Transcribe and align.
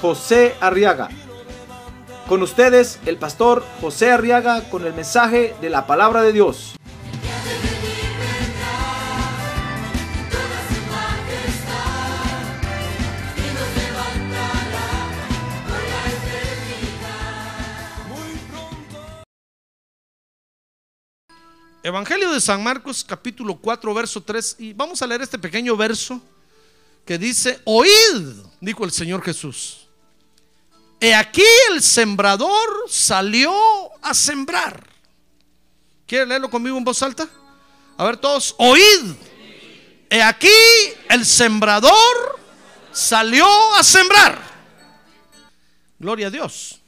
José 0.00 0.54
Arriaga. 0.60 1.08
Con 2.28 2.42
ustedes, 2.42 2.98
el 3.06 3.16
pastor 3.16 3.64
José 3.80 4.10
Arriaga 4.10 4.68
con 4.68 4.84
el 4.84 4.92
mensaje 4.92 5.54
de 5.60 5.70
la 5.70 5.86
palabra 5.86 6.22
de 6.22 6.32
Dios. 6.32 6.74
Evangelio 21.82 22.32
de 22.32 22.40
San 22.40 22.64
Marcos 22.64 23.04
capítulo 23.04 23.54
4 23.58 23.94
verso 23.94 24.20
3 24.20 24.56
y 24.58 24.72
vamos 24.72 25.00
a 25.02 25.06
leer 25.06 25.22
este 25.22 25.38
pequeño 25.38 25.76
verso 25.76 26.20
que 27.04 27.16
dice, 27.16 27.60
oíd, 27.64 28.42
dijo 28.60 28.84
el 28.84 28.90
Señor 28.90 29.22
Jesús. 29.22 29.85
He 31.00 31.14
aquí 31.14 31.42
el 31.70 31.82
sembrador 31.82 32.86
salió 32.88 33.52
a 34.02 34.14
sembrar. 34.14 34.88
¿Quiere 36.06 36.26
leerlo 36.26 36.48
conmigo 36.48 36.78
en 36.78 36.84
voz 36.84 37.02
alta? 37.02 37.28
A 37.98 38.04
ver 38.04 38.16
todos, 38.16 38.54
oíd. 38.58 39.14
He 40.08 40.22
aquí 40.22 40.48
el 41.08 41.26
sembrador 41.26 42.40
salió 42.92 43.46
a 43.74 43.82
sembrar. 43.82 44.40
Gloria 45.98 46.28
a 46.28 46.30
Dios. 46.30 46.80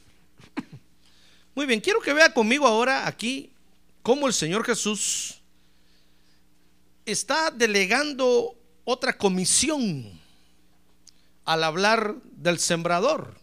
Muy 1.55 1.67
bien, 1.67 1.81
quiero 1.81 2.01
que 2.01 2.13
vea 2.13 2.33
conmigo 2.33 2.67
ahora 2.67 3.07
aquí 3.07 3.51
cómo 4.03 4.27
el 4.27 4.33
Señor 4.33 4.65
Jesús 4.65 5.41
está 7.05 7.51
delegando 7.51 8.55
otra 8.85 9.17
comisión 9.17 10.19
al 11.45 11.65
hablar 11.65 12.15
del 12.23 12.59
sembrador. 12.59 13.38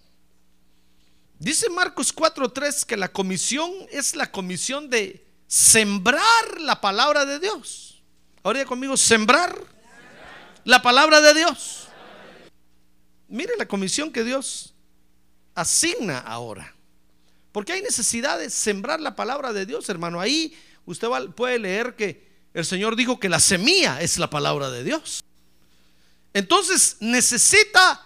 Dice 1.45 1.69
Marcos 1.69 2.11
4:3 2.11 2.85
que 2.85 2.97
la 2.97 3.07
comisión 3.07 3.71
es 3.91 4.15
la 4.15 4.31
comisión 4.31 4.89
de 4.89 5.23
sembrar 5.45 6.59
la 6.59 6.81
palabra 6.81 7.23
de 7.23 7.37
Dios. 7.37 8.01
Ahora 8.41 8.65
conmigo, 8.65 8.97
sembrar 8.97 9.55
la 10.63 10.81
palabra 10.81 11.21
de 11.21 11.35
Dios. 11.35 11.87
Mire 13.27 13.53
la 13.59 13.67
comisión 13.67 14.11
que 14.11 14.23
Dios 14.23 14.73
asigna 15.53 16.17
ahora. 16.17 16.73
Porque 17.51 17.73
hay 17.73 17.83
necesidad 17.83 18.39
de 18.39 18.49
sembrar 18.49 18.99
la 18.99 19.15
palabra 19.15 19.53
de 19.53 19.67
Dios, 19.67 19.87
hermano. 19.87 20.19
Ahí 20.19 20.57
usted 20.87 21.07
puede 21.35 21.59
leer 21.59 21.95
que 21.95 22.27
el 22.55 22.65
Señor 22.65 22.95
dijo 22.95 23.19
que 23.19 23.29
la 23.29 23.39
semilla 23.39 24.01
es 24.01 24.17
la 24.17 24.31
palabra 24.31 24.71
de 24.71 24.83
Dios. 24.83 25.23
Entonces 26.33 26.97
necesita 27.01 28.03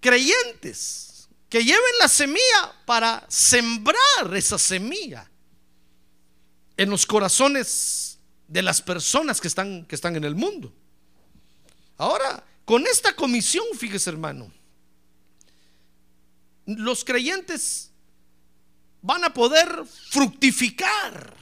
creyentes 0.00 1.09
que 1.50 1.64
lleven 1.64 1.98
la 1.98 2.08
semilla 2.08 2.72
para 2.86 3.26
sembrar 3.28 4.34
esa 4.34 4.56
semilla 4.56 5.28
en 6.76 6.88
los 6.88 7.04
corazones 7.04 8.18
de 8.46 8.62
las 8.62 8.80
personas 8.80 9.40
que 9.40 9.48
están, 9.48 9.84
que 9.84 9.96
están 9.96 10.14
en 10.14 10.24
el 10.24 10.36
mundo. 10.36 10.72
Ahora, 11.98 12.42
con 12.64 12.86
esta 12.86 13.14
comisión, 13.14 13.64
fíjese 13.76 14.10
hermano, 14.10 14.50
los 16.66 17.04
creyentes 17.04 17.90
van 19.02 19.24
a 19.24 19.34
poder 19.34 19.84
fructificar 20.10 21.36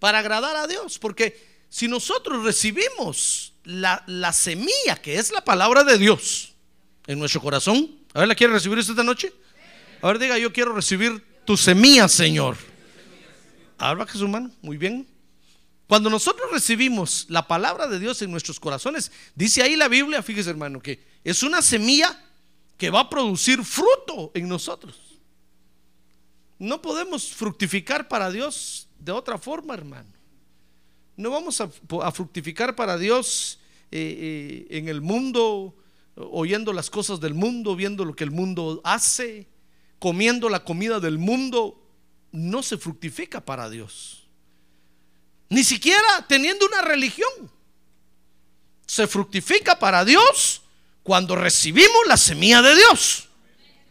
para 0.00 0.18
agradar 0.18 0.56
a 0.56 0.66
Dios, 0.66 0.98
porque 0.98 1.64
si 1.68 1.86
nosotros 1.86 2.42
recibimos 2.42 3.54
la, 3.62 4.02
la, 4.08 4.32
semilla 4.32 5.00
que 5.00 5.18
es 5.18 5.30
la 5.30 5.44
palabra 5.44 5.84
de 5.84 5.98
Dios 5.98 6.54
en 7.06 7.20
nuestro 7.20 7.40
corazón, 7.40 8.01
a 8.14 8.20
ver, 8.20 8.28
¿la 8.28 8.34
quiere 8.34 8.52
recibir 8.52 8.78
esta 8.78 9.02
noche? 9.02 9.32
A 10.02 10.08
ver, 10.08 10.18
diga, 10.18 10.38
yo 10.38 10.52
quiero 10.52 10.74
recibir 10.74 11.24
tu 11.44 11.56
semilla, 11.56 12.08
Señor. 12.08 12.56
Ahora 13.78 14.06
que 14.06 14.18
su 14.18 14.28
mano, 14.28 14.50
muy 14.60 14.76
bien. 14.76 15.06
Cuando 15.88 16.08
nosotros 16.08 16.50
recibimos 16.50 17.26
la 17.28 17.46
palabra 17.46 17.86
de 17.86 17.98
Dios 17.98 18.22
en 18.22 18.30
nuestros 18.30 18.58
corazones, 18.60 19.12
dice 19.34 19.62
ahí 19.62 19.76
la 19.76 19.88
Biblia, 19.88 20.22
fíjese 20.22 20.50
hermano, 20.50 20.80
que 20.80 21.02
es 21.24 21.42
una 21.42 21.62
semilla 21.62 22.22
que 22.76 22.90
va 22.90 23.00
a 23.00 23.10
producir 23.10 23.64
fruto 23.64 24.30
en 24.34 24.48
nosotros. 24.48 24.98
No 26.58 26.80
podemos 26.80 27.32
fructificar 27.32 28.08
para 28.08 28.30
Dios 28.30 28.88
de 28.98 29.12
otra 29.12 29.36
forma, 29.38 29.74
hermano. 29.74 30.08
No 31.16 31.30
vamos 31.30 31.60
a, 31.60 31.68
fructificar 32.12 32.74
para 32.74 32.96
Dios 32.96 33.58
eh, 33.90 34.66
eh, 34.70 34.78
en 34.78 34.88
el 34.88 35.00
mundo, 35.00 35.76
oyendo 36.16 36.72
las 36.72 36.90
cosas 36.90 37.20
del 37.20 37.34
mundo, 37.34 37.76
viendo 37.76 38.04
lo 38.04 38.14
que 38.14 38.24
el 38.24 38.30
mundo 38.30 38.80
hace, 38.84 39.48
comiendo 39.98 40.48
la 40.48 40.64
comida 40.64 41.00
del 41.00 41.18
mundo. 41.18 41.78
No 42.32 42.62
se 42.62 42.78
fructifica 42.78 43.44
para 43.44 43.68
Dios. 43.68 44.26
Ni 45.48 45.64
siquiera 45.64 46.24
teniendo 46.28 46.66
una 46.66 46.80
religión. 46.80 47.50
Se 48.86 49.06
fructifica 49.06 49.78
para 49.78 50.04
Dios 50.04 50.62
cuando 51.02 51.36
recibimos 51.36 52.06
la 52.06 52.16
semilla 52.16 52.62
de 52.62 52.74
Dios. 52.74 53.28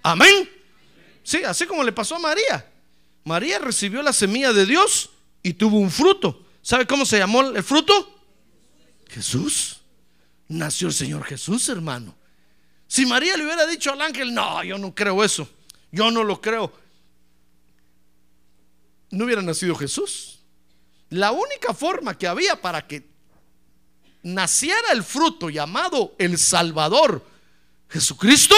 Amén. 0.02 0.50
Sí, 1.24 1.44
así 1.44 1.66
como 1.66 1.84
le 1.84 1.92
pasó 1.92 2.16
a 2.16 2.20
María. 2.20 2.68
María 3.24 3.60
recibió 3.60 4.02
la 4.02 4.14
semilla 4.14 4.54
de 4.54 4.66
Dios 4.66 5.12
y 5.44 5.54
tuvo 5.54 5.78
un 5.78 5.92
fruto. 5.92 6.46
¿Sabe 6.62 6.88
cómo 6.88 7.06
se 7.06 7.20
llamó 7.20 7.42
el 7.42 7.64
fruto? 7.64 8.24
Jesús. 9.10 9.81
Nació 10.52 10.90
el 10.90 10.94
Señor 10.94 11.24
Jesús, 11.24 11.70
hermano. 11.70 12.14
Si 12.86 13.06
María 13.06 13.38
le 13.38 13.46
hubiera 13.46 13.66
dicho 13.66 13.90
al 13.94 14.02
ángel, 14.02 14.34
no, 14.34 14.62
yo 14.66 14.78
no 14.78 14.94
creo 14.94 15.24
eso, 15.24 15.50
yo 15.94 16.12
no 16.12 16.26
lo 16.26 16.42
creo, 16.42 16.74
no 19.12 19.24
hubiera 19.24 19.42
nacido 19.42 19.76
Jesús. 19.76 20.40
La 21.10 21.32
única 21.32 21.74
forma 21.74 22.18
que 22.18 22.28
había 22.28 22.62
para 22.62 22.86
que 22.86 23.08
naciera 24.24 24.92
el 24.92 25.04
fruto 25.04 25.50
llamado 25.50 26.16
el 26.18 26.38
Salvador, 26.38 27.26
Jesucristo, 27.88 28.56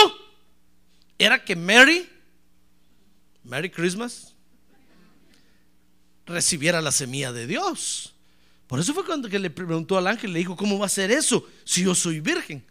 era 1.20 1.46
que 1.46 1.56
Mary, 1.56 2.10
Merry 3.44 3.70
Christmas, 3.70 4.34
recibiera 6.26 6.82
la 6.82 6.92
semilla 6.92 7.32
de 7.32 7.46
Dios. 7.46 8.13
Por 8.74 8.80
eso 8.80 8.92
fue 8.92 9.06
cuando 9.06 9.30
que 9.30 9.38
le 9.38 9.52
preguntó 9.52 10.00
al 10.00 10.08
ángel, 10.08 10.34
le 10.34 10.40
dijo, 10.40 10.56
¿cómo 10.56 10.80
va 10.80 10.88
a 10.88 10.90
ser 10.90 11.12
eso 11.12 11.48
si 11.64 11.84
yo 11.84 11.94
soy 11.94 12.22
virgen? 12.22 12.66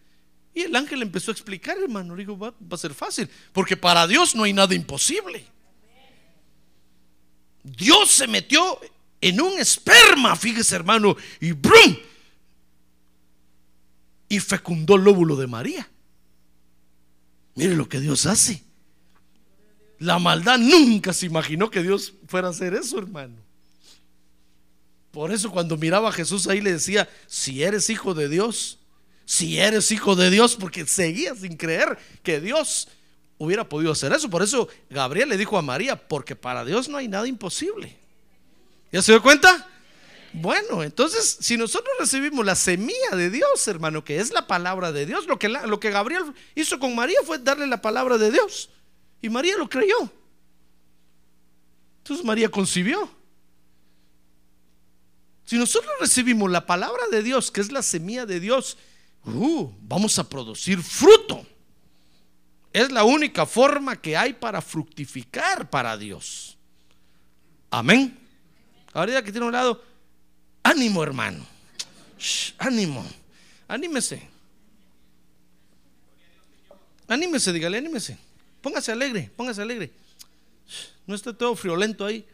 Y 0.52 0.62
el 0.62 0.74
ángel 0.74 1.00
empezó 1.00 1.30
a 1.30 1.34
explicar, 1.34 1.78
hermano, 1.78 2.16
le 2.16 2.24
dijo, 2.24 2.36
va, 2.36 2.50
va 2.50 2.74
a 2.74 2.76
ser 2.76 2.92
fácil, 2.92 3.30
porque 3.52 3.76
para 3.76 4.08
Dios 4.08 4.34
no 4.34 4.42
hay 4.42 4.52
nada 4.52 4.74
imposible. 4.74 5.44
Dios 7.62 8.10
se 8.10 8.26
metió 8.26 8.80
en 9.20 9.40
un 9.40 9.60
esperma, 9.60 10.34
fíjese 10.34 10.74
hermano, 10.74 11.16
y 11.38 11.52
¡brum! 11.52 11.96
Y 14.28 14.40
fecundó 14.40 14.96
el 14.96 15.04
lóbulo 15.04 15.36
de 15.36 15.46
María. 15.46 15.88
Mire 17.54 17.76
lo 17.76 17.88
que 17.88 18.00
Dios 18.00 18.26
hace. 18.26 18.64
La 20.00 20.18
maldad 20.18 20.58
nunca 20.58 21.12
se 21.12 21.26
imaginó 21.26 21.70
que 21.70 21.80
Dios 21.80 22.14
fuera 22.26 22.48
a 22.48 22.50
hacer 22.50 22.74
eso, 22.74 22.98
hermano. 22.98 23.51
Por 25.12 25.30
eso 25.30 25.50
cuando 25.50 25.76
miraba 25.76 26.08
a 26.08 26.12
Jesús 26.12 26.48
ahí 26.48 26.60
le 26.60 26.72
decía, 26.72 27.08
si 27.26 27.62
eres 27.62 27.90
hijo 27.90 28.14
de 28.14 28.28
Dios, 28.28 28.78
si 29.26 29.58
eres 29.58 29.92
hijo 29.92 30.16
de 30.16 30.30
Dios, 30.30 30.56
porque 30.56 30.86
seguía 30.86 31.34
sin 31.34 31.56
creer 31.56 31.98
que 32.22 32.40
Dios 32.40 32.88
hubiera 33.38 33.68
podido 33.68 33.92
hacer 33.92 34.12
eso. 34.12 34.30
Por 34.30 34.42
eso 34.42 34.68
Gabriel 34.88 35.28
le 35.28 35.36
dijo 35.36 35.58
a 35.58 35.62
María, 35.62 35.96
porque 35.96 36.34
para 36.34 36.64
Dios 36.64 36.88
no 36.88 36.96
hay 36.96 37.08
nada 37.08 37.28
imposible. 37.28 37.96
¿Ya 38.90 39.02
se 39.02 39.12
dio 39.12 39.22
cuenta? 39.22 39.68
Bueno, 40.32 40.82
entonces, 40.82 41.36
si 41.40 41.58
nosotros 41.58 41.94
recibimos 41.98 42.44
la 42.46 42.54
semilla 42.54 43.10
de 43.14 43.28
Dios, 43.28 43.68
hermano, 43.68 44.02
que 44.02 44.18
es 44.18 44.32
la 44.32 44.46
palabra 44.46 44.92
de 44.92 45.04
Dios, 45.04 45.26
lo 45.26 45.38
que, 45.38 45.48
lo 45.48 45.78
que 45.78 45.90
Gabriel 45.90 46.32
hizo 46.54 46.78
con 46.78 46.94
María 46.94 47.18
fue 47.24 47.38
darle 47.38 47.66
la 47.66 47.82
palabra 47.82 48.16
de 48.16 48.30
Dios. 48.30 48.70
Y 49.20 49.28
María 49.28 49.58
lo 49.58 49.68
creyó. 49.68 50.10
Entonces 51.98 52.24
María 52.24 52.48
concibió. 52.48 53.10
Si 55.44 55.56
nosotros 55.56 55.92
recibimos 56.00 56.50
la 56.50 56.66
palabra 56.66 57.02
de 57.10 57.22
Dios, 57.22 57.50
que 57.50 57.60
es 57.60 57.72
la 57.72 57.82
semilla 57.82 58.26
de 58.26 58.40
Dios, 58.40 58.76
uh, 59.24 59.70
vamos 59.82 60.18
a 60.18 60.28
producir 60.28 60.82
fruto. 60.82 61.46
Es 62.72 62.90
la 62.90 63.04
única 63.04 63.44
forma 63.44 64.00
que 64.00 64.16
hay 64.16 64.32
para 64.32 64.62
fructificar 64.62 65.68
para 65.68 65.96
Dios. 65.98 66.56
Amén. 67.70 68.18
Ahorita 68.92 69.22
que 69.22 69.32
tiene 69.32 69.46
un 69.46 69.52
lado, 69.52 69.82
ánimo 70.62 71.02
hermano. 71.02 71.46
Ánimo. 72.58 73.04
Anímese. 73.68 74.28
Anímese, 77.08 77.52
dígale, 77.52 77.78
anímese. 77.78 78.16
Póngase 78.60 78.92
alegre, 78.92 79.30
póngase 79.36 79.60
alegre. 79.60 79.90
No 81.06 81.14
esté 81.14 81.32
todo 81.34 81.56
friolento 81.56 82.06
ahí. 82.06 82.24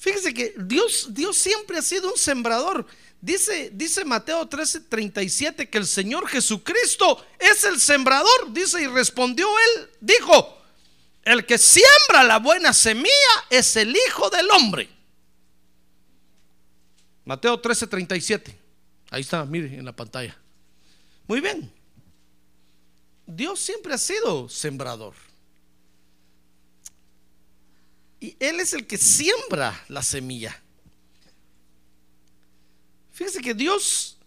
Fíjese 0.00 0.32
que 0.32 0.54
Dios, 0.56 1.08
Dios 1.10 1.36
siempre 1.36 1.76
ha 1.76 1.82
sido 1.82 2.10
un 2.10 2.16
sembrador. 2.16 2.86
Dice, 3.20 3.70
dice 3.74 4.02
Mateo 4.02 4.48
13, 4.48 4.80
37 4.80 5.68
que 5.68 5.76
el 5.76 5.86
Señor 5.86 6.26
Jesucristo 6.26 7.22
es 7.38 7.64
el 7.64 7.78
sembrador. 7.78 8.50
Dice, 8.50 8.80
y 8.80 8.86
respondió 8.86 9.46
él, 9.46 9.90
dijo, 10.00 10.58
el 11.22 11.44
que 11.44 11.58
siembra 11.58 12.24
la 12.24 12.38
buena 12.38 12.72
semilla 12.72 13.12
es 13.50 13.76
el 13.76 13.94
Hijo 13.94 14.30
del 14.30 14.50
Hombre. 14.52 14.88
Mateo 17.26 17.60
13, 17.60 17.86
37. 17.86 18.58
Ahí 19.10 19.20
está, 19.20 19.44
mire 19.44 19.66
en 19.76 19.84
la 19.84 19.94
pantalla. 19.94 20.34
Muy 21.26 21.42
bien. 21.42 21.70
Dios 23.26 23.60
siempre 23.60 23.92
ha 23.92 23.98
sido 23.98 24.48
sembrador. 24.48 25.14
Y 28.20 28.36
Él 28.38 28.60
es 28.60 28.74
el 28.74 28.86
que 28.86 28.98
siembra 28.98 29.82
la 29.88 30.02
semilla. 30.02 30.60
Fíjese 33.12 33.40
que 33.40 33.54
Dios, 33.54 34.18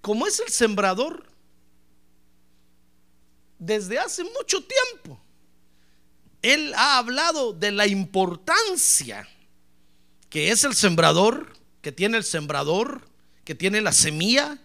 como 0.00 0.26
es 0.26 0.40
el 0.40 0.48
sembrador, 0.48 1.26
desde 3.58 3.98
hace 3.98 4.24
mucho 4.24 4.64
tiempo, 4.64 5.20
Él 6.40 6.72
ha 6.74 6.98
hablado 6.98 7.52
de 7.52 7.70
la 7.70 7.86
importancia 7.86 9.28
que 10.28 10.50
es 10.50 10.64
el 10.64 10.74
sembrador, 10.74 11.52
que 11.82 11.92
tiene 11.92 12.16
el 12.16 12.24
sembrador, 12.24 13.06
que 13.44 13.54
tiene 13.54 13.82
la 13.82 13.92
semilla 13.92 14.58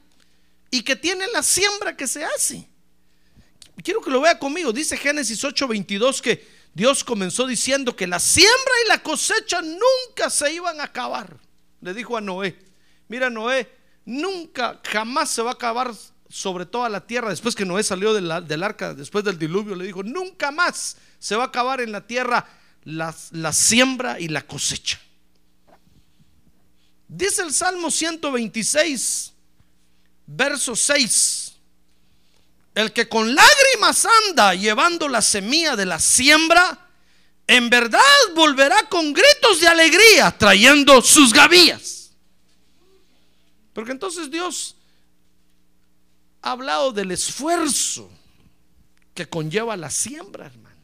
y 0.72 0.84
que 0.84 0.96
tiene 0.96 1.28
la 1.34 1.44
siembra 1.44 1.98
que 1.98 2.08
se 2.08 2.24
hace. 2.24 2.68
Quiero 3.84 4.02
que 4.02 4.10
lo 4.10 4.22
vea 4.22 4.40
conmigo. 4.40 4.72
Dice 4.72 4.96
Génesis 4.96 5.44
8:22 5.44 6.22
que 6.22 6.57
Dios 6.74 7.04
comenzó 7.04 7.48
diciendo 7.48 7.96
que 7.96 8.08
la 8.08 8.20
siembra 8.20 8.74
y 8.86 8.90
la 8.90 9.02
cosecha 9.02 9.62
nunca 9.62 10.30
se 10.30 10.54
iban 10.54 10.80
a 10.80 10.86
acabar. 10.86 11.38
Le 11.82 11.94
dijo 11.94 12.16
a 12.18 12.22
Noé, 12.22 12.58
mira 13.08 13.30
Noé, 13.30 13.72
nunca, 14.06 14.80
jamás 14.84 15.30
se 15.30 15.42
va 15.42 15.52
a 15.52 15.54
acabar 15.54 15.92
sobre 16.30 16.66
toda 16.66 16.90
la 16.90 17.06
tierra. 17.06 17.30
Después 17.30 17.56
que 17.56 17.66
Noé 17.66 17.84
salió 17.84 18.14
del, 18.14 18.64
arca, 18.64 18.94
después 18.94 19.24
del 19.24 19.40
diluvio, 19.40 19.76
le 19.76 19.86
dijo, 19.86 20.04
nunca 20.04 20.52
más 20.52 20.98
se 21.20 21.36
va 21.36 21.44
a 21.44 21.48
acabar 21.48 21.82
en 21.82 21.92
la 21.92 22.06
tierra 22.06 22.48
la, 22.84 23.16
la 23.32 23.54
siembra 23.54 24.20
y 24.20 24.28
la 24.28 24.46
cosecha. 24.46 25.00
Dice 27.08 27.42
el 27.42 27.54
Salmo 27.54 27.90
126, 27.90 29.34
verso 30.26 30.76
6. 30.76 31.47
El 32.78 32.94
que 32.94 33.10
con 33.10 33.34
lágrimas 33.34 34.06
anda 34.28 34.54
llevando 34.54 35.10
la 35.10 35.24
semilla 35.24 35.76
de 35.76 35.88
la 35.88 35.98
siembra, 35.98 36.88
en 37.48 37.72
verdad 37.72 38.00
volverá 38.36 38.88
con 38.88 39.14
gritos 39.14 39.60
de 39.60 39.68
alegría 39.68 40.38
trayendo 40.38 41.02
sus 41.02 41.34
gavillas. 41.34 42.12
Porque 43.74 43.94
entonces 43.94 44.30
Dios 44.30 44.76
ha 46.44 46.52
hablado 46.52 46.92
del 46.92 47.10
esfuerzo 47.10 48.12
que 49.16 49.28
conlleva 49.28 49.76
la 49.76 49.90
siembra, 49.90 50.46
hermano. 50.46 50.78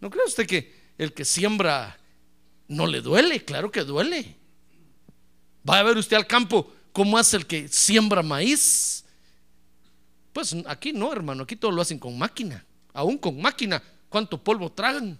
¿No 0.00 0.08
cree 0.08 0.24
usted 0.24 0.46
que 0.46 0.74
el 0.96 1.12
que 1.12 1.26
siembra 1.26 1.98
no 2.68 2.86
le 2.86 3.02
duele? 3.02 3.44
Claro 3.44 3.70
que 3.70 3.84
duele. 3.84 4.34
Va 5.68 5.80
a 5.80 5.82
ver 5.82 5.98
usted 5.98 6.16
al 6.16 6.26
campo 6.26 6.72
cómo 6.94 7.18
hace 7.18 7.36
el 7.36 7.46
que 7.46 7.68
siembra 7.68 8.22
maíz. 8.22 8.95
Pues 10.36 10.54
aquí 10.66 10.92
no, 10.92 11.10
hermano, 11.14 11.44
aquí 11.44 11.56
todo 11.56 11.70
lo 11.70 11.80
hacen 11.80 11.98
con 11.98 12.18
máquina. 12.18 12.62
Aún 12.92 13.16
con 13.16 13.40
máquina, 13.40 13.82
¿cuánto 14.10 14.36
polvo 14.36 14.70
tragan? 14.70 15.18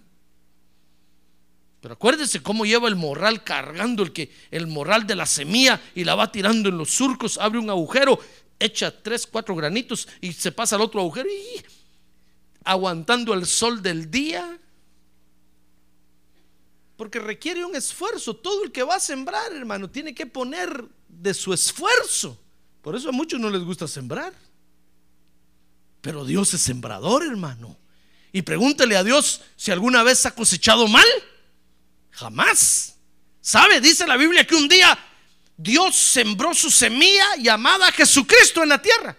Pero 1.81 1.95
acuérdese 1.95 2.43
cómo 2.43 2.67
lleva 2.67 2.87
el 2.87 2.95
morral 2.95 3.43
cargando 3.43 4.03
el 4.03 4.13
que 4.13 4.31
el 4.51 4.67
morral 4.67 5.07
de 5.07 5.15
la 5.15 5.25
semilla 5.25 5.81
y 5.95 6.03
la 6.03 6.13
va 6.13 6.31
tirando 6.31 6.69
en 6.69 6.77
los 6.77 6.91
surcos, 6.91 7.39
abre 7.39 7.57
un 7.57 7.71
agujero, 7.71 8.19
echa 8.59 8.91
tres, 8.91 9.25
cuatro 9.25 9.55
granitos 9.55 10.07
y 10.21 10.33
se 10.33 10.51
pasa 10.51 10.75
al 10.75 10.83
otro 10.83 11.01
agujero 11.01 11.27
y 11.27 11.65
aguantando 12.63 13.33
el 13.33 13.47
sol 13.47 13.81
del 13.81 14.11
día. 14.11 14.59
Porque 16.95 17.17
requiere 17.17 17.65
un 17.65 17.75
esfuerzo. 17.75 18.35
Todo 18.35 18.63
el 18.63 18.71
que 18.71 18.83
va 18.83 18.97
a 18.97 18.99
sembrar, 18.99 19.51
hermano, 19.51 19.89
tiene 19.89 20.13
que 20.13 20.27
poner 20.27 20.87
de 21.09 21.33
su 21.33 21.53
esfuerzo. 21.53 22.39
Por 22.83 22.95
eso 22.95 23.09
a 23.09 23.13
muchos 23.13 23.39
no 23.39 23.49
les 23.49 23.63
gusta 23.63 23.87
sembrar. 23.87 24.31
Pero 26.07 26.23
Dios 26.23 26.53
es 26.53 26.61
sembrador, 26.61 27.21
hermano. 27.21 27.75
Y 28.31 28.41
pregúntele 28.43 28.95
a 28.95 29.03
Dios 29.03 29.41
si 29.57 29.71
alguna 29.71 30.03
vez 30.03 30.25
ha 30.25 30.31
cosechado 30.31 30.87
mal. 30.87 31.05
Jamás. 32.11 32.95
¿Sabe? 33.41 33.81
Dice 33.81 34.07
la 34.07 34.15
Biblia 34.15 34.47
que 34.47 34.55
un 34.55 34.69
día 34.69 34.97
Dios 35.57 35.97
sembró 35.97 36.53
su 36.53 36.71
semilla 36.71 37.25
llamada 37.39 37.91
Jesucristo 37.91 38.63
en 38.63 38.69
la 38.69 38.81
tierra. 38.81 39.17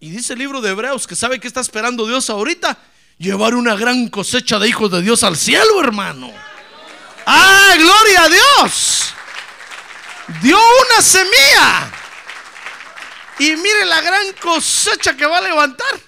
Y 0.00 0.08
dice 0.08 0.32
el 0.32 0.38
libro 0.38 0.62
de 0.62 0.70
Hebreos 0.70 1.06
que 1.06 1.16
sabe 1.16 1.38
que 1.38 1.46
está 1.46 1.60
esperando 1.60 2.06
Dios 2.06 2.30
ahorita. 2.30 2.78
Llevar 3.18 3.54
una 3.54 3.76
gran 3.76 4.08
cosecha 4.08 4.58
de 4.58 4.70
hijos 4.70 4.90
de 4.90 5.02
Dios 5.02 5.22
al 5.22 5.36
cielo, 5.36 5.78
hermano. 5.82 6.32
¡Ah, 7.26 7.74
gloria 7.76 8.22
a 8.22 8.28
Dios! 8.30 9.12
Dio 10.40 10.56
una 10.56 11.02
semilla. 11.02 11.99
Y 13.40 13.56
mire 13.56 13.86
la 13.86 14.02
gran 14.02 14.34
cosecha 14.34 15.16
que 15.16 15.24
va 15.24 15.38
a 15.38 15.40
levantar. 15.40 15.98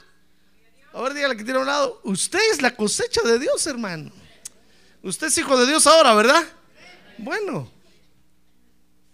A 0.93 1.00
ver, 1.00 1.14
dígale 1.14 1.34
que 1.34 1.44
tiene 1.44 1.58
a 1.58 1.62
un 1.62 1.67
lado. 1.67 2.00
Usted 2.05 2.38
es 2.52 2.61
la 2.61 2.76
cosecha 2.76 3.23
de 3.23 3.38
Dios, 3.38 3.67
hermano. 3.67 4.12
Usted 5.02 5.29
es 5.29 5.38
hijo 5.38 5.56
de 5.56 5.67
Dios 5.67 5.87
ahora, 5.87 6.14
¿verdad? 6.14 6.46
Bueno. 7.17 7.70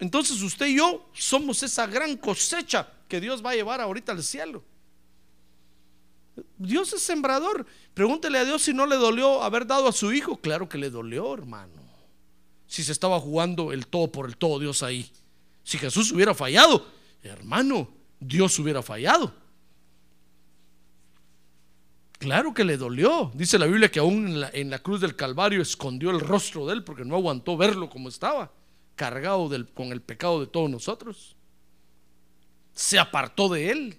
Entonces 0.00 0.42
usted 0.42 0.66
y 0.66 0.78
yo 0.78 1.08
somos 1.12 1.62
esa 1.62 1.86
gran 1.86 2.16
cosecha 2.16 2.88
que 3.08 3.20
Dios 3.20 3.44
va 3.44 3.50
a 3.50 3.54
llevar 3.54 3.80
ahorita 3.80 4.10
al 4.10 4.24
cielo. 4.24 4.64
Dios 6.56 6.92
es 6.92 7.02
sembrador. 7.02 7.66
Pregúntele 7.94 8.38
a 8.38 8.44
Dios 8.44 8.62
si 8.62 8.74
no 8.74 8.86
le 8.86 8.96
dolió 8.96 9.44
haber 9.44 9.64
dado 9.64 9.86
a 9.86 9.92
su 9.92 10.12
hijo. 10.12 10.38
Claro 10.38 10.68
que 10.68 10.78
le 10.78 10.90
dolió, 10.90 11.32
hermano. 11.34 11.82
Si 12.66 12.82
se 12.82 12.90
estaba 12.90 13.20
jugando 13.20 13.72
el 13.72 13.86
todo 13.86 14.10
por 14.10 14.26
el 14.26 14.36
todo 14.36 14.58
Dios 14.58 14.82
ahí. 14.82 15.08
Si 15.62 15.78
Jesús 15.78 16.10
hubiera 16.10 16.34
fallado, 16.34 16.84
hermano, 17.22 17.97
Dios 18.20 18.58
hubiera 18.58 18.82
fallado. 18.82 19.32
Claro 22.18 22.52
que 22.52 22.64
le 22.64 22.76
dolió. 22.76 23.30
Dice 23.34 23.58
la 23.58 23.66
Biblia 23.66 23.90
que 23.90 24.00
aún 24.00 24.44
en 24.52 24.70
la, 24.70 24.78
cruz 24.80 25.00
del 25.00 25.14
Calvario 25.14 25.62
escondió 25.62 26.10
el 26.10 26.20
rostro 26.20 26.66
de 26.66 26.74
él 26.74 26.84
porque 26.84 27.04
no 27.04 27.14
aguantó 27.14 27.56
verlo 27.56 27.88
como 27.88 28.08
estaba, 28.08 28.52
cargado 28.96 29.48
con 29.74 29.92
el 29.92 30.02
pecado 30.02 30.40
de 30.40 30.48
todos 30.48 30.68
nosotros. 30.68 31.36
Se 32.72 32.98
apartó 32.98 33.48
de 33.48 33.70
él. 33.70 33.98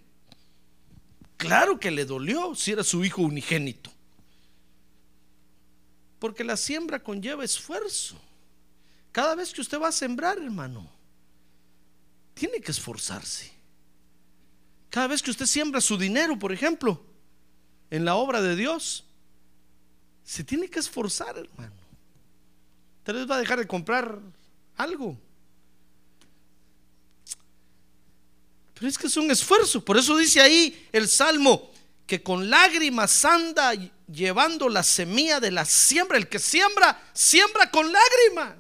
Claro 1.38 1.80
que 1.80 1.92
le 1.92 2.04
dolió 2.04 2.54
si 2.56 2.72
era 2.72 2.84
su 2.84 3.06
hijo 3.06 3.22
unigénito. 3.22 3.90
Porque 6.20 6.44
la 6.44 6.58
siembra 6.58 7.02
conlleva 7.02 7.46
esfuerzo. 7.46 8.20
Cada 9.14 9.36
vez 9.36 9.54
que 9.54 9.62
usted 9.62 9.80
va 9.80 9.88
a 9.88 9.94
sembrar, 9.94 10.38
hermano, 10.38 10.90
tiene 12.34 12.60
que 12.60 12.72
esforzarse. 12.72 13.59
Cada 14.90 15.08
vez 15.08 15.22
que 15.22 15.32
usted 15.32 15.46
siembra 15.46 15.82
su 15.82 15.98
dinero, 15.98 16.38
por 16.38 16.52
ejemplo, 16.52 17.04
en 17.92 18.06
la 18.06 18.16
obra 18.16 18.42
de 18.42 18.56
Dios, 18.56 19.06
se 20.24 20.44
tiene 20.44 20.70
que 20.70 20.80
esforzar, 20.80 21.38
hermano. 21.38 21.76
Tal 23.04 23.16
vez 23.16 23.30
va 23.30 23.36
a 23.36 23.40
dejar 23.40 23.60
de 23.60 23.68
comprar 23.68 24.20
algo. 24.78 25.18
Pero 28.74 28.88
es 28.88 28.98
que 28.98 29.08
es 29.08 29.18
un 29.18 29.30
esfuerzo. 29.30 29.84
Por 29.84 29.98
eso 29.98 30.16
dice 30.16 30.42
ahí 30.42 30.88
el 30.92 31.08
Salmo 31.08 31.72
que 32.08 32.24
con 32.24 32.50
lágrimas 32.50 33.26
anda 33.26 33.74
llevando 34.08 34.70
la 34.70 34.84
semilla 34.84 35.40
de 35.40 35.52
la 35.52 35.66
siembra. 35.66 36.18
El 36.18 36.30
que 36.30 36.40
siembra, 36.40 37.02
siembra 37.14 37.70
con 37.70 37.92
lágrimas. 37.92 38.56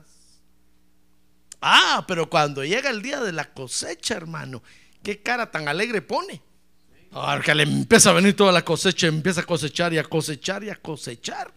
Ah, 1.61 2.03
pero 2.07 2.29
cuando 2.29 2.63
llega 2.63 2.89
el 2.89 3.01
día 3.01 3.19
de 3.21 3.31
la 3.31 3.53
cosecha, 3.53 4.15
hermano, 4.15 4.61
qué 5.03 5.21
cara 5.21 5.49
tan 5.49 5.67
alegre 5.67 6.01
pone. 6.01 6.41
Ahora 7.11 7.41
que 7.41 7.55
le 7.55 7.63
empieza 7.63 8.11
a 8.11 8.13
venir 8.13 8.35
toda 8.35 8.51
la 8.51 8.63
cosecha, 8.63 9.07
empieza 9.07 9.41
a 9.41 9.45
cosechar 9.45 9.93
y 9.93 9.97
a 9.97 10.03
cosechar 10.03 10.63
y 10.63 10.69
a 10.69 10.75
cosechar. 10.75 11.51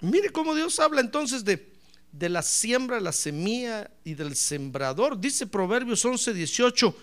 Mire 0.00 0.30
cómo 0.30 0.54
Dios 0.54 0.78
habla 0.80 1.00
entonces 1.00 1.44
de, 1.44 1.72
de 2.10 2.28
la 2.28 2.42
siembra, 2.42 3.00
la 3.00 3.12
semilla 3.12 3.90
y 4.02 4.14
del 4.14 4.34
sembrador. 4.34 5.20
Dice 5.20 5.46
Proverbios 5.46 6.04
11, 6.04 6.34
18 6.34 6.96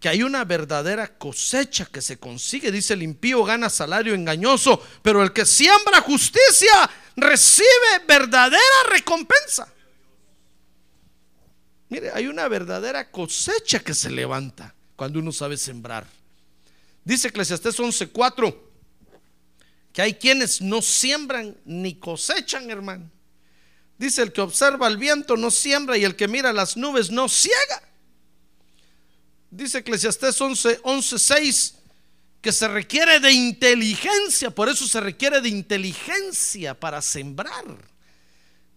que 0.00 0.08
hay 0.08 0.22
una 0.22 0.44
verdadera 0.44 1.18
cosecha 1.18 1.86
que 1.86 2.00
se 2.00 2.18
consigue. 2.18 2.70
Dice 2.70 2.94
el 2.94 3.02
impío 3.02 3.42
gana 3.44 3.68
salario 3.68 4.14
engañoso, 4.14 4.80
pero 5.02 5.22
el 5.22 5.32
que 5.32 5.44
siembra 5.44 6.00
justicia 6.02 6.88
recibe 7.16 7.66
verdadera 8.06 8.60
recompensa. 8.90 9.72
Mire, 11.88 12.10
hay 12.12 12.26
una 12.26 12.48
verdadera 12.48 13.10
cosecha 13.10 13.80
que 13.80 13.94
se 13.94 14.10
levanta 14.10 14.74
cuando 14.96 15.18
uno 15.18 15.32
sabe 15.32 15.56
sembrar. 15.56 16.06
Dice 17.04 17.28
Eclesiastés 17.28 17.78
11:4 17.78 18.68
que 19.92 20.02
hay 20.02 20.14
quienes 20.14 20.60
no 20.60 20.82
siembran 20.82 21.56
ni 21.64 21.94
cosechan, 21.94 22.70
hermano. 22.70 23.10
Dice 23.96 24.22
el 24.22 24.32
que 24.32 24.42
observa 24.42 24.86
el 24.86 24.96
viento 24.96 25.36
no 25.36 25.50
siembra 25.50 25.96
y 25.96 26.04
el 26.04 26.14
que 26.14 26.28
mira 26.28 26.52
las 26.52 26.76
nubes 26.76 27.10
no 27.10 27.28
ciega. 27.28 27.82
Dice 29.50 29.78
Eclesiastés 29.78 30.40
11, 30.40 30.80
11 30.82 31.18
6 31.18 31.74
que 32.40 32.52
se 32.52 32.68
requiere 32.68 33.18
de 33.18 33.32
inteligencia, 33.32 34.50
por 34.50 34.68
eso 34.68 34.86
se 34.86 35.00
requiere 35.00 35.40
de 35.40 35.48
inteligencia 35.48 36.78
para 36.78 37.02
sembrar. 37.02 37.64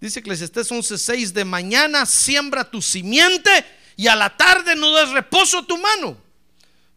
Dice 0.02 0.20
Eclesiastés 0.20 0.72
11:6, 0.72 1.32
de 1.32 1.46
mañana 1.46 2.08
siembra 2.08 2.70
tu 2.70 2.82
simiente 2.82 3.52
y 3.96 4.08
a 4.08 4.16
la 4.16 4.36
tarde 4.36 4.76
no 4.76 4.96
des 4.96 5.12
reposo 5.12 5.60
a 5.60 5.68
tu 5.68 5.78
mano, 5.78 6.18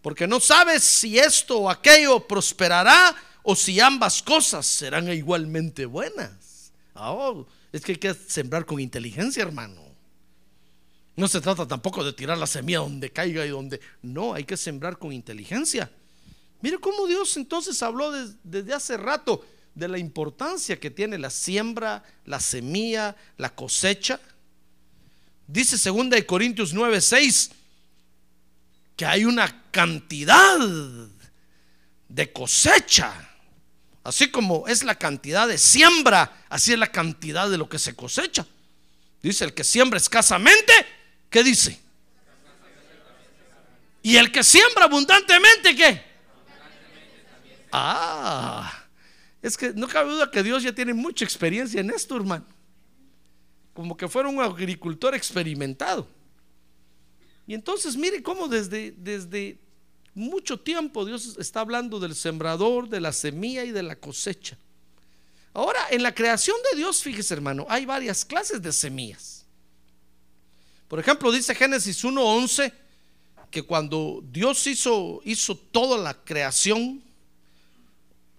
porque 0.00 0.26
no 0.26 0.40
sabes 0.40 0.82
si 0.82 1.18
esto 1.18 1.58
o 1.58 1.70
aquello 1.70 2.26
prosperará 2.26 3.14
o 3.42 3.54
si 3.54 3.78
ambas 3.78 4.22
cosas 4.22 4.64
serán 4.64 5.12
igualmente 5.12 5.84
buenas. 5.84 6.72
Oh, 6.94 7.46
es 7.72 7.82
que 7.82 7.92
hay 7.92 7.98
que 7.98 8.14
sembrar 8.14 8.64
con 8.64 8.80
inteligencia, 8.80 9.42
hermano. 9.42 9.82
No 11.14 11.28
se 11.28 11.42
trata 11.42 11.68
tampoco 11.68 12.02
de 12.02 12.14
tirar 12.14 12.38
la 12.38 12.46
semilla 12.46 12.78
donde 12.78 13.10
caiga 13.10 13.44
y 13.44 13.50
donde... 13.50 13.80
No, 14.02 14.32
hay 14.34 14.44
que 14.44 14.56
sembrar 14.56 14.98
con 14.98 15.12
inteligencia. 15.12 15.90
Mire 16.60 16.78
cómo 16.78 17.06
Dios 17.06 17.36
entonces 17.36 17.82
habló 17.82 18.10
desde 18.42 18.72
hace 18.72 18.96
rato 18.96 19.44
de 19.74 19.88
la 19.88 19.98
importancia 19.98 20.78
que 20.78 20.90
tiene 20.90 21.18
la 21.18 21.30
siembra, 21.30 22.02
la 22.24 22.40
semilla, 22.40 23.16
la 23.36 23.54
cosecha. 23.54 24.20
Dice 25.46 25.76
2 25.76 26.10
de 26.10 26.24
Corintios 26.26 26.72
9, 26.72 27.00
6 27.00 27.50
que 28.96 29.06
hay 29.06 29.24
una 29.24 29.70
cantidad 29.70 30.58
de 32.08 32.32
cosecha. 32.32 33.30
Así 34.04 34.30
como 34.30 34.68
es 34.68 34.84
la 34.84 34.94
cantidad 34.94 35.48
de 35.48 35.58
siembra, 35.58 36.44
así 36.48 36.72
es 36.72 36.78
la 36.78 36.92
cantidad 36.92 37.50
de 37.50 37.58
lo 37.58 37.68
que 37.68 37.78
se 37.78 37.96
cosecha. 37.96 38.46
Dice 39.22 39.44
el 39.44 39.54
que 39.54 39.64
siembra 39.64 39.96
escasamente, 39.96 40.72
¿qué 41.30 41.42
dice? 41.42 41.80
Y 44.02 44.16
el 44.16 44.30
que 44.30 44.44
siembra 44.44 44.84
abundantemente, 44.84 45.74
¿qué? 45.74 46.04
Ah, 47.72 48.83
es 49.44 49.58
que 49.58 49.74
no 49.74 49.86
cabe 49.86 50.10
duda 50.10 50.30
que 50.30 50.42
Dios 50.42 50.62
ya 50.62 50.74
tiene 50.74 50.94
mucha 50.94 51.22
experiencia 51.22 51.78
en 51.78 51.90
esto, 51.90 52.16
hermano. 52.16 52.46
Como 53.74 53.94
que 53.94 54.08
fuera 54.08 54.26
un 54.26 54.40
agricultor 54.40 55.14
experimentado. 55.14 56.08
Y 57.46 57.52
entonces 57.52 57.94
mire 57.94 58.22
cómo 58.22 58.48
desde, 58.48 58.92
desde 58.92 59.58
mucho 60.14 60.58
tiempo 60.58 61.04
Dios 61.04 61.36
está 61.38 61.60
hablando 61.60 62.00
del 62.00 62.14
sembrador, 62.14 62.88
de 62.88 63.02
la 63.02 63.12
semilla 63.12 63.64
y 63.64 63.70
de 63.70 63.82
la 63.82 63.96
cosecha. 63.96 64.56
Ahora, 65.52 65.88
en 65.90 66.02
la 66.02 66.14
creación 66.14 66.56
de 66.70 66.78
Dios, 66.78 67.02
fíjese 67.02 67.34
hermano, 67.34 67.66
hay 67.68 67.84
varias 67.84 68.24
clases 68.24 68.62
de 68.62 68.72
semillas. 68.72 69.44
Por 70.88 70.98
ejemplo, 70.98 71.30
dice 71.30 71.54
Génesis 71.54 72.02
1.11 72.02 72.72
que 73.50 73.62
cuando 73.62 74.24
Dios 74.32 74.66
hizo, 74.66 75.20
hizo 75.22 75.54
toda 75.54 75.98
la 75.98 76.14
creación, 76.14 77.03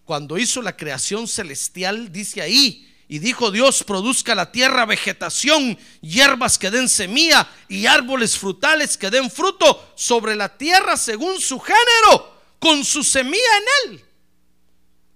cuando 0.05 0.37
hizo 0.37 0.61
la 0.61 0.77
creación 0.77 1.27
celestial, 1.27 2.11
dice 2.11 2.41
ahí, 2.41 2.91
y 3.07 3.19
dijo 3.19 3.51
Dios, 3.51 3.83
produzca 3.83 4.33
la 4.33 4.51
tierra 4.51 4.85
vegetación, 4.85 5.77
hierbas 6.01 6.57
que 6.57 6.71
den 6.71 6.89
semilla 6.89 7.47
y 7.67 7.85
árboles 7.85 8.37
frutales 8.37 8.97
que 8.97 9.11
den 9.11 9.29
fruto 9.29 9.93
sobre 9.95 10.35
la 10.35 10.57
tierra 10.57 10.97
según 10.97 11.39
su 11.39 11.59
género, 11.59 12.33
con 12.59 12.83
su 12.83 13.03
semilla 13.03 13.57
en 13.57 13.91
él. 13.91 14.05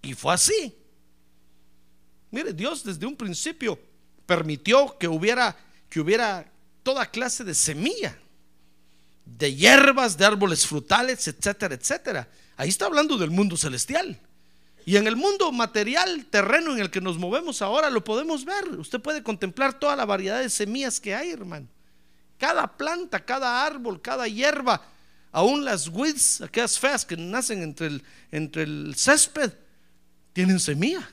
Y 0.04 0.14
fue 0.14 0.34
así. 0.34 0.76
Mire, 2.32 2.54
Dios 2.54 2.84
desde 2.84 3.08
un 3.08 3.16
principio 3.16 3.80
permitió 4.26 4.98
que 5.00 5.08
hubiera, 5.08 5.58
que 5.90 6.00
hubiera 6.00 6.52
toda 6.84 7.10
clase 7.10 7.44
de 7.44 7.56
semilla, 7.56 8.18
de 9.26 9.56
hierbas, 9.56 10.16
de 10.16 10.26
árboles 10.26 10.66
frutales, 10.66 11.28
etcétera, 11.28 11.74
etcétera. 11.74 12.30
Ahí 12.56 12.70
está 12.70 12.86
hablando 12.86 13.18
del 13.18 13.32
mundo 13.32 13.58
celestial. 13.58 14.20
Y 14.90 14.98
en 14.98 15.06
el 15.06 15.16
mundo 15.16 15.52
material, 15.52 16.26
terreno 16.32 16.74
en 16.74 16.80
el 16.80 16.90
que 16.90 17.00
nos 17.00 17.20
movemos 17.20 17.62
ahora, 17.62 17.92
lo 17.92 18.04
podemos 18.04 18.44
ver. 18.44 18.70
Usted 18.70 19.00
puede 19.00 19.22
contemplar 19.22 19.78
toda 19.78 19.96
la 19.96 20.04
variedad 20.04 20.42
de 20.42 20.50
semillas 20.50 21.00
que 21.00 21.14
hay, 21.14 21.30
hermano. 21.30 21.68
Cada 22.40 22.76
planta, 22.76 23.24
cada 23.24 23.64
árbol, 23.64 24.02
cada 24.02 24.28
hierba, 24.28 24.82
aún 25.32 25.64
las 25.64 25.90
weeds, 25.90 26.42
aquellas 26.42 26.80
feas 26.80 27.06
que 27.06 27.16
nacen 27.16 27.62
entre 27.62 27.86
el, 27.86 28.04
entre 28.32 28.64
el 28.64 28.96
césped, 28.96 29.52
tienen 30.34 30.60
semilla. 30.60 31.08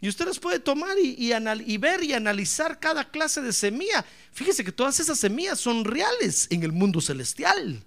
Y 0.00 0.08
usted 0.08 0.26
las 0.26 0.40
puede 0.40 0.58
tomar 0.58 0.98
y, 0.98 1.14
y, 1.16 1.76
ver 1.78 2.02
y 2.02 2.14
analizar 2.14 2.80
cada 2.80 3.08
clase 3.08 3.40
de 3.42 3.52
semilla. 3.52 4.04
Fíjese 4.32 4.64
que 4.64 4.72
todas 4.72 4.98
esas 4.98 5.20
semillas 5.20 5.60
son 5.60 5.84
reales 5.84 6.48
en 6.50 6.64
el 6.64 6.72
mundo 6.72 7.00
celestial. 7.00 7.80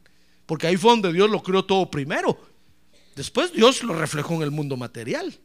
Porque 0.45 0.67
ahí 0.67 0.77
fue 0.77 0.91
donde 0.91 1.11
Dios 1.11 1.29
lo 1.29 1.43
creó 1.43 1.65
todo 1.65 1.91
primero. 1.91 2.54
Después 3.15 3.53
Dios 3.53 3.81
lo 3.83 3.93
reflejó 3.93 4.35
en 4.35 4.41
el 4.43 4.51
mundo 4.51 4.75
material. 4.75 5.37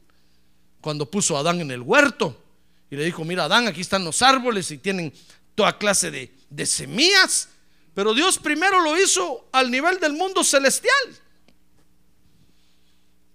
Cuando 0.81 1.11
puso 1.11 1.37
a 1.37 1.41
Adán 1.41 1.61
en 1.61 1.71
el 1.71 1.83
huerto 1.83 2.43
y 2.91 2.97
le 2.97 3.05
dijo, 3.05 3.25
mira 3.25 3.45
Adán, 3.45 3.69
aquí 3.69 3.81
están 3.81 4.05
los 4.05 4.23
árboles 4.23 4.71
y 4.71 4.79
tienen 4.79 5.13
toda 5.55 5.79
clase 5.79 6.11
de, 6.11 6.35
de 6.49 6.67
semillas. 6.67 7.49
Pero 7.95 8.15
Dios 8.15 8.39
primero 8.39 8.81
lo 8.81 9.01
hizo 9.01 9.49
al 9.53 9.71
nivel 9.71 10.01
del 10.01 10.15
mundo 10.15 10.43
celestial. 10.43 10.95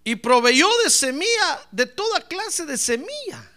Y 0.04 0.16
proveyó 0.18 0.68
de 0.84 0.90
semilla, 0.90 1.68
de 1.72 1.86
toda 1.86 2.28
clase 2.28 2.66
de 2.66 2.78
semilla. 2.78 3.52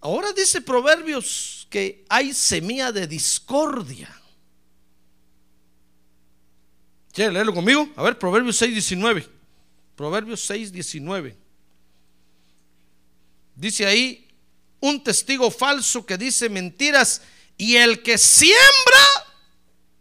Ahora 0.00 0.32
dice 0.32 0.60
Proverbios 0.62 1.66
que 1.68 2.04
hay 2.08 2.32
semilla 2.32 2.92
de 2.92 3.06
discordia. 3.06 4.17
¿Quiere 7.18 7.32
leerlo 7.32 7.52
conmigo? 7.52 7.88
A 7.96 8.04
ver, 8.04 8.16
Proverbios 8.16 8.56
6, 8.58 8.74
19. 8.74 9.28
Proverbios 9.96 10.40
6, 10.42 10.70
19. 10.70 11.36
Dice 13.56 13.86
ahí 13.86 14.28
un 14.78 15.02
testigo 15.02 15.50
falso 15.50 16.06
que 16.06 16.16
dice 16.16 16.48
mentiras 16.48 17.22
y 17.56 17.74
el 17.74 18.04
que 18.04 18.16
siembra, 18.18 19.00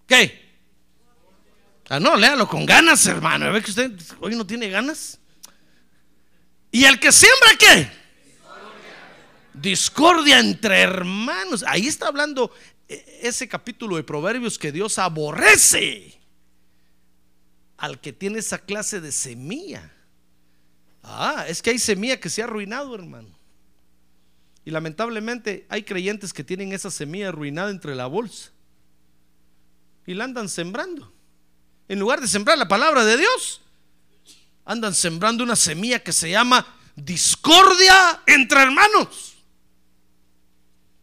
¿qué? 0.06 0.48
Ah, 1.90 2.00
no, 2.00 2.16
léalo 2.16 2.48
con 2.48 2.68
ganas, 2.68 3.04
hermano. 3.08 3.48
A 3.48 3.50
ver 3.50 3.64
que 3.64 3.72
usted 3.72 3.94
hoy 4.20 4.36
no 4.36 4.46
tiene 4.46 4.70
ganas. 4.70 5.18
¿Y 6.72 6.86
el 6.86 7.00
que 7.00 7.12
siembra 7.12 7.50
qué? 7.58 7.92
Discordia, 9.56 10.36
Discordia 10.36 10.40
entre 10.40 10.82
hermanos. 10.82 11.66
Ahí 11.68 11.88
está 11.88 12.10
hablando 12.10 12.52
eh, 12.88 13.22
ese 13.24 13.48
capítulo 13.48 13.96
de 13.96 14.04
Proverbios 14.04 14.60
que 14.60 14.72
Dios 14.72 15.00
aborrece 15.00 16.17
al 17.78 18.02
que 18.02 18.12
tiene 18.12 18.40
esa 18.40 18.58
clase 18.58 19.00
de 19.00 19.12
semilla. 19.12 19.92
Ah, 21.04 21.46
es 21.48 21.62
que 21.62 21.70
hay 21.70 21.80
semilla 21.80 22.20
que 22.20 22.30
se 22.30 22.42
ha 22.42 22.46
arruinado, 22.46 22.94
hermano. 22.96 23.30
Y 24.66 24.72
lamentablemente 24.72 25.66
hay 25.70 25.84
creyentes 25.84 26.34
que 26.34 26.44
tienen 26.44 26.74
esa 26.74 26.92
semilla 26.92 27.30
arruinada 27.30 27.70
entre 27.70 27.96
la 27.96 28.08
bolsa. 28.08 28.52
Y 30.06 30.14
la 30.14 30.26
andan 30.26 30.50
sembrando. 30.50 31.14
En 31.88 32.00
lugar 32.00 32.20
de 32.20 32.28
sembrar 32.28 32.58
la 32.58 32.68
palabra 32.68 33.06
de 33.06 33.16
Dios, 33.16 33.62
andan 34.66 34.94
sembrando 34.94 35.44
una 35.44 35.56
semilla 35.56 36.00
que 36.00 36.12
se 36.12 36.30
llama 36.30 36.66
discordia 36.96 38.22
entre 38.26 38.62
hermanos. 38.62 39.36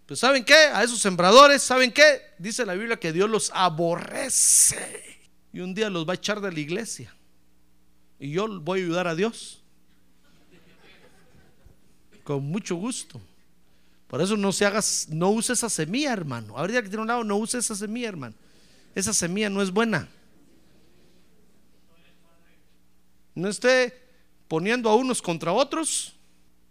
Pues 0.06 0.20
¿saben 0.20 0.44
qué? 0.44 0.54
A 0.54 0.82
esos 0.82 1.00
sembradores, 1.00 1.62
¿saben 1.62 1.90
qué? 1.90 2.34
Dice 2.38 2.66
la 2.66 2.74
Biblia 2.74 2.98
que 2.98 3.12
Dios 3.12 3.30
los 3.30 3.50
aborrece 3.54 5.13
y 5.54 5.60
un 5.60 5.72
día 5.72 5.88
los 5.88 6.06
va 6.06 6.14
a 6.14 6.16
echar 6.16 6.40
de 6.40 6.50
la 6.50 6.58
iglesia. 6.58 7.14
Y 8.18 8.32
yo 8.32 8.60
voy 8.60 8.80
a 8.80 8.82
ayudar 8.82 9.06
a 9.06 9.14
Dios. 9.14 9.62
Con 12.24 12.44
mucho 12.44 12.74
gusto. 12.74 13.20
Por 14.08 14.20
eso 14.20 14.36
no 14.36 14.50
se 14.50 14.66
hagas, 14.66 15.06
no 15.10 15.30
use 15.30 15.52
esa 15.52 15.70
semilla, 15.70 16.12
hermano. 16.12 16.58
Ahorita 16.58 16.82
que 16.82 16.88
tiene 16.88 17.02
un 17.02 17.06
lado, 17.06 17.22
no 17.22 17.36
use 17.36 17.58
esa 17.58 17.76
semilla, 17.76 18.08
hermano. 18.08 18.34
Esa 18.96 19.14
semilla 19.14 19.48
no 19.48 19.62
es 19.62 19.70
buena. 19.70 20.08
No 23.36 23.48
esté 23.48 23.96
poniendo 24.48 24.90
a 24.90 24.96
unos 24.96 25.22
contra 25.22 25.52
otros, 25.52 26.14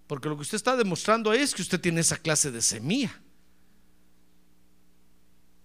porque 0.07 0.27
lo 0.27 0.35
que 0.35 0.41
usted 0.41 0.57
está 0.57 0.75
demostrando 0.75 1.31
es 1.31 1.55
que 1.55 1.61
usted 1.61 1.79
tiene 1.79 2.01
esa 2.01 2.17
clase 2.17 2.51
de 2.51 2.61
semilla. 2.61 3.17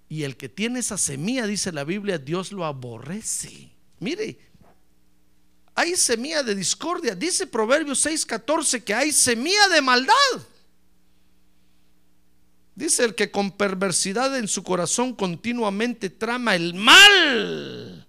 Y 0.09 0.23
el 0.23 0.37
que 0.37 0.49
tiene 0.49 0.81
esa 0.81 0.97
semilla, 0.97 1.47
dice 1.47 1.71
la 1.71 1.85
Biblia, 1.85 2.19
Dios 2.19 2.51
lo 2.53 2.65
aborrece. 2.65 3.71
Mire, 4.01 4.39
hay 5.75 5.95
semilla 5.97 6.43
de 6.43 6.55
discordia. 6.55 7.15
Dice 7.15 7.47
Proverbios 7.47 8.05
6:14 8.05 8.83
que 8.83 8.95
hay 8.95 9.13
semilla 9.13 9.69
de 9.69 9.83
maldad. 9.83 10.15
Dice 12.75 13.05
el 13.05 13.15
que 13.15 13.31
con 13.31 13.51
perversidad 13.51 14.37
en 14.39 14.49
su 14.49 14.63
corazón 14.63 15.15
continuamente 15.15 16.11
trama 16.11 16.55
el 16.55 16.75
mal. 16.75 18.09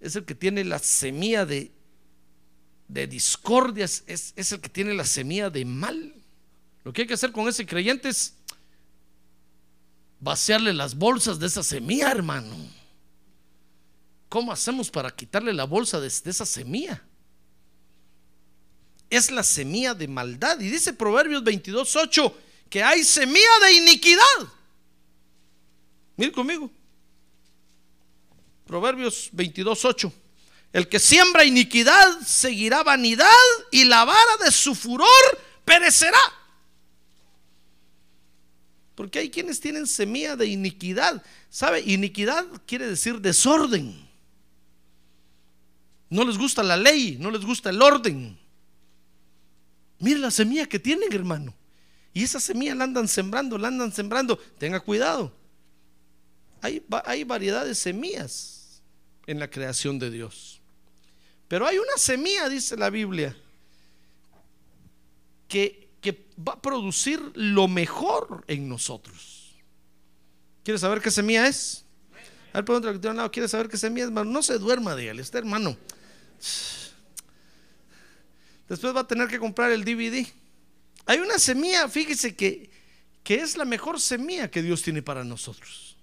Es 0.00 0.16
el 0.16 0.24
que 0.24 0.34
tiene 0.34 0.64
la 0.64 0.78
semilla 0.78 1.46
de, 1.46 1.72
de 2.88 3.06
discordia, 3.06 3.84
es, 3.84 4.04
es 4.06 4.52
el 4.52 4.60
que 4.60 4.68
tiene 4.68 4.92
la 4.94 5.04
semilla 5.04 5.48
de 5.48 5.64
mal. 5.64 6.14
Lo 6.84 6.92
que 6.92 7.02
hay 7.02 7.08
que 7.08 7.14
hacer 7.14 7.32
con 7.32 7.48
ese 7.48 7.64
creyente 7.64 8.10
es 8.10 8.34
vaciarle 10.24 10.72
las 10.72 10.96
bolsas 10.96 11.38
de 11.38 11.46
esa 11.46 11.62
semilla, 11.62 12.10
hermano. 12.10 12.56
¿Cómo 14.30 14.50
hacemos 14.50 14.90
para 14.90 15.14
quitarle 15.14 15.52
la 15.52 15.64
bolsa 15.64 16.00
de, 16.00 16.08
esa 16.08 16.46
semilla? 16.46 17.00
Es 19.10 19.30
la 19.30 19.42
semilla 19.42 19.94
de 19.94 20.08
maldad. 20.08 20.58
Y 20.58 20.70
dice 20.70 20.92
Proverbios 20.94 21.44
22, 21.44 21.94
8 21.94 22.38
que 22.70 22.82
hay 22.82 23.04
semilla 23.04 23.58
de 23.62 23.72
iniquidad. 23.74 24.48
Mire 26.16 26.32
conmigo. 26.32 26.70
Proverbios 28.66 29.28
22, 29.30 29.84
8. 29.84 30.12
El 30.72 30.88
que 30.88 30.98
siembra 30.98 31.44
iniquidad 31.44 32.18
seguirá 32.26 32.82
vanidad 32.82 33.28
y 33.70 33.84
la 33.84 34.04
vara 34.04 34.36
de 34.42 34.50
su 34.50 34.74
furor 34.74 35.06
perecerá. 35.64 36.18
Porque 38.94 39.18
hay 39.18 39.30
quienes 39.30 39.60
tienen 39.60 39.86
semilla 39.86 40.36
de 40.36 40.46
iniquidad. 40.46 41.22
¿Sabe? 41.50 41.80
Iniquidad 41.80 42.46
quiere 42.66 42.86
decir 42.86 43.20
desorden. 43.20 44.04
No 46.10 46.24
les 46.24 46.38
gusta 46.38 46.62
la 46.62 46.76
ley, 46.76 47.16
no 47.18 47.30
les 47.30 47.44
gusta 47.44 47.70
el 47.70 47.82
orden. 47.82 48.38
Mire 49.98 50.20
la 50.20 50.30
semilla 50.30 50.66
que 50.66 50.78
tienen, 50.78 51.12
hermano. 51.12 51.54
Y 52.12 52.22
esa 52.22 52.38
semilla 52.38 52.74
la 52.74 52.84
andan 52.84 53.08
sembrando, 53.08 53.58
la 53.58 53.68
andan 53.68 53.92
sembrando. 53.92 54.36
Tenga 54.58 54.78
cuidado. 54.80 55.32
Hay, 56.60 56.84
hay 57.04 57.24
variedad 57.24 57.64
de 57.64 57.74
semillas 57.74 58.80
en 59.26 59.40
la 59.40 59.50
creación 59.50 59.98
de 59.98 60.10
Dios. 60.10 60.60
Pero 61.48 61.66
hay 61.66 61.78
una 61.78 61.96
semilla, 61.96 62.48
dice 62.48 62.76
la 62.76 62.90
Biblia, 62.90 63.36
que, 65.48 65.83
que 66.04 66.26
va 66.38 66.52
a 66.52 66.60
producir 66.60 67.18
lo 67.32 67.66
mejor 67.66 68.44
en 68.46 68.68
nosotros. 68.68 69.54
¿Quieres 70.62 70.82
saber 70.82 71.00
qué 71.00 71.10
semilla 71.10 71.48
es? 71.48 71.86
A 72.52 72.60
ver, 72.60 72.82
que 72.82 72.98
tiene 72.98 73.16
lado, 73.16 73.32
¿quiere 73.32 73.48
saber 73.48 73.70
qué 73.70 73.78
semilla 73.78 74.04
es, 74.04 74.08
hermano? 74.08 74.30
No 74.30 74.42
se 74.42 74.58
duerma, 74.58 74.94
dígale, 74.94 75.22
está 75.22 75.38
hermano. 75.38 75.78
Después 78.68 78.94
va 78.94 79.00
a 79.00 79.06
tener 79.06 79.28
que 79.28 79.38
comprar 79.38 79.72
el 79.72 79.82
DVD. 79.82 80.26
Hay 81.06 81.20
una 81.20 81.38
semilla, 81.38 81.88
fíjese 81.88 82.36
que, 82.36 82.68
que 83.22 83.36
es 83.36 83.56
la 83.56 83.64
mejor 83.64 83.98
semilla 83.98 84.50
que 84.50 84.60
Dios 84.60 84.82
tiene 84.82 85.00
para 85.00 85.24
nosotros. 85.24 85.96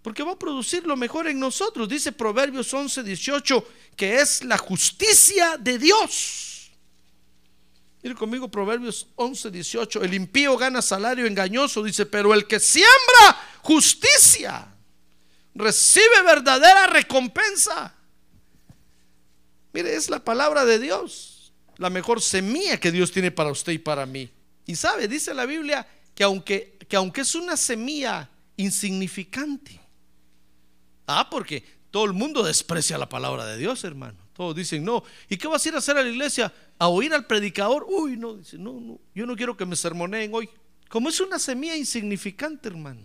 Porque 0.00 0.22
va 0.22 0.32
a 0.32 0.38
producir 0.38 0.86
lo 0.86 0.96
mejor 0.96 1.26
en 1.26 1.40
nosotros. 1.40 1.88
Dice 1.88 2.12
Proverbios 2.12 2.72
11, 2.72 3.02
18, 3.02 3.68
que 3.96 4.20
es 4.20 4.44
la 4.44 4.58
justicia 4.58 5.56
de 5.58 5.76
Dios. 5.76 6.53
Mire 8.04 8.14
conmigo 8.14 8.48
Proverbios 8.48 9.08
11, 9.16 9.50
18. 9.50 10.02
El 10.04 10.14
impío 10.14 10.56
gana 10.58 10.82
salario 10.82 11.26
engañoso, 11.26 11.82
dice, 11.82 12.04
pero 12.04 12.34
el 12.34 12.46
que 12.46 12.60
siembra 12.60 13.40
justicia 13.62 14.68
recibe 15.54 16.22
verdadera 16.24 16.86
recompensa. 16.86 17.94
Mire, 19.72 19.96
es 19.96 20.10
la 20.10 20.22
palabra 20.22 20.66
de 20.66 20.78
Dios 20.78 21.34
la 21.78 21.90
mejor 21.90 22.20
semilla 22.20 22.78
que 22.78 22.92
Dios 22.92 23.10
tiene 23.10 23.30
para 23.30 23.50
usted 23.50 23.72
y 23.72 23.78
para 23.78 24.06
mí. 24.06 24.30
Y 24.66 24.76
sabe, 24.76 25.08
dice 25.08 25.34
la 25.34 25.46
Biblia 25.46 25.86
que 26.14 26.24
aunque, 26.24 26.78
que 26.88 26.96
aunque 26.96 27.22
es 27.22 27.34
una 27.34 27.56
semilla 27.56 28.30
insignificante, 28.56 29.80
ah, 31.06 31.28
porque 31.28 31.64
todo 31.90 32.04
el 32.04 32.12
mundo 32.12 32.42
desprecia 32.42 32.98
la 32.98 33.08
palabra 33.08 33.46
de 33.46 33.56
Dios, 33.56 33.82
hermano. 33.84 34.23
Todos 34.34 34.56
dicen, 34.56 34.84
no, 34.84 35.02
¿y 35.28 35.36
qué 35.36 35.46
vas 35.46 35.64
a 35.64 35.68
ir 35.68 35.74
a 35.76 35.78
hacer 35.78 35.96
a 35.96 36.02
la 36.02 36.08
iglesia? 36.08 36.52
¿A 36.78 36.88
oír 36.88 37.14
al 37.14 37.24
predicador? 37.24 37.86
Uy, 37.88 38.16
no, 38.16 38.34
dice, 38.34 38.58
no, 38.58 38.80
no, 38.80 38.98
yo 39.14 39.26
no 39.26 39.36
quiero 39.36 39.56
que 39.56 39.64
me 39.64 39.76
sermoneen 39.76 40.34
hoy. 40.34 40.50
Como 40.88 41.08
es 41.08 41.20
una 41.20 41.38
semilla 41.38 41.76
insignificante, 41.76 42.68
hermano. 42.68 43.02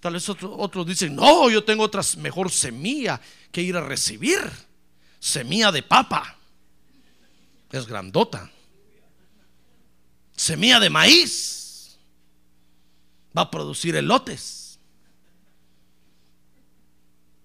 Tal 0.00 0.14
vez 0.14 0.28
otros, 0.28 0.52
otros 0.58 0.86
dicen, 0.86 1.14
no, 1.14 1.48
yo 1.48 1.64
tengo 1.64 1.84
otra 1.84 2.02
mejor 2.18 2.50
semilla 2.50 3.20
que 3.52 3.62
ir 3.62 3.76
a 3.76 3.80
recibir. 3.80 4.40
Semilla 5.20 5.70
de 5.70 5.82
papa 5.82 6.36
es 7.70 7.86
grandota. 7.86 8.50
Semilla 10.34 10.80
de 10.80 10.90
maíz 10.90 11.98
va 13.36 13.42
a 13.42 13.50
producir 13.50 13.94
elotes. 13.94 14.78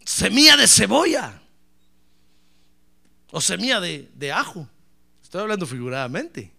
Semilla 0.03 0.57
de 0.57 0.67
cebolla 0.67 1.40
o 3.31 3.41
semilla 3.41 3.79
de, 3.79 4.31
ajo. 4.31 4.67
Estoy 5.23 5.41
hablando 5.41 5.65
figuradamente. 5.65 6.51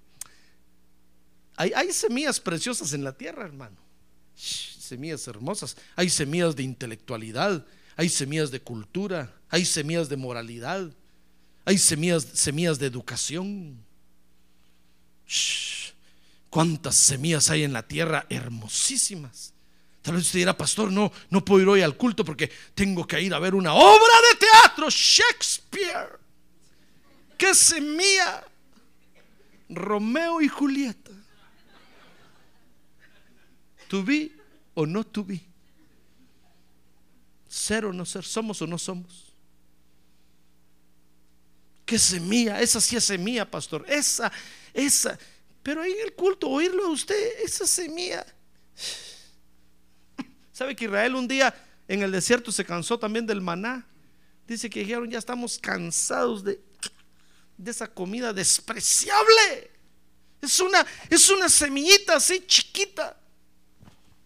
Hay, 1.57 1.73
hay, 1.75 1.93
semillas 1.93 2.41
preciosas 2.41 2.93
en 2.95 3.05
la 3.05 3.13
tierra, 3.13 3.45
hermano. 3.45 3.77
Semillas 4.35 5.27
hermosas. 5.29 5.77
Hay 5.95 6.09
semillas 6.09 6.57
de 6.57 6.63
intelectualidad. 6.63 7.65
Hay 7.97 8.09
semillas 8.09 8.51
de 8.51 8.61
cultura. 8.61 9.35
Hay 9.51 9.65
semillas 9.65 10.09
de 10.09 10.17
moralidad. 10.17 10.91
Hay 11.65 11.79
semillas, 11.79 12.27
semillas 12.33 12.79
de 12.79 12.87
educación. 12.87 13.85
¿Cuántas 16.49 16.97
semillas 16.97 17.51
hay 17.51 17.65
en 17.65 17.73
la 17.73 17.87
tierra 17.87 18.27
hermosísimas? 18.29 19.53
Tal 20.01 20.15
vez 20.15 20.25
usted 20.25 20.41
dirá, 20.41 20.57
pastor, 20.57 20.91
no, 20.91 21.13
no 21.31 21.45
puedo 21.45 21.63
ir 21.63 21.69
hoy 21.69 21.83
al 21.83 21.97
culto 21.97 22.25
porque 22.25 22.51
tengo 22.75 23.07
que 23.07 23.21
ir 23.21 23.33
a 23.33 23.39
ver 23.39 23.55
una 23.55 23.75
obra 23.75 24.15
de 24.31 24.47
teatro, 24.47 24.89
Shakespeare. 24.91 26.22
¿Qué 27.43 27.57
semilla? 27.57 28.45
Romeo 29.69 30.41
y 30.41 30.47
Julieta. 30.47 31.11
¿To 33.89 34.05
be 34.05 34.31
o 34.75 34.87
no 34.87 35.05
be? 35.27 35.41
Ser 37.49 37.85
o 37.87 37.93
no 37.93 38.07
ser, 38.07 38.23
somos 38.23 38.63
o 38.63 38.67
no 38.69 38.79
somos. 38.79 39.35
¿Qué 41.85 41.99
semilla? 41.99 42.61
Esa 42.61 42.81
sí 42.81 42.95
es 42.95 43.03
semilla, 43.03 43.51
pastor. 43.51 43.85
Esa, 43.89 44.31
esa. 44.73 45.19
Pero 45.65 45.83
ahí 45.83 45.91
en 45.91 46.05
el 46.07 46.13
culto, 46.13 46.49
oírlo 46.49 46.85
a 46.85 46.91
usted, 46.91 47.41
esa 47.43 47.67
semilla. 47.67 48.25
¿Sabe 50.53 50.77
que 50.77 50.85
Israel 50.85 51.17
un 51.17 51.27
día 51.27 51.53
en 51.89 52.05
el 52.05 52.13
desierto 52.13 52.53
se 52.53 52.65
cansó 52.65 53.01
también 53.01 53.27
del 53.27 53.41
maná? 53.41 53.85
Dice 54.47 54.71
que 54.71 54.79
dijeron, 54.79 55.11
ya 55.11 55.19
estamos 55.19 55.59
cansados 55.59 56.45
de, 56.45 56.61
de 57.63 57.71
esa 57.71 57.87
comida 57.87 58.33
despreciable. 58.33 59.71
Es 60.41 60.59
una, 60.59 60.85
es 61.09 61.31
una 61.31 61.49
semillita 61.49 62.17
así 62.17 62.45
chiquita. 62.47 63.17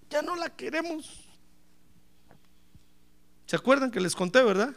Ya 0.08 0.22
no 0.22 0.36
la 0.36 0.48
queremos. 0.48 1.06
¿Se 3.46 3.56
acuerdan 3.56 3.90
que 3.90 4.00
les 4.00 4.14
conté, 4.14 4.42
verdad? 4.42 4.74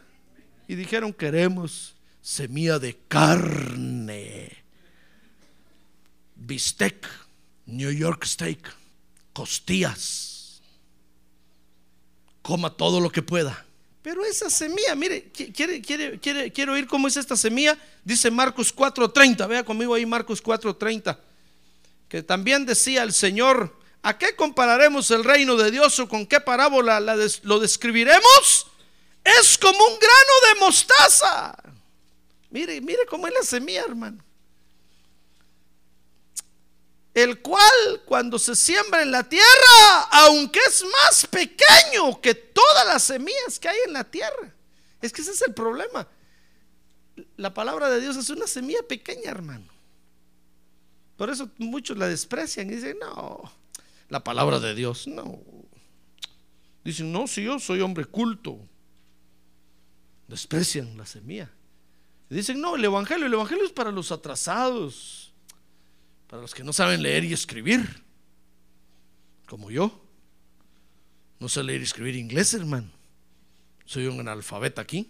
Y 0.68 0.76
dijeron, 0.76 1.14
queremos 1.14 1.96
semilla 2.22 2.78
de 2.78 2.98
carne, 3.08 4.52
bistec, 6.36 7.08
New 7.66 7.92
York 7.92 8.26
steak, 8.26 8.76
costillas. 9.34 10.62
Coma 12.42 12.76
todo 12.76 13.00
lo 13.00 13.10
que 13.10 13.22
pueda. 13.22 13.66
Pero 14.02 14.24
esa 14.24 14.50
semilla, 14.50 14.96
mire, 14.96 15.30
quiere, 15.32 15.82
quiere, 15.82 16.20
quiere, 16.20 16.52
quiero 16.52 16.74
oír 16.74 16.88
cómo 16.88 17.08
es 17.08 17.18
esta 17.18 17.36
semilla. 17.36 17.78
Dice 18.04 18.32
Marcos 18.32 18.74
4:30. 18.74 19.48
Vea 19.48 19.64
conmigo 19.64 19.94
ahí 19.94 20.06
Marcos 20.06 20.42
4:30. 20.42 21.18
Que 22.08 22.24
también 22.24 22.66
decía 22.66 23.04
el 23.04 23.14
Señor, 23.14 23.76
¿a 24.02 24.18
qué 24.18 24.36
compararemos 24.36 25.12
el 25.12 25.24
reino 25.24 25.58
de 25.58 25.70
Dios 25.70 26.00
o 26.00 26.08
con 26.08 26.26
qué 26.26 26.40
parábola 26.40 27.00
lo 27.00 27.60
describiremos? 27.60 28.68
Es 29.24 29.58
como 29.58 29.78
un 29.78 30.00
grano 30.00 30.54
de 30.54 30.60
mostaza 30.62 31.56
Mire, 32.50 32.82
mire 32.82 33.06
cómo 33.08 33.28
es 33.28 33.34
la 33.34 33.44
semilla, 33.44 33.84
hermano. 33.88 34.24
El 37.14 37.42
cual 37.42 38.04
cuando 38.06 38.38
se 38.38 38.56
siembra 38.56 39.02
en 39.02 39.12
la 39.12 39.28
tierra, 39.28 40.02
aunque 40.12 40.60
es 40.68 40.84
más 40.84 41.28
pequeño 41.28 42.22
que 42.22 42.36
todas 42.36 42.86
las 42.88 43.04
semillas 43.04 43.60
que 43.60 43.68
hay 43.68 43.78
en 43.88 43.94
la 43.94 44.04
tierra. 44.04 44.54
Es 45.02 45.12
que 45.12 45.22
ese 45.22 45.32
es 45.32 45.42
el 45.42 45.54
problema. 45.54 46.08
La 47.36 47.54
palabra 47.54 47.90
de 47.90 48.00
Dios 48.00 48.16
es 48.16 48.30
una 48.30 48.48
semilla 48.48 48.84
pequeña, 48.88 49.32
hermano. 49.32 49.68
Por 51.18 51.30
eso 51.30 51.50
muchos 51.58 51.98
la 51.98 52.08
desprecian 52.08 52.70
y 52.70 52.76
dicen, 52.76 52.98
no, 53.00 53.52
la 54.08 54.24
palabra 54.24 54.60
de 54.60 54.74
Dios. 54.74 55.08
No. 55.08 55.40
Dicen, 56.84 57.12
no, 57.12 57.28
si 57.28 57.44
yo 57.44 57.60
soy 57.60 57.82
hombre 57.82 58.06
culto. 58.06 58.60
Desprecian 60.28 60.96
la 60.98 61.06
semilla. 61.06 61.52
Dicen, 62.30 62.62
no, 62.62 62.76
el 62.76 62.86
Evangelio, 62.86 63.26
el 63.26 63.34
Evangelio 63.34 63.66
es 63.66 63.72
para 63.72 63.92
los 63.92 64.12
atrasados, 64.12 65.29
para 66.30 66.44
los 66.44 66.54
que 66.54 66.64
no 66.64 66.72
saben 66.72 67.02
leer 67.02 67.24
y 67.24 67.34
escribir, 67.34 68.04
como 69.48 69.72
yo. 69.72 70.06
No 71.40 71.50
sé 71.50 71.64
leer 71.64 71.82
y 71.82 71.86
escribir 71.86 72.16
inglés, 72.16 72.54
hermano. 72.54 72.92
Soy 73.84 74.06
un 74.06 74.20
analfabeta 74.20 74.82
aquí. 74.82 75.10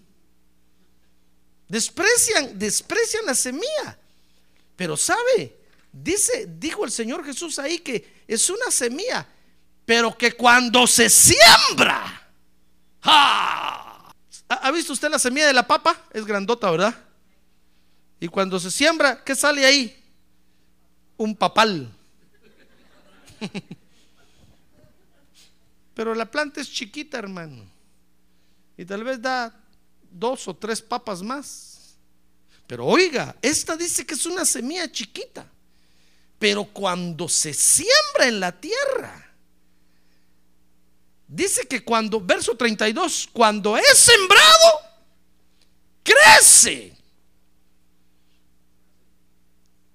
Desprecian, 1.68 2.58
desprecian 2.58 3.26
la 3.26 3.36
semilla. 3.36 4.00
Pero 4.78 4.96
sabe, 4.96 5.58
dice, 5.92 6.48
dijo 6.58 6.86
el 6.86 6.92
Señor 6.92 7.26
Jesús 7.26 7.60
ahí 7.60 7.80
que 7.80 8.24
es 8.26 8.50
una 8.50 8.72
semilla, 8.72 9.28
pero 9.86 10.18
que 10.18 10.32
cuando 10.32 10.88
se 10.88 11.10
siembra, 11.10 12.32
¿ha, 13.02 14.14
¿ha 14.48 14.72
visto 14.72 14.94
usted 14.94 15.10
la 15.10 15.20
semilla 15.20 15.48
de 15.48 15.54
la 15.54 15.68
papa? 15.68 16.02
Es 16.14 16.26
grandota, 16.26 16.72
¿verdad? 16.72 16.96
Y 18.22 18.30
cuando 18.30 18.58
se 18.58 18.72
siembra, 18.72 19.22
¿qué 19.22 19.36
sale 19.36 19.66
ahí? 19.66 19.99
Un 21.20 21.36
papal. 21.36 21.92
Pero 25.94 26.16
la 26.16 26.32
planta 26.32 26.62
es 26.62 26.72
chiquita, 26.72 27.20
hermano. 27.20 27.70
Y 28.78 28.86
tal 28.86 29.04
vez 29.04 29.22
da 29.22 29.54
dos 30.10 30.48
o 30.48 30.56
tres 30.56 30.82
papas 30.82 31.22
más. 31.22 31.98
Pero 32.66 32.86
oiga, 32.86 33.36
esta 33.42 33.76
dice 33.76 34.06
que 34.06 34.14
es 34.14 34.26
una 34.26 34.46
semilla 34.46 34.90
chiquita. 34.90 35.46
Pero 36.40 36.64
cuando 36.64 37.28
se 37.28 37.54
siembra 37.54 38.28
en 38.28 38.40
la 38.40 38.58
tierra, 38.58 39.30
dice 41.28 41.68
que 41.68 41.84
cuando, 41.84 42.22
verso 42.22 42.56
32, 42.56 43.28
cuando 43.34 43.76
es 43.76 43.98
sembrado, 43.98 44.72
crece 46.02 46.96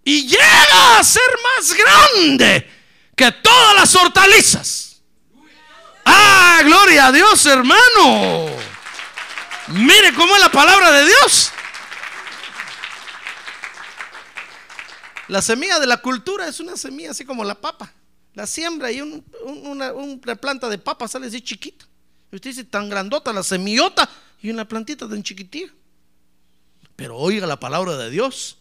y 0.04 0.28
llega 0.28 0.98
a 0.98 1.04
ser 1.04 1.22
más 1.42 1.74
grande 1.74 2.70
que 3.16 3.32
todas 3.32 3.74
las 3.74 3.94
hortalizas. 3.96 5.02
Ah, 6.04 6.60
gloria 6.64 7.06
a 7.06 7.12
Dios, 7.12 7.46
hermano. 7.46 8.50
Mire 9.68 10.12
cómo 10.14 10.34
es 10.36 10.42
la 10.42 10.52
palabra 10.52 10.92
de 10.92 11.06
Dios. 11.06 11.50
La 15.28 15.40
semilla 15.40 15.78
de 15.80 15.86
la 15.86 16.02
cultura 16.02 16.46
es 16.46 16.60
una 16.60 16.76
semilla 16.76 17.12
así 17.12 17.24
como 17.24 17.42
la 17.42 17.54
papa. 17.54 17.90
La 18.34 18.46
siembra 18.46 18.92
y 18.92 19.00
una, 19.00 19.92
una, 19.92 20.34
planta 20.36 20.68
de 20.68 20.76
papa 20.76 21.08
sale 21.08 21.28
así 21.28 21.40
chiquita. 21.40 21.86
Y 22.30 22.36
usted 22.36 22.50
dice 22.50 22.64
tan 22.64 22.90
grandota 22.90 23.32
la 23.32 23.42
semillota 23.42 24.08
y 24.42 24.50
una 24.50 24.68
plantita 24.68 25.08
tan 25.08 25.22
chiquitita. 25.22 25.72
Pero 26.94 27.16
oiga 27.16 27.46
la 27.46 27.58
palabra 27.58 27.96
de 27.96 28.10
Dios 28.10 28.58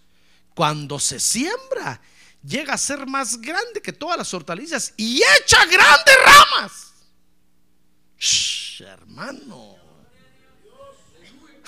cuando 0.54 1.00
se 1.00 1.20
siembra, 1.20 2.02
llega 2.44 2.74
a 2.74 2.78
ser 2.78 3.06
más 3.08 3.40
grande 3.40 3.82
que 3.82 3.94
todas 3.94 4.18
las 4.18 4.34
hortalizas 4.34 4.94
y 4.98 5.22
echa 5.40 5.66
grandes 5.66 6.16
ramas. 6.26 6.94
hermano. 8.80 9.78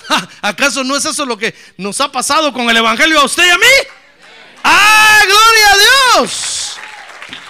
¿Acaso 0.42 0.84
no 0.84 0.96
es 0.96 1.04
eso 1.04 1.26
lo 1.26 1.36
que 1.36 1.54
nos 1.76 2.00
ha 2.00 2.10
pasado 2.10 2.52
con 2.52 2.68
el 2.70 2.76
Evangelio 2.76 3.20
a 3.20 3.24
usted 3.24 3.44
y 3.44 3.50
a 3.50 3.58
mí? 3.58 3.64
¡Ah, 4.62 5.20
gloria 5.24 5.72
a 5.72 6.20
Dios! 6.20 6.76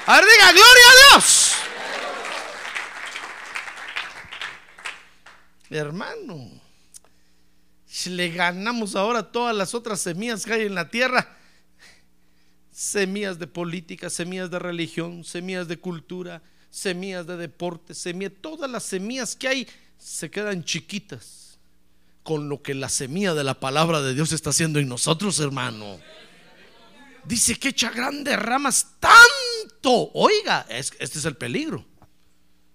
A 0.06 0.20
diga, 0.20 0.52
gloria 0.52 0.84
a 0.90 1.14
Dios. 1.14 1.52
Hermano, 5.68 6.60
si 7.96 8.10
le 8.10 8.28
ganamos 8.28 8.94
ahora 8.94 9.32
todas 9.32 9.56
las 9.56 9.72
otras 9.72 10.02
semillas 10.02 10.44
que 10.44 10.52
hay 10.52 10.66
en 10.66 10.74
la 10.74 10.90
tierra, 10.90 11.34
semillas 12.70 13.38
de 13.38 13.46
política, 13.46 14.10
semillas 14.10 14.50
de 14.50 14.58
religión, 14.58 15.24
semillas 15.24 15.66
de 15.66 15.78
cultura, 15.78 16.42
semillas 16.68 17.26
de 17.26 17.38
deporte, 17.38 17.94
semillas, 17.94 18.34
todas 18.42 18.70
las 18.70 18.82
semillas 18.82 19.34
que 19.34 19.48
hay 19.48 19.68
se 19.96 20.30
quedan 20.30 20.62
chiquitas 20.62 21.58
con 22.22 22.50
lo 22.50 22.60
que 22.60 22.74
la 22.74 22.90
semilla 22.90 23.32
de 23.32 23.44
la 23.44 23.58
palabra 23.58 24.02
de 24.02 24.12
Dios 24.12 24.30
está 24.32 24.50
haciendo 24.50 24.78
en 24.78 24.88
nosotros, 24.88 25.40
hermano. 25.40 25.98
Dice 27.24 27.58
que 27.58 27.68
echa 27.68 27.88
grandes 27.88 28.38
ramas 28.38 28.88
tanto. 29.00 30.10
Oiga, 30.12 30.66
este 30.68 31.00
es 31.00 31.24
el 31.24 31.38
peligro. 31.38 31.82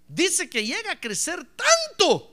Dice 0.07 0.49
que 0.49 0.65
llega 0.65 0.93
a 0.93 0.99
crecer 0.99 1.45
tanto 1.45 2.30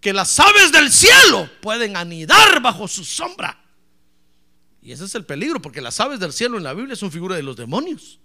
que 0.00 0.12
las 0.12 0.38
aves 0.40 0.72
del 0.72 0.90
cielo 0.90 1.48
pueden 1.60 1.96
anidar 1.96 2.60
bajo 2.62 2.88
su 2.88 3.04
sombra. 3.04 3.62
Y 4.82 4.92
ese 4.92 5.04
es 5.04 5.14
el 5.14 5.26
peligro, 5.26 5.60
porque 5.60 5.82
las 5.82 6.00
aves 6.00 6.18
del 6.20 6.32
cielo 6.32 6.56
en 6.56 6.64
la 6.64 6.72
Biblia 6.72 6.96
son 6.96 7.12
figura 7.12 7.36
de 7.36 7.42
los 7.42 7.56
demonios. 7.56 8.18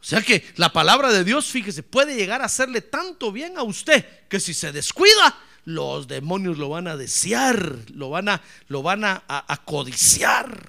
O 0.00 0.04
sea 0.04 0.22
que 0.22 0.44
la 0.56 0.72
palabra 0.72 1.12
de 1.12 1.22
Dios, 1.22 1.46
fíjese, 1.46 1.82
puede 1.82 2.16
llegar 2.16 2.40
a 2.42 2.46
hacerle 2.46 2.80
tanto 2.80 3.30
bien 3.30 3.56
a 3.56 3.62
usted 3.62 4.04
que 4.28 4.40
si 4.40 4.54
se 4.54 4.72
descuida, 4.72 5.38
los 5.64 6.08
demonios 6.08 6.58
lo 6.58 6.70
van 6.70 6.88
a 6.88 6.96
desear, 6.96 7.78
lo 7.94 8.10
van 8.10 8.28
a, 8.28 8.42
lo 8.68 8.82
van 8.82 9.04
a, 9.04 9.22
a 9.28 9.64
codiciar. 9.64 10.66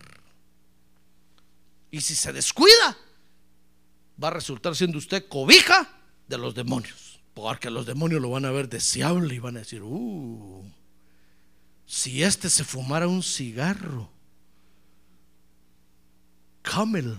Y 1.89 2.01
si 2.01 2.15
se 2.15 2.33
descuida, 2.33 2.97
va 4.21 4.27
a 4.27 4.31
resultar 4.31 4.75
siendo 4.75 4.97
usted 4.97 5.27
cobija 5.27 5.89
de 6.27 6.37
los 6.37 6.53
demonios. 6.53 7.12
Porque 7.33 7.69
los 7.69 7.85
demonios 7.85 8.21
lo 8.21 8.29
van 8.29 8.45
a 8.45 8.51
ver 8.51 8.69
deseable 8.69 9.33
y 9.33 9.39
van 9.39 9.57
a 9.57 9.59
decir, 9.59 9.81
uh, 9.81 10.63
si 11.85 12.23
este 12.23 12.49
se 12.49 12.63
fumara 12.63 13.07
un 13.07 13.23
cigarro, 13.23 14.09
camel, 16.61 17.17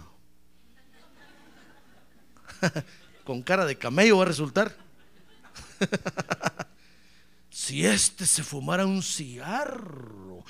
con 3.25 3.43
cara 3.43 3.67
de 3.67 3.77
camello 3.77 4.19
va 4.19 4.23
a 4.25 4.27
resultar. 4.27 4.77
si 7.51 7.85
este 7.85 8.27
se 8.27 8.43
fumara 8.43 8.87
un 8.87 9.03
cigarro, 9.03 10.45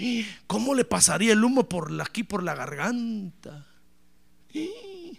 ¿cómo 0.46 0.74
le 0.74 0.84
pasaría 0.84 1.32
el 1.32 1.42
humo 1.42 1.68
por 1.68 2.00
aquí 2.02 2.22
por 2.22 2.42
la 2.42 2.54
garganta? 2.54 3.66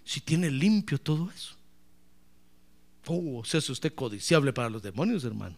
Si 0.03 0.21
tiene 0.21 0.49
limpio 0.51 0.99
todo 0.99 1.31
eso. 1.31 1.54
Oh, 3.07 3.43
sea, 3.45 3.59
es 3.59 3.69
usted 3.69 3.93
codiciable 3.93 4.51
para 4.53 4.69
los 4.69 4.81
demonios, 4.81 5.23
hermano. 5.23 5.55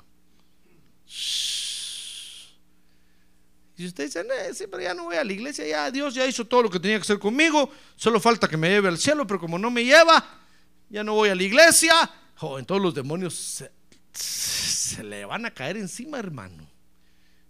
Y 3.78 3.86
usted 3.86 4.06
dice, 4.06 4.26
sí, 4.54 4.66
pero 4.70 4.82
ya 4.82 4.94
no 4.94 5.04
voy 5.04 5.18
a 5.18 5.24
la 5.24 5.32
iglesia, 5.32 5.68
ya 5.68 5.92
Dios 5.92 6.16
ya 6.16 6.26
hizo 6.26 6.46
todo 6.46 6.64
lo 6.64 6.70
que 6.70 6.80
tenía 6.80 6.98
que 6.98 7.04
hacer 7.04 7.20
conmigo, 7.20 7.70
solo 7.96 8.20
falta 8.20 8.48
que 8.48 8.58
me 8.58 8.70
lleve 8.70 8.88
al 8.88 8.98
cielo, 8.98 9.28
pero 9.28 9.40
como 9.40 9.60
no 9.60 9.70
me 9.70 9.86
lleva, 9.86 10.42
ya 10.90 11.04
no 11.04 11.14
voy 11.14 11.30
a 11.30 11.36
la 11.36 11.44
iglesia. 11.44 11.94
Oh, 12.40 12.58
en 12.58 12.66
todos 12.66 12.82
los 12.82 12.96
demonios 12.96 13.36
se, 13.36 13.72
se 14.14 15.04
le 15.04 15.26
van 15.26 15.46
a 15.46 15.54
caer 15.54 15.78
encima, 15.78 16.18
hermano. 16.18 16.68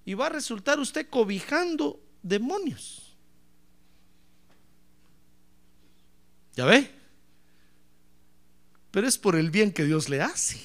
Y 0.03 0.15
va 0.15 0.27
a 0.27 0.29
resultar 0.29 0.79
usted 0.79 1.07
cobijando 1.09 1.99
demonios. 2.21 3.15
¿Ya 6.55 6.65
ve? 6.65 6.96
Pero 8.91 9.07
es 9.07 9.17
por 9.17 9.35
el 9.35 9.51
bien 9.51 9.71
que 9.71 9.83
Dios 9.83 10.09
le 10.09 10.21
hace. 10.21 10.59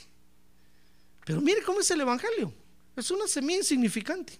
Pero 1.24 1.40
mire 1.40 1.62
cómo 1.62 1.80
es 1.80 1.90
el 1.90 2.00
Evangelio. 2.00 2.52
Es 2.96 3.10
una 3.10 3.26
semilla 3.26 3.58
insignificante. 3.58 4.38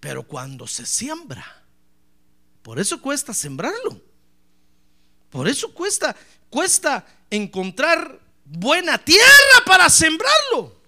Pero 0.00 0.22
cuando 0.22 0.66
se 0.66 0.86
siembra, 0.86 1.64
por 2.62 2.78
eso 2.78 3.00
cuesta 3.00 3.34
sembrarlo. 3.34 4.00
Por 5.30 5.48
eso 5.48 5.72
cuesta, 5.74 6.16
cuesta 6.48 7.06
encontrar 7.30 8.20
buena 8.44 8.98
tierra 8.98 9.64
para 9.66 9.90
sembrarlo. 9.90 10.80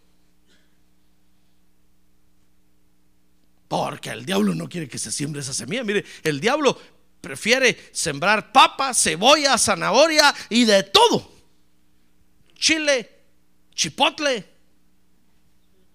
Porque 3.67 4.11
el 4.11 4.25
diablo 4.25 4.55
no 4.55 4.69
quiere 4.69 4.89
que 4.89 4.99
se 4.99 5.13
siembre 5.13 5.43
esa 5.43 5.53
semilla. 5.53 5.85
Mire, 5.85 6.05
el 6.23 6.41
diablo 6.41 6.79
prefiere 7.21 7.77
sembrar 7.93 8.53
papa, 8.53 8.95
cebolla, 8.95 9.59
zanahoria 9.59 10.35
y 10.49 10.65
de 10.65 10.83
todo. 10.83 11.31
Chile, 12.55 13.09
chipotle, 13.75 14.45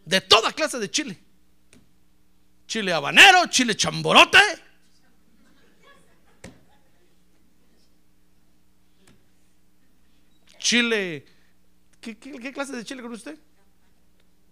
de 0.06 0.22
toda 0.22 0.52
clase 0.52 0.80
de 0.80 0.90
chile. 0.90 1.18
Chile 2.68 2.94
habanero, 2.94 3.48
chile 3.48 3.76
chamborote. 3.76 4.40
Chile, 10.58 11.26
¿qué, 12.00 12.16
clase 12.54 12.74
de 12.74 12.86
chile 12.86 13.02
con 13.02 13.12
usted? 13.12 13.38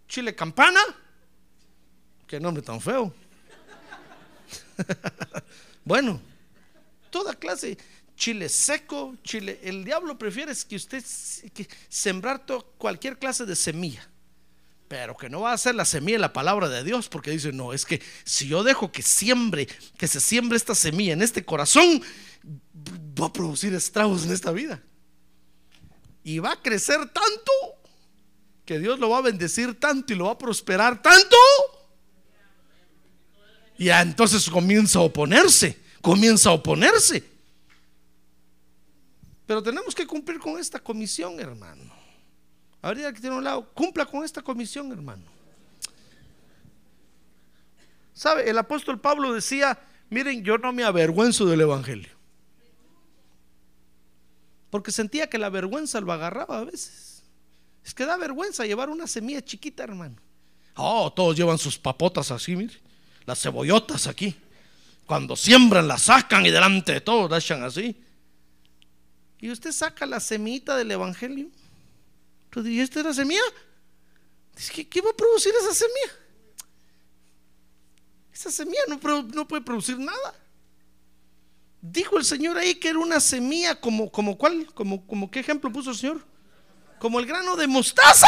Chile 0.09 0.35
campana. 0.35 0.81
Qué 2.27 2.37
nombre 2.37 2.61
tan 2.61 2.81
feo. 2.81 3.13
bueno, 5.85 6.21
toda 7.11 7.35
clase. 7.35 7.77
chile 8.15 8.49
seco, 8.49 9.15
chile. 9.23 9.59
El 9.63 9.83
diablo 9.83 10.17
prefiere 10.17 10.53
que 10.67 10.75
usted 10.75 11.03
que 11.53 11.67
sembrar 11.89 12.45
to- 12.45 12.73
cualquier 12.77 13.17
clase 13.17 13.45
de 13.45 13.55
semilla. 13.55 14.07
Pero 14.87 15.15
que 15.15 15.29
no 15.29 15.41
va 15.41 15.53
a 15.53 15.57
ser 15.57 15.73
la 15.75 15.85
semilla 15.85 16.19
la 16.19 16.33
palabra 16.33 16.67
de 16.69 16.83
Dios, 16.83 17.07
porque 17.09 17.31
dice, 17.31 17.51
no, 17.51 17.73
es 17.73 17.85
que 17.85 18.01
si 18.25 18.47
yo 18.47 18.61
dejo 18.63 18.91
que 18.91 19.01
siembre, 19.01 19.67
que 19.97 20.07
se 20.07 20.19
siembre 20.19 20.57
esta 20.57 20.75
semilla 20.75 21.13
en 21.13 21.21
este 21.21 21.43
corazón, 21.45 22.03
va 23.19 23.27
a 23.27 23.33
producir 23.33 23.73
estragos 23.73 24.25
en 24.25 24.31
esta 24.31 24.51
vida. 24.51 24.83
Y 26.23 26.39
va 26.39 26.51
a 26.51 26.61
crecer 26.61 26.97
tanto 26.99 27.51
que 28.65 28.77
Dios 28.79 28.99
lo 28.99 29.09
va 29.09 29.19
a 29.19 29.21
bendecir 29.21 29.79
tanto 29.79 30.13
y 30.13 30.15
lo 30.17 30.25
va 30.25 30.31
a 30.33 30.37
prosperar 30.37 31.01
tanto. 31.01 31.37
Y 33.77 33.89
entonces 33.89 34.47
comienza 34.49 34.99
a 34.99 35.03
oponerse, 35.03 35.77
comienza 36.01 36.49
a 36.49 36.53
oponerse. 36.53 37.23
Pero 39.45 39.61
tenemos 39.61 39.93
que 39.93 40.07
cumplir 40.07 40.39
con 40.39 40.57
esta 40.57 40.79
comisión, 40.79 41.39
hermano. 41.39 41.91
Ahorita 42.81 43.13
que 43.13 43.21
tiene 43.21 43.35
un 43.35 43.43
lado, 43.43 43.69
cumpla 43.73 44.05
con 44.05 44.23
esta 44.23 44.41
comisión, 44.41 44.91
hermano. 44.91 45.23
¿Sabe? 48.13 48.49
El 48.49 48.57
apóstol 48.57 48.99
Pablo 48.99 49.33
decía, 49.33 49.79
miren, 50.09 50.43
yo 50.43 50.57
no 50.57 50.73
me 50.73 50.83
avergüenzo 50.83 51.45
del 51.45 51.61
Evangelio. 51.61 52.11
Porque 54.69 54.91
sentía 54.91 55.29
que 55.29 55.37
la 55.37 55.49
vergüenza 55.49 55.99
lo 55.99 56.13
agarraba 56.13 56.59
a 56.59 56.63
veces. 56.63 57.23
Es 57.83 57.93
que 57.93 58.05
da 58.05 58.17
vergüenza 58.17 58.65
llevar 58.65 58.89
una 58.89 59.05
semilla 59.07 59.43
chiquita, 59.43 59.83
hermano. 59.83 60.15
Oh, 60.75 61.11
todos 61.11 61.35
llevan 61.35 61.57
sus 61.57 61.77
papotas 61.77 62.31
así, 62.31 62.55
mire. 62.55 62.75
Las 63.25 63.41
cebollotas 63.41 64.07
aquí. 64.07 64.35
Cuando 65.05 65.35
siembran, 65.35 65.87
las 65.87 66.03
sacan 66.03 66.45
y 66.45 66.51
delante 66.51 66.93
de 66.93 67.01
todos 67.01 67.29
la 67.29 67.37
echan 67.37 67.63
así. 67.63 68.01
Y 69.39 69.49
usted 69.49 69.71
saca 69.71 70.05
la 70.05 70.19
semillita 70.19 70.77
del 70.77 70.91
Evangelio. 70.91 71.49
Pero, 72.49 72.67
¿y 72.67 72.79
esta 72.79 72.99
es 72.99 73.05
la 73.05 73.13
semilla? 73.13 73.41
Dice, 74.55 74.87
¿qué, 74.87 75.01
va 75.01 75.09
a 75.09 75.15
producir 75.15 75.51
esa 75.59 75.73
semilla? 75.73 76.13
Esa 78.31 78.51
semilla 78.51 78.81
no, 78.87 79.47
puede 79.47 79.61
producir 79.61 79.97
nada. 79.97 80.35
Dijo 81.81 82.17
el 82.17 82.25
Señor 82.25 82.57
ahí 82.57 82.75
que 82.75 82.89
era 82.89 82.99
una 82.99 83.19
semilla 83.19 83.79
como, 83.79 84.11
como 84.11 84.37
cuál, 84.37 84.71
como, 84.73 85.05
como 85.07 85.31
qué 85.31 85.39
ejemplo 85.39 85.71
puso 85.71 85.91
el 85.91 85.97
Señor, 85.97 86.25
como 86.99 87.19
el 87.19 87.25
grano 87.25 87.55
de 87.55 87.65
mostaza. 87.65 88.27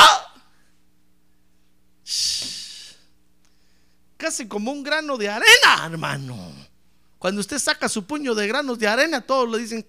Casi 4.17 4.47
como 4.47 4.71
un 4.71 4.83
grano 4.83 5.17
de 5.17 5.29
arena, 5.29 5.85
hermano. 5.85 6.62
Cuando 7.23 7.39
usted 7.39 7.57
saca 7.57 7.87
su 7.87 8.05
puño 8.05 8.35
de 8.35 8.45
granos 8.49 8.77
de 8.77 8.85
arena, 8.85 9.21
todos 9.21 9.49
le 9.49 9.59
dicen, 9.59 9.81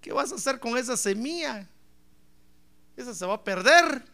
¿qué 0.00 0.12
vas 0.12 0.32
a 0.32 0.34
hacer 0.34 0.58
con 0.58 0.76
esa 0.76 0.96
semilla? 0.96 1.68
Esa 2.96 3.14
se 3.14 3.24
va 3.24 3.34
a 3.34 3.44
perder. 3.44 4.04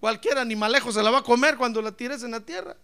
Cualquier 0.00 0.38
animalejo 0.38 0.90
se 0.90 1.04
la 1.04 1.12
va 1.12 1.18
a 1.18 1.22
comer 1.22 1.56
cuando 1.56 1.80
la 1.80 1.92
tires 1.92 2.24
en 2.24 2.32
la 2.32 2.40
tierra. 2.40 2.76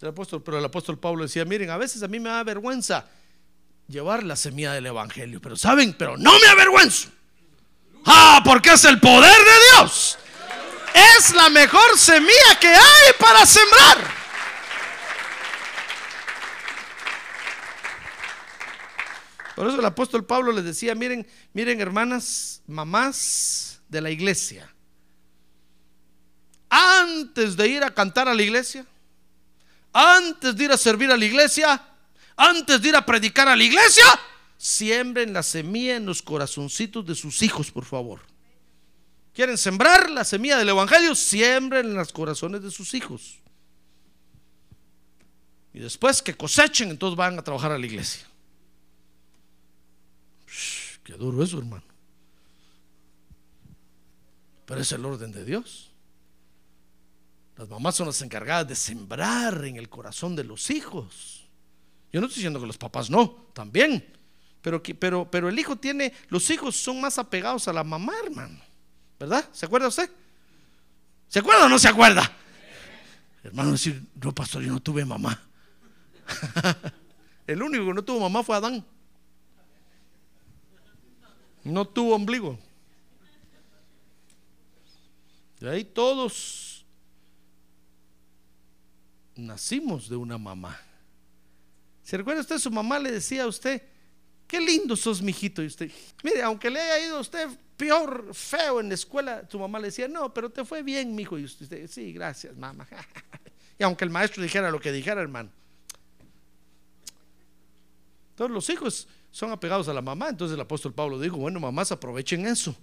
El 0.00 0.08
apóstol, 0.08 0.42
pero 0.42 0.58
el 0.58 0.64
apóstol 0.64 0.98
Pablo 0.98 1.24
decía, 1.24 1.44
miren, 1.44 1.68
a 1.68 1.76
veces 1.76 2.02
a 2.02 2.08
mí 2.08 2.18
me 2.20 2.30
da 2.30 2.42
vergüenza 2.42 3.06
llevar 3.86 4.22
la 4.22 4.36
semilla 4.36 4.72
del 4.72 4.86
evangelio, 4.86 5.42
pero 5.42 5.56
saben, 5.56 5.92
pero 5.92 6.16
no 6.16 6.32
me 6.40 6.46
avergüenzo. 6.46 7.10
Ah, 8.06 8.40
porque 8.42 8.72
es 8.72 8.84
el 8.86 8.98
poder 8.98 9.30
de 9.30 9.76
Dios. 9.76 10.16
Es 10.94 11.34
la 11.34 11.50
mejor 11.50 11.98
semilla 11.98 12.58
que 12.60 12.68
hay 12.68 13.12
para 13.18 13.44
sembrar. 13.44 14.24
Por 19.56 19.68
eso 19.68 19.78
el 19.78 19.84
apóstol 19.84 20.24
Pablo 20.24 20.52
les 20.52 20.64
decía, 20.64 20.94
miren, 20.94 21.26
miren 21.52 21.80
hermanas, 21.80 22.62
mamás 22.66 23.80
de 23.88 24.00
la 24.00 24.10
iglesia, 24.10 24.72
antes 26.68 27.56
de 27.56 27.68
ir 27.68 27.84
a 27.84 27.94
cantar 27.94 28.28
a 28.28 28.34
la 28.34 28.42
iglesia, 28.42 28.84
antes 29.92 30.56
de 30.56 30.64
ir 30.64 30.72
a 30.72 30.76
servir 30.76 31.10
a 31.10 31.16
la 31.16 31.24
iglesia, 31.24 31.80
antes 32.36 32.82
de 32.82 32.88
ir 32.88 32.96
a 32.96 33.06
predicar 33.06 33.46
a 33.46 33.54
la 33.54 33.62
iglesia, 33.62 34.04
siembren 34.58 35.32
la 35.32 35.42
semilla 35.44 35.96
en 35.96 36.06
los 36.06 36.20
corazoncitos 36.20 37.06
de 37.06 37.14
sus 37.14 37.42
hijos, 37.42 37.70
por 37.70 37.84
favor. 37.84 38.33
¿Quieren 39.34 39.58
sembrar 39.58 40.10
la 40.10 40.22
semilla 40.22 40.56
del 40.56 40.68
Evangelio? 40.68 41.14
Siembren 41.14 41.86
en 41.86 41.94
los 41.94 42.12
corazones 42.12 42.62
de 42.62 42.70
sus 42.70 42.94
hijos. 42.94 43.40
Y 45.72 45.80
después 45.80 46.22
que 46.22 46.36
cosechen, 46.36 46.90
entonces 46.90 47.16
van 47.16 47.36
a 47.36 47.42
trabajar 47.42 47.72
a 47.72 47.78
la 47.78 47.84
iglesia. 47.84 48.24
Qué 51.02 51.14
duro 51.14 51.42
eso, 51.42 51.58
hermano. 51.58 51.82
Pero 54.66 54.80
es 54.80 54.92
el 54.92 55.04
orden 55.04 55.32
de 55.32 55.44
Dios. 55.44 55.90
Las 57.56 57.68
mamás 57.68 57.96
son 57.96 58.06
las 58.06 58.22
encargadas 58.22 58.68
de 58.68 58.76
sembrar 58.76 59.64
en 59.64 59.76
el 59.76 59.88
corazón 59.88 60.36
de 60.36 60.44
los 60.44 60.70
hijos. 60.70 61.44
Yo 62.12 62.20
no 62.20 62.28
estoy 62.28 62.38
diciendo 62.38 62.60
que 62.60 62.66
los 62.68 62.78
papás 62.78 63.10
no, 63.10 63.48
también. 63.52 64.12
Pero, 64.62 64.80
pero, 64.80 65.28
pero 65.28 65.48
el 65.48 65.58
hijo 65.58 65.74
tiene, 65.74 66.12
los 66.28 66.48
hijos 66.50 66.76
son 66.76 67.00
más 67.00 67.18
apegados 67.18 67.66
a 67.66 67.72
la 67.72 67.82
mamá, 67.82 68.12
hermano. 68.24 68.73
¿Verdad? 69.24 69.48
¿Se 69.52 69.64
acuerda 69.64 69.88
usted? 69.88 70.10
¿Se 71.28 71.38
acuerda 71.38 71.64
o 71.64 71.68
no 71.70 71.78
se 71.78 71.88
acuerda? 71.88 72.30
Hermano, 73.42 73.72
decir, 73.72 74.04
no, 74.22 74.34
pastor, 74.34 74.62
yo 74.62 74.70
no 74.70 74.80
tuve 74.80 75.02
mamá. 75.02 75.40
el 77.46 77.62
único 77.62 77.86
que 77.86 77.94
no 77.94 78.04
tuvo 78.04 78.20
mamá 78.20 78.42
fue 78.42 78.54
Adán. 78.54 78.84
No 81.62 81.86
tuvo 81.86 82.14
ombligo. 82.14 82.58
De 85.60 85.70
ahí 85.70 85.84
todos 85.86 86.84
nacimos 89.36 90.10
de 90.10 90.16
una 90.16 90.36
mamá. 90.36 90.78
¿Se 92.02 92.18
recuerda 92.18 92.42
usted? 92.42 92.58
Su 92.58 92.70
mamá 92.70 92.98
le 92.98 93.10
decía 93.10 93.44
a 93.44 93.46
usted, 93.46 93.80
qué 94.46 94.60
lindo 94.60 94.96
sos, 94.96 95.22
mijito. 95.22 95.62
Y 95.62 95.66
usted, 95.66 95.90
mire, 96.22 96.42
aunque 96.42 96.70
le 96.70 96.80
haya 96.80 97.06
ido 97.06 97.16
a 97.18 97.20
usted 97.20 97.48
peor, 97.76 98.34
feo 98.34 98.80
en 98.80 98.88
la 98.88 98.94
escuela, 98.94 99.44
su 99.50 99.58
mamá 99.58 99.78
le 99.78 99.86
decía, 99.88 100.08
no, 100.08 100.32
pero 100.32 100.50
te 100.50 100.64
fue 100.64 100.82
bien, 100.82 101.14
mijo. 101.14 101.38
Y 101.38 101.44
usted, 101.44 101.88
sí, 101.88 102.12
gracias, 102.12 102.56
mamá. 102.56 102.86
y 103.78 103.82
aunque 103.82 104.04
el 104.04 104.10
maestro 104.10 104.42
dijera 104.42 104.70
lo 104.70 104.80
que 104.80 104.92
dijera, 104.92 105.20
hermano. 105.20 105.50
Todos 108.34 108.50
los 108.50 108.68
hijos 108.70 109.06
son 109.30 109.52
apegados 109.52 109.88
a 109.88 109.92
la 109.92 110.02
mamá. 110.02 110.28
Entonces 110.28 110.54
el 110.54 110.60
apóstol 110.60 110.92
Pablo 110.92 111.20
dijo, 111.20 111.36
bueno, 111.36 111.60
mamás, 111.60 111.92
aprovechen 111.92 112.46
eso. 112.46 112.76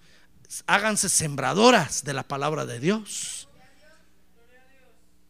Háganse 0.65 1.09
sembradoras 1.09 2.03
de 2.03 2.13
la 2.13 2.23
palabra 2.23 2.65
de 2.65 2.79
Dios. 2.79 3.47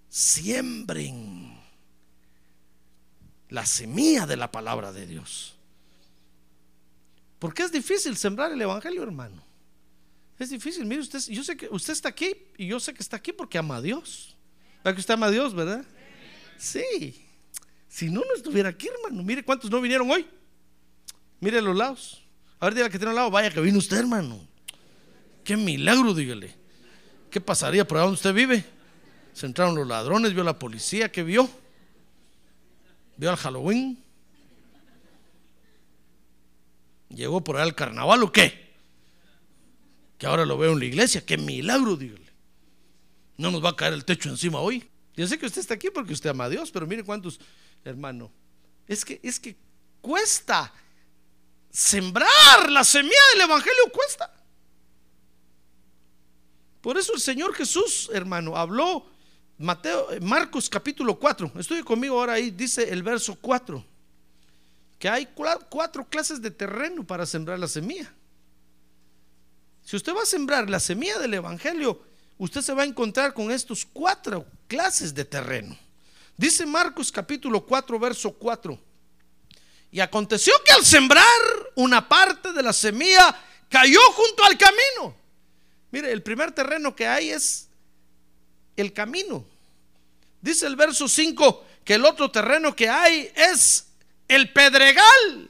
Siembren 0.10 1.60
la 3.50 3.66
semilla 3.66 4.26
de 4.26 4.38
la 4.38 4.52
palabra 4.52 4.92
de 4.92 5.06
Dios. 5.06 5.56
Porque 7.42 7.64
es 7.64 7.72
difícil 7.72 8.16
sembrar 8.16 8.52
el 8.52 8.62
evangelio, 8.62 9.02
hermano. 9.02 9.44
Es 10.38 10.52
difícil. 10.52 10.86
Mire, 10.86 11.02
usted, 11.02 11.20
yo 11.28 11.44
sé 11.44 11.58
que 11.58 11.68
usted 11.72 11.92
está 11.92 12.10
aquí 12.10 12.36
y 12.56 12.68
yo 12.68 12.80
sé 12.80 12.94
que 12.94 13.02
está 13.02 13.18
aquí 13.18 13.34
porque 13.34 13.58
ama 13.58 13.78
a 13.78 13.82
Dios. 13.82 14.38
¿Verdad 14.84 14.94
que 14.94 15.00
usted 15.00 15.16
ama 15.16 15.26
a 15.26 15.32
Dios, 15.32 15.56
verdad? 15.56 15.84
Sí. 16.60 17.26
Si 17.88 18.12
no, 18.12 18.22
no 18.22 18.36
estuviera 18.36 18.70
aquí, 18.70 18.90
hermano. 18.90 19.24
Mire 19.24 19.44
cuántos 19.44 19.72
no 19.72 19.82
vinieron 19.82 20.12
hoy. 20.12 20.24
Mire 21.40 21.58
a 21.58 21.62
los 21.64 21.76
lados. 21.76 22.24
A 22.60 22.66
ver, 22.66 22.76
diga 22.76 22.92
que 22.92 23.00
tiene 23.00 23.10
un 23.10 23.16
lado. 23.16 23.32
Vaya 23.32 23.50
que 23.50 23.60
vino 23.60 23.80
usted, 23.80 23.98
hermano. 23.98 24.48
Qué 25.44 25.58
milagro, 25.58 26.14
dígale. 26.14 26.54
¿Qué 27.32 27.42
pasaría 27.42 27.88
por 27.88 27.98
donde 27.98 28.14
usted 28.14 28.36
vive? 28.36 28.64
Se 29.34 29.48
entraron 29.48 29.74
los 29.74 29.88
ladrones, 29.88 30.36
vio 30.36 30.44
la 30.44 30.60
policía, 30.60 31.12
¿qué 31.12 31.24
vio? 31.24 31.50
Vio 33.18 33.32
al 33.32 33.38
Halloween. 33.38 34.11
Llegó 37.16 37.44
por 37.44 37.58
ahí 37.58 37.64
al 37.64 37.76
carnaval 37.76 38.24
o 38.24 38.32
qué? 38.32 38.74
Que 40.18 40.28
ahora 40.28 40.46
lo 40.46 40.58
veo 40.58 40.74
en 40.74 40.80
la 40.80 40.86
iglesia. 40.86 41.26
Qué 41.26 41.38
milagro, 41.38 41.96
dígale. 41.96 42.32
No 43.38 43.52
nos 43.52 43.64
va 43.64 43.70
a 43.70 43.76
caer 43.76 43.94
el 43.94 44.06
techo 44.06 44.30
encima 44.30 44.60
hoy. 44.60 44.88
Yo 45.16 45.28
sé 45.28 45.38
que 45.38 45.46
usted 45.46 45.62
está 45.62 45.74
aquí 45.74 45.90
porque 45.90 46.14
usted 46.14 46.30
ama 46.30 46.46
a 46.46 46.50
Dios, 46.50 46.72
pero 46.72 46.88
mire 46.88 47.04
cuántos, 47.04 47.40
hermano. 47.84 48.32
Es 48.88 49.04
que, 49.04 49.20
es 49.24 49.40
que 49.40 49.56
cuesta 50.00 50.74
sembrar 51.70 52.70
la 52.70 52.84
semilla 52.84 53.16
del 53.34 53.42
evangelio, 53.42 53.92
cuesta. 53.92 54.34
Por 56.82 56.98
eso 56.98 57.14
el 57.14 57.20
Señor 57.20 57.54
Jesús, 57.54 58.10
hermano, 58.14 58.58
habló 58.58 59.06
Mateo, 59.58 60.08
Marcos 60.22 60.70
capítulo 60.70 61.20
4. 61.20 61.52
Estoy 61.60 61.84
conmigo 61.84 62.20
ahora 62.20 62.34
ahí, 62.34 62.52
dice 62.52 62.90
el 62.90 63.04
verso 63.04 63.38
4, 63.40 63.86
que 65.02 65.10
hay 65.10 65.26
cua- 65.36 65.66
cuatro 65.68 66.06
clases 66.08 66.40
de 66.44 66.52
terreno 66.52 67.04
para 67.04 67.26
sembrar 67.26 67.58
la 67.58 67.68
semilla. 67.68 68.14
Si 69.84 69.96
usted 69.96 70.14
va 70.14 70.22
a 70.22 70.28
sembrar 70.28 70.70
la 70.70 70.80
semilla 70.80 71.18
del 71.18 71.34
Evangelio, 71.34 72.04
usted 72.38 72.62
se 72.62 72.72
va 72.72 72.84
a 72.84 72.86
encontrar 72.86 73.34
con 73.34 73.50
estos 73.50 73.84
cuatro 73.84 74.46
clases 74.68 75.16
de 75.16 75.26
terreno. 75.26 75.76
Dice 76.38 76.68
Marcos 76.68 77.12
capítulo 77.12 77.66
4, 77.66 77.98
verso 77.98 78.32
4. 78.32 78.80
Y 79.92 80.00
aconteció 80.02 80.54
que 80.64 80.72
al 80.72 80.86
sembrar 80.86 81.26
una 81.78 82.08
parte 82.08 82.54
de 82.54 82.62
la 82.62 82.72
semilla 82.72 83.36
cayó 83.70 84.00
junto 84.12 84.44
al 84.44 84.56
camino. 84.56 85.16
Mire, 85.90 86.12
el 86.12 86.22
primer 86.22 86.52
terreno 86.52 86.96
que 86.96 87.08
hay 87.08 87.32
es 87.32 87.68
el 88.78 88.94
camino. 88.94 89.44
Dice 90.40 90.68
el 90.68 90.76
verso 90.76 91.08
5 91.08 91.66
que 91.84 91.96
el 91.96 92.06
otro 92.06 92.30
terreno 92.30 92.76
que 92.76 92.88
hay 92.88 93.32
es 93.36 93.88
el 94.36 94.52
pedregal. 94.54 95.50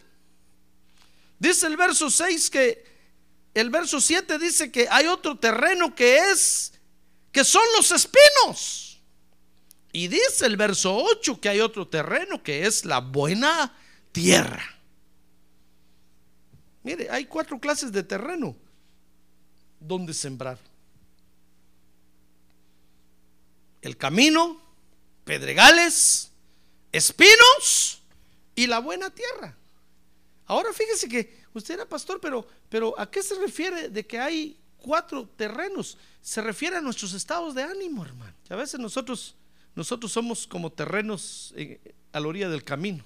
Dice 1.38 1.68
el 1.68 1.78
verso 1.78 2.10
6 2.10 2.50
que 2.50 2.84
el 3.54 3.70
verso 3.70 4.02
7 4.02 4.40
dice 4.40 4.72
que 4.72 4.88
hay 4.90 5.06
otro 5.08 5.38
terreno 5.38 5.94
que 5.94 6.32
es 6.32 6.74
que 7.32 7.44
son 7.44 7.64
los 7.78 7.92
espinos. 7.92 9.00
Y 9.94 10.08
dice 10.08 10.46
el 10.46 10.58
verso 10.58 10.96
8 10.96 11.40
que 11.40 11.50
hay 11.50 11.60
otro 11.60 11.88
terreno 11.88 12.42
que 12.42 12.66
es 12.66 12.86
la 12.86 13.00
buena 13.00 13.78
tierra. 14.12 14.64
Mire, 16.84 17.08
hay 17.12 17.26
cuatro 17.26 17.60
clases 17.60 17.92
de 17.92 18.02
terreno 18.02 18.56
donde 19.80 20.14
sembrar. 20.14 20.58
El 23.82 23.96
camino, 23.98 24.60
pedregales, 25.24 26.32
espinos 26.92 28.01
y 28.56 28.68
la 28.68 28.80
buena 28.80 29.10
tierra. 29.10 29.56
Ahora 30.46 30.74
fíjese 30.74 31.08
que 31.08 31.42
usted 31.54 31.76
era 31.76 31.88
pastor, 31.88 32.20
pero, 32.20 32.46
pero 32.70 33.00
¿a 33.00 33.10
qué 33.10 33.24
se 33.24 33.36
refiere 33.36 33.90
de 33.90 34.06
que 34.06 34.20
hay 34.20 34.58
cuatro 34.78 35.28
terrenos? 35.38 35.98
Se 36.22 36.42
refiere 36.42 36.76
a 36.78 36.82
nuestros 36.82 37.14
estados 37.14 37.56
de 37.56 37.64
ánimo, 37.64 38.04
hermano. 38.04 38.34
A 38.50 38.56
veces 38.56 38.80
nosotros, 38.80 39.36
nosotros 39.76 40.12
somos 40.12 40.46
como 40.46 40.72
terrenos 40.72 41.54
eh, 41.56 41.80
a 42.12 42.20
la 42.20 42.28
orilla 42.28 42.50
del 42.50 42.64
camino. 42.64 43.04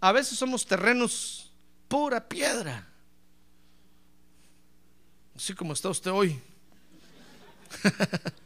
A 0.00 0.12
veces 0.12 0.38
somos 0.38 0.64
terrenos 0.64 1.52
pura 1.88 2.26
piedra. 2.26 2.88
Así 5.36 5.52
como 5.54 5.74
está 5.74 5.90
usted 5.90 6.10
hoy. 6.10 6.40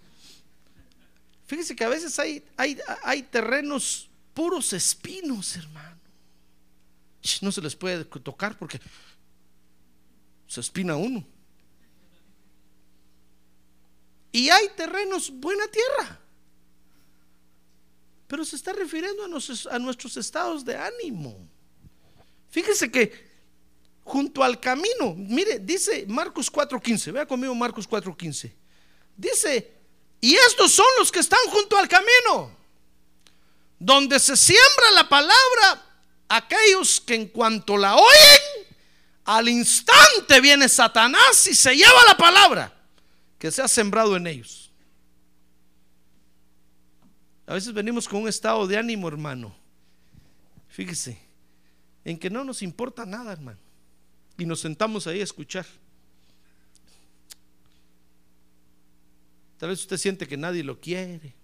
Fíjese 1.46 1.76
que 1.76 1.84
a 1.84 1.88
veces 1.88 2.18
hay, 2.18 2.42
hay, 2.56 2.78
hay 3.04 3.22
terrenos 3.22 4.08
puros 4.34 4.72
espinos, 4.72 5.56
hermano. 5.56 5.98
No 7.40 7.50
se 7.50 7.62
les 7.62 7.74
puede 7.74 8.04
tocar 8.04 8.58
porque 8.58 8.78
se 10.46 10.60
espina 10.60 10.96
uno. 10.96 11.24
Y 14.30 14.50
hay 14.50 14.68
terrenos 14.76 15.30
buena 15.30 15.66
tierra. 15.68 16.20
Pero 18.26 18.44
se 18.44 18.56
está 18.56 18.72
refiriendo 18.72 19.24
a 19.24 19.28
nuestros, 19.28 19.66
a 19.66 19.78
nuestros 19.78 20.16
estados 20.16 20.64
de 20.64 20.76
ánimo. 20.76 21.48
Fíjese 22.50 22.90
que 22.90 23.32
junto 24.02 24.42
al 24.42 24.60
camino, 24.60 25.14
mire, 25.16 25.60
dice 25.60 26.04
Marcos 26.08 26.50
4:15, 26.50 27.12
vea 27.12 27.26
conmigo 27.26 27.54
Marcos 27.54 27.88
4:15. 27.88 28.52
Dice, 29.16 29.72
y 30.20 30.34
estos 30.34 30.72
son 30.72 30.86
los 30.98 31.10
que 31.12 31.20
están 31.20 31.40
junto 31.50 31.76
al 31.76 31.88
camino, 31.88 32.56
donde 33.78 34.18
se 34.18 34.36
siembra 34.36 34.90
la 34.94 35.08
palabra, 35.08 35.84
aquellos 36.28 37.00
que 37.00 37.14
en 37.14 37.28
cuanto 37.28 37.76
la 37.76 37.96
oyen, 37.96 38.66
al 39.24 39.48
instante 39.48 40.40
viene 40.40 40.68
Satanás 40.68 41.46
y 41.46 41.54
se 41.54 41.74
lleva 41.74 42.04
la 42.06 42.16
palabra 42.16 42.74
que 43.38 43.50
se 43.50 43.62
ha 43.62 43.68
sembrado 43.68 44.16
en 44.16 44.26
ellos. 44.26 44.70
A 47.46 47.54
veces 47.54 47.72
venimos 47.74 48.08
con 48.08 48.22
un 48.22 48.28
estado 48.28 48.66
de 48.66 48.76
ánimo, 48.76 49.06
hermano. 49.08 49.54
Fíjese, 50.68 51.18
en 52.04 52.18
que 52.18 52.30
no 52.30 52.42
nos 52.42 52.62
importa 52.62 53.04
nada, 53.04 53.32
hermano. 53.32 53.58
Y 54.38 54.46
nos 54.46 54.60
sentamos 54.60 55.06
ahí 55.06 55.20
a 55.20 55.24
escuchar. 55.24 55.66
Tal 59.58 59.68
vez 59.68 59.80
usted 59.80 59.96
siente 59.96 60.26
que 60.26 60.36
nadie 60.36 60.64
lo 60.64 60.80
quiere. 60.80 61.34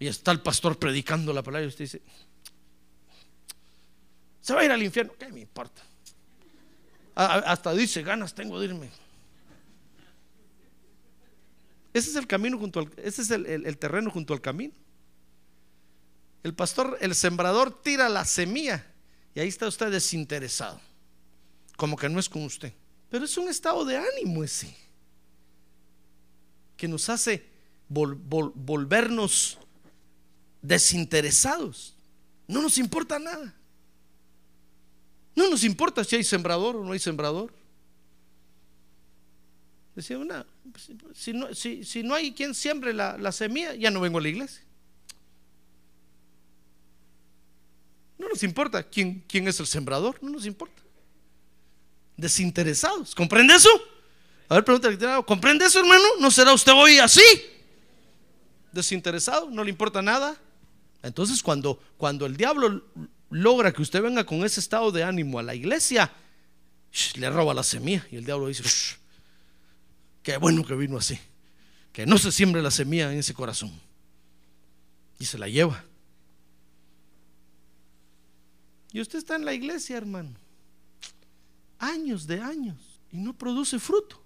Y 0.00 0.06
está 0.06 0.32
el 0.32 0.40
pastor 0.40 0.78
predicando 0.78 1.30
la 1.32 1.42
palabra 1.42 1.66
y 1.66 1.68
usted 1.68 1.84
dice, 1.84 2.02
se 4.40 4.54
va 4.54 4.62
a 4.62 4.64
ir 4.64 4.72
al 4.72 4.82
infierno. 4.82 5.12
¿Qué 5.18 5.30
me 5.30 5.40
importa? 5.40 5.82
Hasta 7.14 7.74
dice, 7.74 8.02
ganas 8.02 8.34
tengo 8.34 8.58
de 8.58 8.66
irme. 8.66 8.88
Ese 11.92 12.08
es 12.10 12.16
el 12.16 12.26
camino 12.26 12.58
junto 12.58 12.80
al, 12.80 12.90
ese 12.96 13.20
es 13.20 13.30
el, 13.30 13.78
terreno 13.78 14.10
junto 14.10 14.32
al 14.32 14.40
camino. 14.40 14.72
El 16.42 16.54
pastor, 16.54 16.96
el 17.02 17.14
sembrador 17.14 17.82
tira 17.82 18.08
la 18.08 18.24
semilla 18.24 18.86
y 19.34 19.40
ahí 19.40 19.48
está 19.48 19.66
usted 19.68 19.90
desinteresado, 19.90 20.80
como 21.76 21.98
que 21.98 22.08
no 22.08 22.18
es 22.18 22.28
con 22.30 22.44
usted. 22.44 22.72
Pero 23.10 23.26
es 23.26 23.36
un 23.36 23.50
estado 23.50 23.84
de 23.84 23.98
ánimo 23.98 24.42
ese, 24.42 24.74
que 26.78 26.88
nos 26.88 27.10
hace 27.10 27.44
volvernos 27.88 29.58
desinteresados. 30.62 31.94
No 32.46 32.62
nos 32.62 32.78
importa 32.78 33.18
nada. 33.18 33.54
No 35.34 35.48
nos 35.48 35.64
importa 35.64 36.04
si 36.04 36.16
hay 36.16 36.24
sembrador 36.24 36.76
o 36.76 36.84
no 36.84 36.92
hay 36.92 36.98
sembrador. 36.98 37.52
Decía 39.94 40.18
una, 40.18 40.46
si 41.14 41.32
no, 41.32 41.54
si, 41.54 42.02
no 42.02 42.14
hay 42.14 42.32
quien 42.32 42.54
siembre 42.54 42.92
la, 42.92 43.32
semilla, 43.32 43.74
ya 43.74 43.90
no 43.90 44.00
vengo 44.00 44.18
a 44.18 44.22
la 44.22 44.28
iglesia. 44.28 44.62
No 48.18 48.28
nos 48.28 48.42
importa 48.42 48.82
quién, 48.82 49.24
es 49.30 49.60
el 49.60 49.66
sembrador, 49.66 50.18
no 50.22 50.30
nos 50.30 50.46
importa. 50.46 50.82
Desinteresados. 52.16 53.14
¿Comprende 53.14 53.54
eso? 53.54 53.70
A 54.48 54.56
ver, 54.56 54.64
pregúntale, 54.64 55.24
¿comprende 55.24 55.64
eso, 55.64 55.80
hermano? 55.80 56.04
¿No 56.18 56.30
será 56.30 56.52
usted 56.52 56.72
hoy 56.72 56.98
así? 56.98 57.22
Desinteresado, 58.72 59.48
no 59.50 59.64
le 59.64 59.70
importa 59.70 60.02
nada. 60.02 60.38
Entonces, 61.02 61.42
cuando, 61.42 61.80
cuando 61.96 62.26
el 62.26 62.36
diablo 62.36 62.84
logra 63.30 63.72
que 63.72 63.82
usted 63.82 64.02
venga 64.02 64.24
con 64.24 64.44
ese 64.44 64.60
estado 64.60 64.92
de 64.92 65.04
ánimo 65.04 65.38
a 65.38 65.42
la 65.42 65.54
iglesia, 65.54 66.12
le 67.16 67.30
roba 67.30 67.54
la 67.54 67.62
semilla 67.62 68.06
y 68.10 68.16
el 68.16 68.24
diablo 68.24 68.48
dice, 68.48 68.64
Qué 70.22 70.36
bueno 70.36 70.64
que 70.64 70.74
vino 70.74 70.98
así. 70.98 71.18
Que 71.92 72.06
no 72.06 72.18
se 72.18 72.30
siembre 72.30 72.62
la 72.62 72.70
semilla 72.70 73.12
en 73.12 73.18
ese 73.18 73.34
corazón. 73.34 73.72
Y 75.18 75.24
se 75.24 75.38
la 75.38 75.48
lleva. 75.48 75.84
Y 78.92 79.00
usted 79.00 79.18
está 79.18 79.36
en 79.36 79.44
la 79.44 79.54
iglesia, 79.54 79.96
hermano. 79.96 80.34
Años 81.78 82.26
de 82.26 82.40
años. 82.40 83.00
Y 83.12 83.18
no 83.18 83.36
produce 83.36 83.78
fruto. 83.78 84.22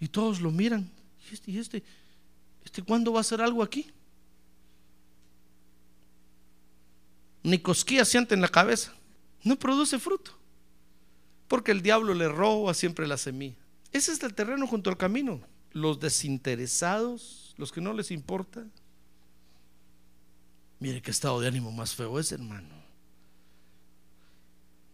Y 0.00 0.08
todos 0.08 0.40
lo 0.40 0.50
miran. 0.50 0.90
¿Y 1.30 1.34
este, 1.34 1.50
y 1.50 1.58
este, 1.58 1.82
este 2.64 2.82
cuándo 2.82 3.12
va 3.12 3.18
a 3.18 3.20
hacer 3.22 3.40
algo 3.40 3.62
aquí? 3.62 3.90
Ni 7.48 7.58
cosquillas 7.58 8.08
siente 8.08 8.34
en 8.34 8.42
la 8.42 8.48
cabeza. 8.48 8.92
No 9.42 9.58
produce 9.58 9.98
fruto 9.98 10.38
porque 11.48 11.72
el 11.72 11.80
diablo 11.80 12.12
le 12.12 12.28
roba 12.28 12.74
siempre 12.74 13.06
la 13.06 13.16
semilla. 13.16 13.56
Ese 13.90 14.12
es 14.12 14.22
el 14.22 14.34
terreno 14.34 14.66
junto 14.66 14.90
al 14.90 14.98
camino. 14.98 15.40
Los 15.72 15.98
desinteresados, 15.98 17.54
los 17.56 17.72
que 17.72 17.80
no 17.80 17.94
les 17.94 18.10
importa. 18.10 18.66
Mire 20.78 21.00
qué 21.00 21.10
estado 21.10 21.40
de 21.40 21.48
ánimo 21.48 21.72
más 21.72 21.94
feo 21.94 22.18
es, 22.18 22.32
hermano. 22.32 22.68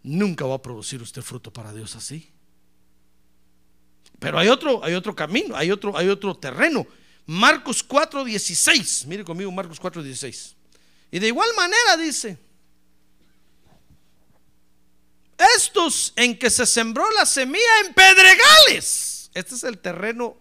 Nunca 0.05 0.47
va 0.47 0.55
a 0.55 0.63
producir 0.63 1.03
usted 1.03 1.23
fruto 1.23 1.53
para 1.53 1.73
Dios 1.73 1.97
así. 1.97 2.31
Pero 4.21 4.39
hay 4.39 4.47
otro, 4.47 4.85
hay 4.85 4.95
otro 4.95 5.17
camino, 5.17 5.57
hay 5.57 5.73
otro, 5.73 5.99
hay 5.99 6.09
otro 6.09 6.37
terreno. 6.37 6.87
Marcos 7.27 7.83
4:16. 7.83 9.07
Mire 9.07 9.25
conmigo 9.25 9.51
Marcos 9.51 9.81
4:16. 9.81 10.55
Y 11.11 11.19
de 11.19 11.29
igual 11.29 11.49
manera 11.57 11.97
dice, 11.97 12.44
en 16.17 16.39
que 16.39 16.51
se 16.51 16.67
sembró 16.67 17.09
la 17.13 17.27
semilla 17.27 17.81
en 17.85 17.95
pedregales. 17.95 19.31
Este 19.35 19.55
es 19.55 19.65
el 19.65 19.79
terreno 19.79 20.37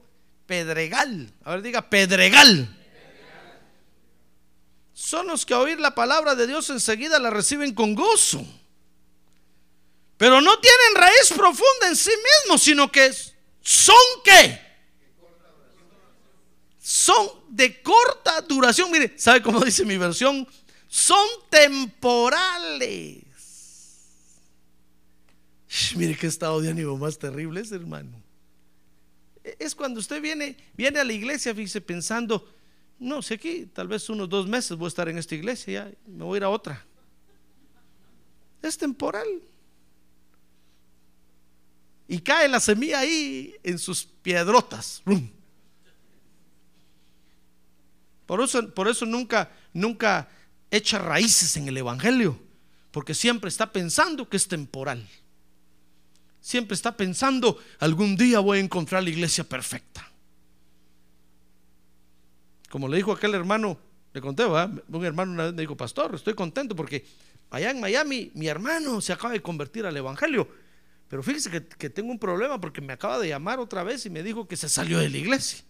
pedregal. 0.45 1.33
A 1.43 1.51
ver, 1.51 1.61
diga 1.61 1.89
pedregal. 1.89 2.79
Son 4.93 5.27
los 5.27 5.45
que 5.45 5.53
a 5.53 5.59
oír 5.59 5.79
la 5.79 5.95
palabra 5.95 6.35
de 6.35 6.47
Dios 6.47 6.69
enseguida 6.69 7.19
la 7.19 7.29
reciben 7.29 7.73
con 7.73 7.95
gozo. 7.95 8.45
Pero 10.17 10.39
no 10.39 10.59
tienen 10.59 10.95
raíz 10.95 11.33
profunda 11.35 11.87
en 11.87 11.95
sí 11.95 12.11
mismos, 12.11 12.61
sino 12.61 12.91
que 12.91 13.11
son 13.61 13.95
qué? 14.23 14.61
Son 16.79 17.27
de 17.49 17.81
corta 17.81 18.41
duración. 18.41 18.91
Mire, 18.91 19.17
¿sabe 19.17 19.41
cómo 19.41 19.59
dice 19.61 19.83
mi 19.83 19.97
versión? 19.97 20.47
Son 20.87 21.27
temporales. 21.49 23.22
Mire 25.95 26.15
qué 26.15 26.27
estado 26.27 26.61
de 26.61 26.69
ánimo 26.69 26.97
más 26.97 27.17
terrible 27.17 27.61
es, 27.61 27.71
hermano. 27.71 28.21
Es 29.59 29.73
cuando 29.73 29.99
usted 29.99 30.21
viene, 30.21 30.55
viene 30.75 30.99
a 30.99 31.03
la 31.03 31.13
iglesia, 31.13 31.53
fíjese, 31.53 31.81
pensando, 31.81 32.47
no 32.99 33.21
sé 33.21 33.35
aquí, 33.35 33.65
tal 33.65 33.87
vez 33.87 34.07
unos 34.09 34.29
dos 34.29 34.47
meses 34.47 34.77
voy 34.77 34.85
a 34.85 34.89
estar 34.89 35.09
en 35.09 35.17
esta 35.17 35.35
iglesia, 35.35 35.85
ya 35.85 35.91
me 36.05 36.23
voy 36.23 36.35
a 36.35 36.37
ir 36.37 36.43
a 36.43 36.49
otra. 36.49 36.85
Es 38.61 38.77
temporal. 38.77 39.27
Y 42.07 42.19
cae 42.19 42.47
la 42.47 42.59
semilla 42.59 42.99
ahí 42.99 43.55
en 43.63 43.79
sus 43.79 44.05
piedrotas. 44.05 45.01
Por 48.25 48.41
eso, 48.41 48.73
por 48.73 48.87
eso 48.87 49.05
nunca, 49.05 49.51
nunca 49.73 50.29
echa 50.71 50.99
raíces 50.99 51.57
en 51.57 51.67
el 51.67 51.77
Evangelio, 51.77 52.39
porque 52.91 53.13
siempre 53.13 53.49
está 53.49 53.71
pensando 53.71 54.29
que 54.29 54.37
es 54.37 54.47
temporal. 54.47 55.07
Siempre 56.43 56.75
está 56.75 56.97
pensando, 56.97 57.57
algún 57.79 58.17
día 58.17 58.41
voy 58.41 58.57
a 58.57 58.61
encontrar 58.61 59.01
la 59.01 59.09
iglesia 59.09 59.45
perfecta. 59.45 60.05
Como 62.69 62.89
le 62.89 62.97
dijo 62.97 63.13
aquel 63.13 63.33
hermano, 63.33 63.79
le 64.11 64.19
conté, 64.19 64.43
un 64.45 65.05
hermano 65.05 65.31
una 65.31 65.45
vez 65.45 65.53
me 65.53 65.61
dijo, 65.61 65.77
pastor, 65.77 66.13
estoy 66.15 66.33
contento 66.33 66.75
porque 66.75 67.05
allá 67.49 67.71
en 67.71 67.79
Miami 67.79 68.29
mi 68.35 68.47
hermano 68.47 68.99
se 68.99 69.13
acaba 69.13 69.31
de 69.31 69.41
convertir 69.41 69.85
al 69.85 69.95
Evangelio. 69.95 70.49
Pero 71.07 71.23
fíjese 71.23 71.49
que, 71.49 71.65
que 71.65 71.89
tengo 71.89 72.11
un 72.11 72.19
problema 72.19 72.59
porque 72.59 72.81
me 72.81 72.91
acaba 72.91 73.19
de 73.19 73.29
llamar 73.29 73.61
otra 73.61 73.85
vez 73.85 74.05
y 74.05 74.09
me 74.09 74.21
dijo 74.21 74.45
que 74.45 74.57
se 74.57 74.67
salió 74.67 74.99
de 74.99 75.09
la 75.09 75.17
iglesia. 75.17 75.63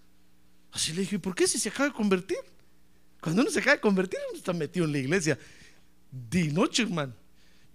Así 0.72 0.92
le 0.94 1.02
dije, 1.02 1.18
¿y 1.18 1.20
por 1.20 1.36
qué 1.36 1.46
si 1.46 1.60
se 1.60 1.70
acaba 1.70 1.90
de 1.90 1.94
convertir? 1.94 2.40
Cuando 3.22 3.44
uno 3.44 3.52
se 3.52 3.60
acaba 3.60 3.76
de 3.76 3.82
convertir, 3.82 4.20
uno 4.32 4.40
está 4.40 4.54
metido 4.54 4.88
en 4.88 4.92
la 4.92 4.98
iglesia. 4.98 5.38
De 6.10 6.46
noche, 6.46 6.82
hermano. 6.82 7.14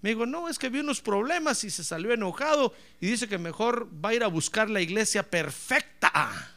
Me 0.01 0.11
dijo, 0.11 0.27
no, 0.27 0.49
es 0.49 0.59
que 0.59 0.69
vi 0.69 0.79
unos 0.79 1.01
problemas 1.01 1.65
y 1.65 1.71
se 1.71 1.83
salió 1.83 2.13
enojado 2.13 2.73
y 3.01 3.09
dice 3.09 3.29
que 3.29 3.37
mejor 3.37 3.89
va 4.05 4.11
a 4.11 4.15
ir 4.15 4.23
a 4.23 4.29
buscar 4.29 4.71
la 4.71 4.81
iglesia 4.81 5.29
perfecta. 5.29 6.53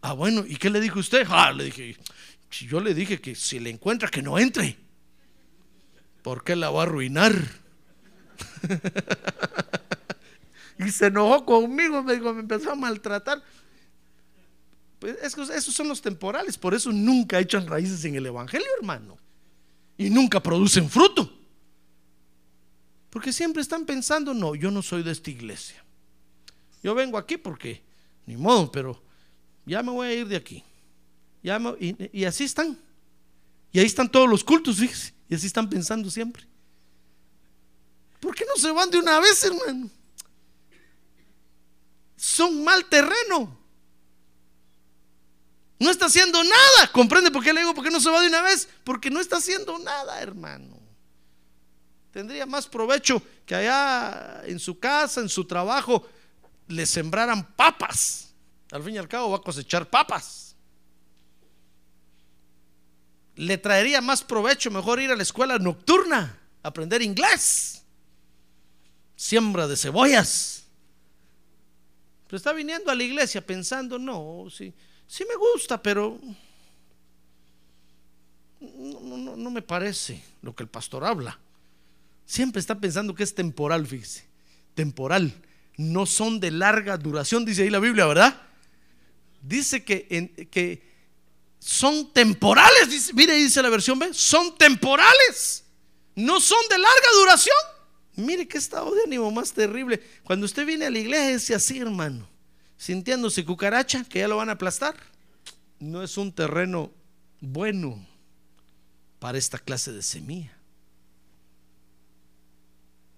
Ah, 0.00 0.14
bueno, 0.14 0.44
¿y 0.46 0.56
qué 0.56 0.70
le 0.70 0.80
dijo 0.80 0.98
usted? 0.98 1.26
Ah, 1.28 1.52
le 1.52 1.64
dije, 1.64 1.96
yo 2.50 2.80
le 2.80 2.94
dije 2.94 3.20
que 3.20 3.34
si 3.34 3.60
le 3.60 3.68
encuentra 3.68 4.08
que 4.08 4.22
no 4.22 4.38
entre, 4.38 4.78
porque 6.22 6.56
la 6.56 6.70
va 6.70 6.80
a 6.80 6.82
arruinar. 6.84 7.34
y 10.78 10.90
se 10.90 11.06
enojó 11.06 11.44
conmigo, 11.44 12.02
me 12.02 12.14
dijo, 12.14 12.32
me 12.32 12.40
empezó 12.40 12.72
a 12.72 12.76
maltratar. 12.76 13.42
Pues 14.98 15.18
esos 15.22 15.74
son 15.74 15.88
los 15.88 16.00
temporales, 16.00 16.56
por 16.56 16.72
eso 16.72 16.92
nunca 16.92 17.38
echan 17.38 17.66
raíces 17.66 18.02
en 18.06 18.14
el 18.14 18.24
Evangelio, 18.24 18.68
hermano. 18.78 19.18
Y 19.98 20.08
nunca 20.08 20.42
producen 20.42 20.88
fruto. 20.88 21.41
Porque 23.12 23.30
siempre 23.30 23.60
están 23.60 23.84
pensando, 23.84 24.32
no, 24.32 24.54
yo 24.54 24.70
no 24.70 24.80
soy 24.80 25.02
de 25.02 25.12
esta 25.12 25.30
iglesia. 25.30 25.84
Yo 26.82 26.94
vengo 26.94 27.18
aquí 27.18 27.36
porque, 27.36 27.82
ni 28.24 28.38
modo, 28.38 28.72
pero 28.72 29.02
ya 29.66 29.82
me 29.82 29.90
voy 29.90 30.08
a 30.08 30.14
ir 30.14 30.26
de 30.26 30.36
aquí. 30.36 30.64
Y, 31.42 32.24
así 32.24 32.44
están. 32.44 32.78
Y 33.70 33.80
ahí 33.80 33.84
están 33.84 34.10
todos 34.10 34.26
los 34.30 34.42
cultos, 34.42 34.76
fíjese. 34.80 35.12
Y 35.28 35.34
así 35.34 35.46
están 35.46 35.68
pensando 35.68 36.10
siempre. 36.10 36.48
¿Por 38.18 38.34
qué 38.34 38.46
no 38.46 38.56
se 38.56 38.70
van 38.70 38.90
de 38.90 38.98
una 38.98 39.20
vez, 39.20 39.44
hermano? 39.44 39.90
Son 42.16 42.64
mal 42.64 42.82
terreno. 42.86 43.58
No 45.78 45.90
está 45.90 46.06
haciendo 46.06 46.42
nada. 46.42 46.90
¿Comprende 46.92 47.30
por 47.30 47.44
qué 47.44 47.52
le 47.52 47.60
digo 47.60 47.74
por 47.74 47.84
qué 47.84 47.90
no 47.90 48.00
se 48.00 48.08
va 48.08 48.22
de 48.22 48.28
una 48.28 48.40
vez? 48.40 48.70
Porque 48.84 49.10
no 49.10 49.20
está 49.20 49.36
haciendo 49.36 49.78
nada, 49.80 50.18
hermano. 50.22 50.81
Tendría 52.12 52.46
más 52.46 52.66
provecho 52.66 53.22
que 53.46 53.54
allá 53.54 54.42
en 54.44 54.58
su 54.58 54.78
casa, 54.78 55.20
en 55.20 55.28
su 55.28 55.46
trabajo, 55.46 56.06
le 56.68 56.86
sembraran 56.86 57.54
papas. 57.54 58.34
Al 58.70 58.82
fin 58.82 58.94
y 58.94 58.98
al 58.98 59.08
cabo 59.08 59.30
va 59.30 59.38
a 59.38 59.42
cosechar 59.42 59.88
papas. 59.88 60.54
Le 63.34 63.58
traería 63.58 64.00
más 64.00 64.22
provecho 64.22 64.70
mejor 64.70 65.00
ir 65.00 65.10
a 65.10 65.16
la 65.16 65.22
escuela 65.22 65.58
nocturna, 65.58 66.38
aprender 66.62 67.02
inglés. 67.02 67.82
Siembra 69.16 69.66
de 69.66 69.76
cebollas. 69.76 70.64
Pero 72.26 72.36
está 72.36 72.52
viniendo 72.52 72.90
a 72.90 72.94
la 72.94 73.02
iglesia 73.02 73.44
pensando, 73.44 73.98
no, 73.98 74.46
sí 74.50 74.74
sí 75.12 75.26
me 75.28 75.36
gusta, 75.36 75.82
pero 75.82 76.18
no, 78.60 79.36
no, 79.36 79.50
me 79.50 79.60
parece 79.60 80.24
lo 80.40 80.54
que 80.54 80.62
el 80.62 80.70
pastor 80.70 81.04
habla. 81.04 81.38
Siempre 82.32 82.60
está 82.60 82.80
pensando 82.80 83.14
que 83.14 83.22
es 83.24 83.34
temporal, 83.34 83.86
fíjese. 83.86 84.24
Temporal. 84.74 85.34
No 85.76 86.06
son 86.06 86.40
de 86.40 86.50
larga 86.50 86.96
duración, 86.96 87.44
dice 87.44 87.62
ahí 87.62 87.70
la 87.70 87.78
Biblia, 87.78 88.06
¿verdad? 88.06 88.40
Dice 89.42 89.84
que, 89.84 90.48
que 90.50 90.82
son 91.58 92.10
temporales. 92.12 92.88
Dice, 92.88 93.12
mire, 93.12 93.34
dice 93.34 93.60
la 93.60 93.68
versión 93.68 93.98
B, 93.98 94.14
son 94.14 94.56
temporales. 94.56 95.64
No 96.14 96.40
son 96.40 96.60
de 96.70 96.78
larga 96.78 97.08
duración. 97.20 97.56
Mire 98.16 98.48
qué 98.48 98.56
estado 98.56 98.94
de 98.94 99.02
ánimo 99.02 99.30
más 99.30 99.52
terrible. 99.52 100.02
Cuando 100.24 100.46
usted 100.46 100.64
viene 100.64 100.86
a 100.86 100.90
la 100.90 101.00
iglesia 101.00 101.56
es 101.56 101.64
así, 101.64 101.80
hermano 101.80 102.32
sintiéndose 102.78 103.44
cucaracha, 103.44 104.02
que 104.02 104.18
ya 104.20 104.26
lo 104.26 104.38
van 104.38 104.48
a 104.48 104.52
aplastar. 104.52 104.96
No 105.78 106.02
es 106.02 106.16
un 106.16 106.32
terreno 106.32 106.90
bueno 107.40 108.04
para 109.20 109.36
esta 109.36 109.58
clase 109.58 109.92
de 109.92 110.02
semilla. 110.02 110.61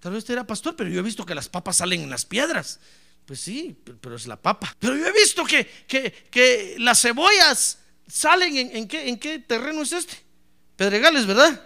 Tal 0.05 0.13
vez 0.13 0.19
usted 0.19 0.35
era 0.35 0.47
pastor, 0.47 0.77
pero 0.77 0.91
yo 0.91 1.01
he 1.01 1.03
visto 1.03 1.25
que 1.25 1.35
las 1.35 1.49
papas 1.49 1.79
salen 1.79 2.03
en 2.03 2.11
las 2.11 2.27
piedras. 2.27 2.79
Pues 3.25 3.41
sí, 3.41 3.75
pero 4.03 4.17
es 4.17 4.27
la 4.27 4.37
papa. 4.37 4.77
Pero 4.79 4.95
yo 4.99 5.07
he 5.07 5.13
visto 5.13 5.47
que, 5.47 5.67
que, 5.87 6.77
las 6.79 7.01
cebollas 7.01 7.79
salen 8.07 8.55
en, 8.55 8.77
en, 8.77 8.87
qué, 8.87 9.09
en 9.09 9.19
qué 9.19 9.39
terreno 9.39 9.81
es 9.81 9.93
este. 9.93 10.15
Pedregales, 10.77 11.27
¿verdad? 11.27 11.59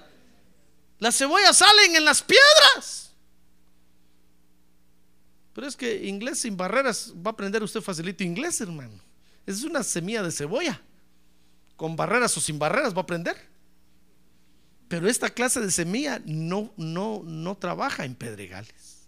Las 1.00 1.18
cebollas 1.18 1.56
salen 1.56 1.96
en 1.96 2.04
las 2.04 2.22
piedras. 2.22 3.10
Pero 5.52 5.66
es 5.66 5.74
que 5.74 6.06
inglés 6.06 6.38
sin 6.38 6.56
barreras 6.56 7.12
va 7.14 7.30
a 7.30 7.32
aprender 7.32 7.60
usted 7.64 7.80
facilito 7.80 8.22
inglés, 8.22 8.60
hermano. 8.60 9.02
Es 9.46 9.64
una 9.64 9.82
semilla 9.82 10.22
de 10.22 10.30
cebolla. 10.30 10.80
Con 11.74 11.96
barreras 11.96 12.36
o 12.36 12.40
sin 12.40 12.56
barreras 12.56 12.94
va 12.94 12.98
a 12.98 13.02
aprender. 13.02 13.47
Pero 14.88 15.08
esta 15.08 15.28
clase 15.28 15.60
de 15.60 15.70
semilla 15.70 16.20
no, 16.24 16.72
no, 16.76 17.22
no 17.24 17.56
trabaja 17.56 18.04
en 18.04 18.14
pedregales. 18.14 19.06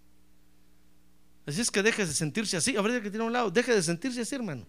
Así 1.45 1.59
es 1.59 1.71
que 1.71 1.81
deje 1.81 2.05
de 2.05 2.13
sentirse 2.13 2.55
así. 2.55 2.77
A 2.77 2.81
ver, 2.81 3.01
que 3.01 3.09
tiene 3.09 3.25
un 3.25 3.33
lado, 3.33 3.49
deje 3.49 3.73
de 3.73 3.81
sentirse 3.81 4.21
así, 4.21 4.35
hermano. 4.35 4.65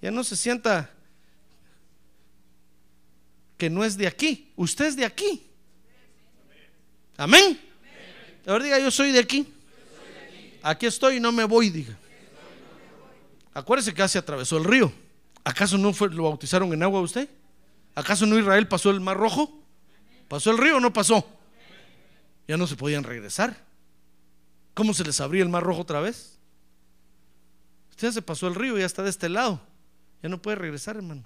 Ya 0.00 0.10
no 0.10 0.24
se 0.24 0.36
sienta 0.36 0.90
que 3.58 3.68
no 3.68 3.84
es 3.84 3.96
de 3.96 4.06
aquí. 4.06 4.52
Usted 4.56 4.86
es 4.86 4.96
de 4.96 5.04
aquí. 5.04 5.46
Amén. 7.16 7.60
Ahora 8.46 8.64
diga, 8.64 8.78
yo 8.78 8.90
soy 8.90 9.12
de 9.12 9.18
aquí. 9.18 9.46
Aquí 10.62 10.86
estoy 10.86 11.16
y 11.16 11.20
no 11.20 11.30
me 11.30 11.44
voy, 11.44 11.68
diga. 11.68 11.96
Acuérdese 13.52 13.92
que 13.92 14.08
se 14.08 14.18
atravesó 14.18 14.56
el 14.56 14.64
río. 14.64 14.90
¿Acaso 15.44 15.76
no 15.76 15.92
fue, 15.92 16.08
lo 16.10 16.24
bautizaron 16.24 16.72
en 16.72 16.82
agua 16.82 17.00
usted? 17.00 17.28
¿Acaso 17.94 18.26
no 18.26 18.38
Israel 18.38 18.68
pasó 18.68 18.90
el 18.90 19.00
mar 19.00 19.16
rojo? 19.16 19.62
¿Pasó 20.28 20.50
el 20.50 20.58
río 20.58 20.76
o 20.76 20.80
no 20.80 20.92
pasó? 20.92 21.26
Ya 22.46 22.56
no 22.56 22.66
se 22.66 22.76
podían 22.76 23.04
regresar. 23.04 23.64
¿Cómo 24.74 24.94
se 24.94 25.04
les 25.04 25.20
abría 25.20 25.42
el 25.42 25.48
mar 25.48 25.62
rojo 25.62 25.82
otra 25.82 26.00
vez? 26.00 26.38
Usted 27.90 28.12
se 28.12 28.22
pasó 28.22 28.46
el 28.46 28.54
río 28.54 28.78
ya 28.78 28.86
está 28.86 29.02
de 29.02 29.10
este 29.10 29.28
lado. 29.28 29.60
Ya 30.22 30.28
no 30.28 30.40
puede 30.40 30.56
regresar, 30.56 30.96
hermano. 30.96 31.24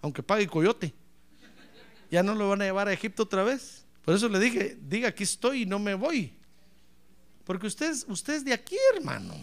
Aunque 0.00 0.22
pague 0.22 0.46
coyote. 0.46 0.94
Ya 2.10 2.22
no 2.22 2.34
lo 2.34 2.48
van 2.48 2.62
a 2.62 2.64
llevar 2.64 2.88
a 2.88 2.92
Egipto 2.92 3.24
otra 3.24 3.44
vez. 3.44 3.84
Por 4.04 4.14
eso 4.14 4.28
le 4.28 4.38
dije, 4.38 4.78
diga 4.80 5.08
aquí 5.08 5.24
estoy 5.24 5.62
y 5.62 5.66
no 5.66 5.78
me 5.78 5.94
voy. 5.94 6.32
Porque 7.44 7.66
usted, 7.66 7.94
usted 8.08 8.34
es 8.34 8.44
de 8.44 8.52
aquí, 8.52 8.76
hermano. 8.94 9.34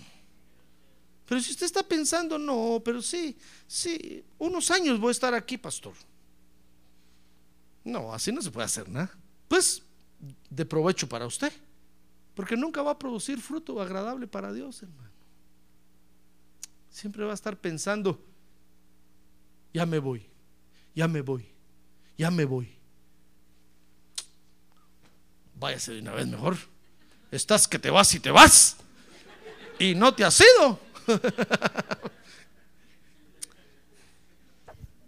Pero 1.26 1.42
si 1.42 1.52
usted 1.52 1.66
está 1.66 1.84
pensando, 1.84 2.38
no, 2.38 2.82
pero 2.84 3.02
sí, 3.02 3.38
sí, 3.68 4.24
unos 4.38 4.70
años 4.72 5.00
voy 5.00 5.10
a 5.10 5.12
estar 5.12 5.34
aquí, 5.34 5.58
pastor. 5.58 5.94
No, 7.84 8.14
así 8.14 8.32
no 8.32 8.42
se 8.42 8.52
puede 8.52 8.66
hacer 8.66 8.88
nada. 8.90 9.12
Pues 9.48 9.84
de 10.50 10.66
provecho 10.66 11.08
para 11.10 11.26
usted. 11.26 11.52
Porque 12.36 12.56
nunca 12.56 12.82
va 12.82 12.92
a 12.92 13.00
producir 13.00 13.42
fruto 13.42 13.82
agradable 13.82 14.28
para 14.28 14.54
Dios, 14.54 14.82
hermano. 14.84 15.12
Siempre 16.90 17.24
va 17.24 17.32
a 17.32 17.36
estar 17.36 17.58
pensando, 17.58 18.22
ya 19.74 19.86
me 19.86 20.00
voy, 20.00 20.26
ya 20.94 21.08
me 21.08 21.22
voy, 21.22 21.46
ya 22.18 22.30
me 22.32 22.46
voy. 22.46 22.70
Váyase 25.56 25.94
de 25.94 26.02
una 26.02 26.14
vez 26.14 26.28
mejor. 26.28 26.58
Estás 27.32 27.68
que 27.68 27.80
te 27.80 27.90
vas 27.90 28.14
y 28.14 28.20
te 28.20 28.32
vas. 28.32 28.78
Y 29.80 29.96
no 29.96 30.14
te 30.14 30.26
has 30.26 30.42
ido. 30.42 30.80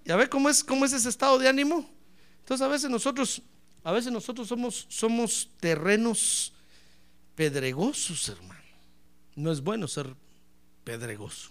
¿Ya 0.05 0.15
ve 0.15 0.29
cómo 0.29 0.49
es, 0.49 0.63
cómo 0.63 0.85
es 0.85 0.93
ese 0.93 1.09
estado 1.09 1.37
de 1.37 1.49
ánimo? 1.49 1.89
Entonces 2.53 2.67
a 2.67 2.71
veces 2.71 2.89
nosotros, 2.91 3.41
a 3.83 3.91
veces 3.91 4.11
nosotros 4.11 4.47
somos, 4.47 4.85
somos 4.87 5.49
terrenos 5.59 6.53
pedregosos, 7.33 8.29
hermano. 8.29 8.61
No 9.35 9.51
es 9.51 9.61
bueno 9.61 9.87
ser 9.87 10.13
pedregoso. 10.83 11.49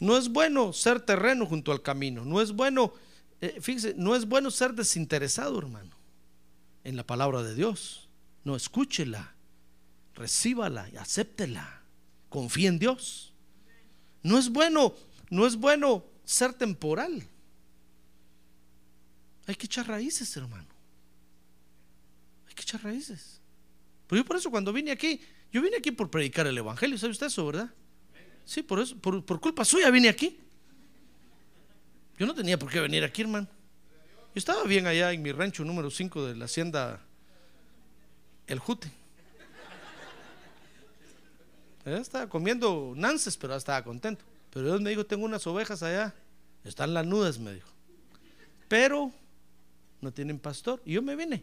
No 0.00 0.16
es 0.16 0.28
bueno 0.28 0.72
ser 0.72 1.00
terreno 1.00 1.46
junto 1.46 1.70
al 1.70 1.82
camino. 1.82 2.24
No 2.24 2.40
es 2.40 2.50
bueno, 2.50 2.92
eh, 3.40 3.58
fíjese, 3.60 3.94
no 3.96 4.16
es 4.16 4.26
bueno 4.26 4.50
ser 4.50 4.74
desinteresado, 4.74 5.56
hermano, 5.56 5.94
en 6.82 6.96
la 6.96 7.06
palabra 7.06 7.44
de 7.44 7.54
Dios. 7.54 8.08
No, 8.42 8.56
escúchela, 8.56 9.36
recíbala 10.16 10.90
y 10.92 10.96
acéptela. 10.96 11.84
Confía 12.28 12.70
en 12.70 12.80
Dios. 12.80 13.34
No 14.24 14.36
es 14.36 14.48
bueno, 14.48 14.96
no 15.30 15.46
es 15.46 15.54
bueno 15.54 16.04
ser 16.24 16.54
temporal. 16.54 17.28
Hay 19.46 19.54
que 19.54 19.66
echar 19.66 19.86
raíces, 19.86 20.36
hermano. 20.36 20.66
Hay 22.48 22.54
que 22.54 22.62
echar 22.62 22.82
raíces. 22.82 23.40
Pero 24.06 24.22
yo 24.22 24.26
por 24.26 24.36
eso 24.36 24.50
cuando 24.50 24.72
vine 24.72 24.90
aquí, 24.90 25.20
yo 25.52 25.62
vine 25.62 25.76
aquí 25.76 25.90
por 25.90 26.10
predicar 26.10 26.46
el 26.46 26.56
Evangelio, 26.56 26.98
¿sabe 26.98 27.12
usted 27.12 27.26
eso, 27.26 27.46
verdad? 27.46 27.70
Sí, 28.44 28.62
por 28.62 28.80
eso, 28.80 28.96
por, 28.98 29.40
culpa 29.40 29.64
suya 29.64 29.90
vine 29.90 30.08
aquí. 30.08 30.38
Yo 32.18 32.26
no 32.26 32.34
tenía 32.34 32.58
por 32.58 32.70
qué 32.70 32.80
venir 32.80 33.02
aquí, 33.04 33.22
hermano. 33.22 33.48
Yo 34.34 34.38
estaba 34.38 34.64
bien 34.64 34.86
allá 34.86 35.12
en 35.12 35.22
mi 35.22 35.32
rancho 35.32 35.64
número 35.64 35.90
5 35.90 36.26
de 36.26 36.36
la 36.36 36.44
hacienda 36.44 37.00
El 38.46 38.58
Jute. 38.58 38.90
Estaba 41.84 42.28
comiendo 42.28 42.94
nances, 42.96 43.36
pero 43.36 43.54
estaba 43.54 43.82
contento. 43.84 44.24
Pero 44.50 44.66
Dios 44.66 44.80
me 44.80 44.90
dijo, 44.90 45.04
tengo 45.04 45.24
unas 45.24 45.46
ovejas 45.46 45.82
allá. 45.82 46.14
Están 46.64 46.94
lanudas, 46.94 47.38
me 47.38 47.54
dijo. 47.54 47.68
Pero 48.68 49.12
no 50.04 50.12
tienen 50.12 50.38
pastor. 50.38 50.80
Y 50.84 50.92
yo 50.92 51.02
me 51.02 51.16
vine 51.16 51.42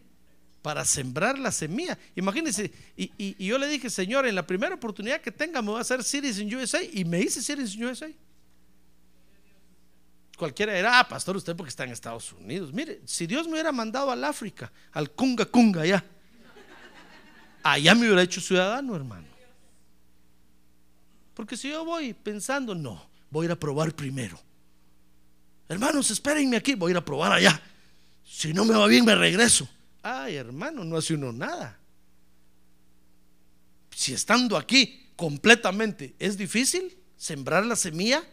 para 0.62 0.84
sembrar 0.84 1.38
la 1.38 1.50
semilla. 1.52 1.98
Imagínense, 2.14 2.72
y, 2.96 3.10
y- 3.18 3.44
yo 3.44 3.58
le 3.58 3.66
dije, 3.66 3.90
Señor, 3.90 4.26
en 4.26 4.34
la 4.34 4.46
primera 4.46 4.74
oportunidad 4.76 5.20
que 5.20 5.30
tenga 5.32 5.60
me 5.60 5.68
voy 5.70 5.78
a 5.78 5.82
hacer 5.82 6.02
Citizen 6.04 6.54
USA. 6.54 6.80
Y 6.82 7.04
me 7.04 7.20
hice 7.20 7.42
Citizen 7.42 7.84
USA. 7.84 8.08
Cualquiera 10.38 10.76
era, 10.76 10.98
ah, 10.98 11.08
pastor, 11.08 11.36
usted 11.36 11.54
porque 11.54 11.68
está 11.68 11.84
en 11.84 11.90
Estados 11.90 12.32
Unidos. 12.32 12.72
Mire, 12.72 13.00
si 13.04 13.26
Dios 13.26 13.46
me 13.46 13.52
hubiera 13.54 13.70
mandado 13.70 14.10
al 14.10 14.24
África, 14.24 14.72
al 14.92 15.10
Kunga 15.10 15.44
Kunga 15.44 15.82
allá, 15.82 16.04
allá 17.62 17.94
me 17.94 18.06
hubiera 18.06 18.22
hecho 18.22 18.40
ciudadano, 18.40 18.96
hermano. 18.96 19.26
Porque 21.34 21.56
si 21.56 21.68
yo 21.70 21.84
voy 21.84 22.12
pensando, 22.14 22.74
no, 22.74 23.04
voy 23.30 23.44
a 23.44 23.46
ir 23.46 23.52
a 23.52 23.56
probar 23.56 23.94
primero. 23.94 24.38
Hermanos, 25.68 26.10
espérenme 26.10 26.56
aquí, 26.56 26.74
voy 26.74 26.90
a 26.90 26.92
ir 26.92 26.96
a 26.98 27.04
probar 27.04 27.32
allá. 27.32 27.60
Si 28.34 28.54
no 28.54 28.64
me 28.64 28.74
va 28.74 28.86
bien, 28.86 29.04
me 29.04 29.14
regreso. 29.14 29.68
Ay, 30.02 30.36
hermano, 30.36 30.84
no 30.84 30.96
hace 30.96 31.12
uno 31.12 31.32
nada. 31.32 31.78
Si 33.94 34.14
estando 34.14 34.56
aquí 34.56 35.10
completamente 35.14 36.16
es 36.18 36.38
difícil 36.38 36.96
sembrar 37.14 37.64
la 37.66 37.76
semilla, 37.76 38.24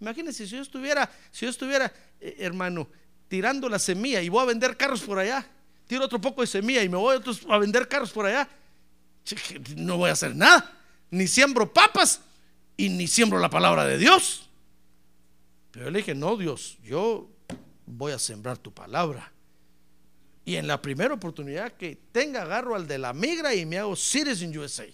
imagínense 0.00 0.46
si 0.46 0.54
yo 0.54 0.62
estuviera, 0.62 1.10
si 1.32 1.46
yo 1.46 1.50
estuviera, 1.50 1.92
eh, 2.20 2.36
hermano, 2.38 2.88
tirando 3.26 3.68
la 3.68 3.80
semilla 3.80 4.22
y 4.22 4.28
voy 4.28 4.44
a 4.44 4.46
vender 4.46 4.76
carros 4.76 5.02
por 5.02 5.18
allá, 5.18 5.44
tiro 5.88 6.04
otro 6.04 6.20
poco 6.20 6.42
de 6.42 6.46
semilla 6.46 6.84
y 6.84 6.88
me 6.88 6.96
voy 6.96 7.20
a 7.48 7.58
vender 7.58 7.88
carros 7.88 8.12
por 8.12 8.26
allá, 8.26 8.48
no 9.76 9.96
voy 9.96 10.10
a 10.10 10.12
hacer 10.12 10.34
nada. 10.34 10.78
Ni 11.10 11.26
siembro 11.26 11.70
papas 11.70 12.20
y 12.76 12.88
ni 12.88 13.08
siembro 13.08 13.40
la 13.40 13.50
palabra 13.50 13.84
de 13.84 13.98
Dios. 13.98 14.48
Pero 15.72 15.86
yo 15.86 15.90
le 15.90 15.98
dije, 15.98 16.14
no, 16.14 16.36
Dios, 16.36 16.78
yo 16.84 17.28
voy 17.84 18.12
a 18.12 18.18
sembrar 18.20 18.56
tu 18.56 18.72
palabra. 18.72 19.32
Y 20.44 20.56
en 20.56 20.66
la 20.66 20.80
primera 20.80 21.14
oportunidad 21.14 21.72
que 21.72 21.96
tenga, 22.12 22.42
agarro 22.42 22.74
al 22.74 22.86
de 22.88 22.98
la 22.98 23.12
migra 23.12 23.54
y 23.54 23.66
me 23.66 23.78
hago 23.78 23.94
Citizen 23.94 24.56
USA. 24.56 24.86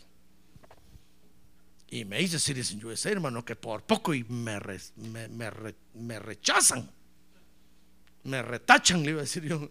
Y 1.89 2.05
me 2.05 2.21
hice 2.21 2.39
Citizen 2.39 2.85
USA, 2.85 3.11
hermano, 3.11 3.45
que 3.45 3.55
por 3.57 3.85
poco 3.85 4.13
y 4.13 4.25
me, 4.25 4.59
re- 4.59 4.81
me, 4.97 5.29
me 5.29 5.51
re- 5.51 5.77
me 5.95 6.19
rechazan. 6.19 6.91
Me 8.25 8.43
retachan, 8.43 9.05
le 9.05 9.11
iba 9.13 9.21
a 9.21 9.23
decir 9.23 9.45
yo. 9.45 9.71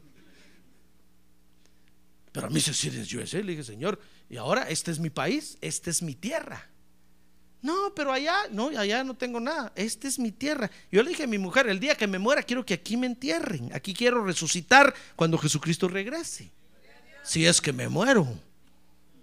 Pero 2.31 2.47
a 2.47 2.49
mí 2.49 2.59
se 2.61 2.73
Citizen 2.73 3.19
USA, 3.19 3.37
le 3.43 3.51
dije, 3.51 3.63
Señor, 3.63 3.99
y 4.29 4.37
ahora 4.37 4.69
este 4.69 4.91
es 4.91 4.99
mi 4.99 5.09
país, 5.09 5.57
esta 5.61 5.89
es 5.89 6.01
mi 6.01 6.15
tierra. 6.15 6.69
No, 7.65 7.91
pero 7.95 8.11
allá, 8.11 8.35
no, 8.51 8.67
allá 8.67 9.03
no 9.03 9.15
tengo 9.15 9.39
nada. 9.39 9.71
Esta 9.75 10.07
es 10.07 10.19
mi 10.19 10.31
tierra. 10.31 10.69
Yo 10.91 11.01
le 11.01 11.09
dije 11.09 11.23
a 11.23 11.27
mi 11.27 11.39
mujer, 11.39 11.67
el 11.67 11.79
día 11.79 11.95
que 11.95 12.05
me 12.05 12.19
muera 12.19 12.43
quiero 12.43 12.63
que 12.63 12.75
aquí 12.75 12.95
me 12.95 13.07
entierren. 13.07 13.71
Aquí 13.73 13.91
quiero 13.91 14.23
resucitar 14.23 14.93
cuando 15.15 15.35
Jesucristo 15.39 15.87
regrese. 15.87 16.51
Si 17.23 17.43
es 17.43 17.59
que 17.59 17.73
me 17.73 17.89
muero. 17.89 18.27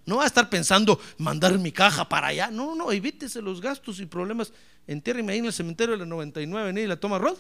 No 0.07 0.17
va 0.17 0.25
a 0.25 0.27
estar 0.27 0.51
pensando 0.51 1.01
mandar 1.19 1.57
mi 1.57 1.71
caja 1.71 2.09
para 2.09 2.27
allá. 2.27 2.51
No, 2.51 2.75
no, 2.75 2.91
evítese 2.91 3.41
los 3.41 3.61
gastos 3.61 4.01
y 4.01 4.07
problemas. 4.07 4.53
Entiérrenme 4.89 5.35
ahí 5.35 5.39
en 5.39 5.47
el 5.47 5.53
cementerio 5.53 5.93
de 5.93 5.99
la 5.99 6.07
99, 6.07 6.73
ni 6.73 6.85
la 6.85 6.97
toma 6.97 7.19
Rod. 7.19 7.39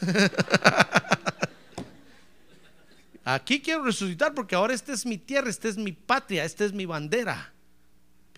Aquí 3.24 3.60
quiero 3.60 3.82
resucitar 3.82 4.32
porque 4.32 4.54
ahora 4.54 4.74
esta 4.74 4.92
es 4.92 5.04
mi 5.04 5.18
tierra, 5.18 5.50
esta 5.50 5.66
es 5.66 5.76
mi 5.76 5.90
patria, 5.90 6.44
esta 6.44 6.64
es 6.64 6.72
mi 6.72 6.86
bandera. 6.86 7.52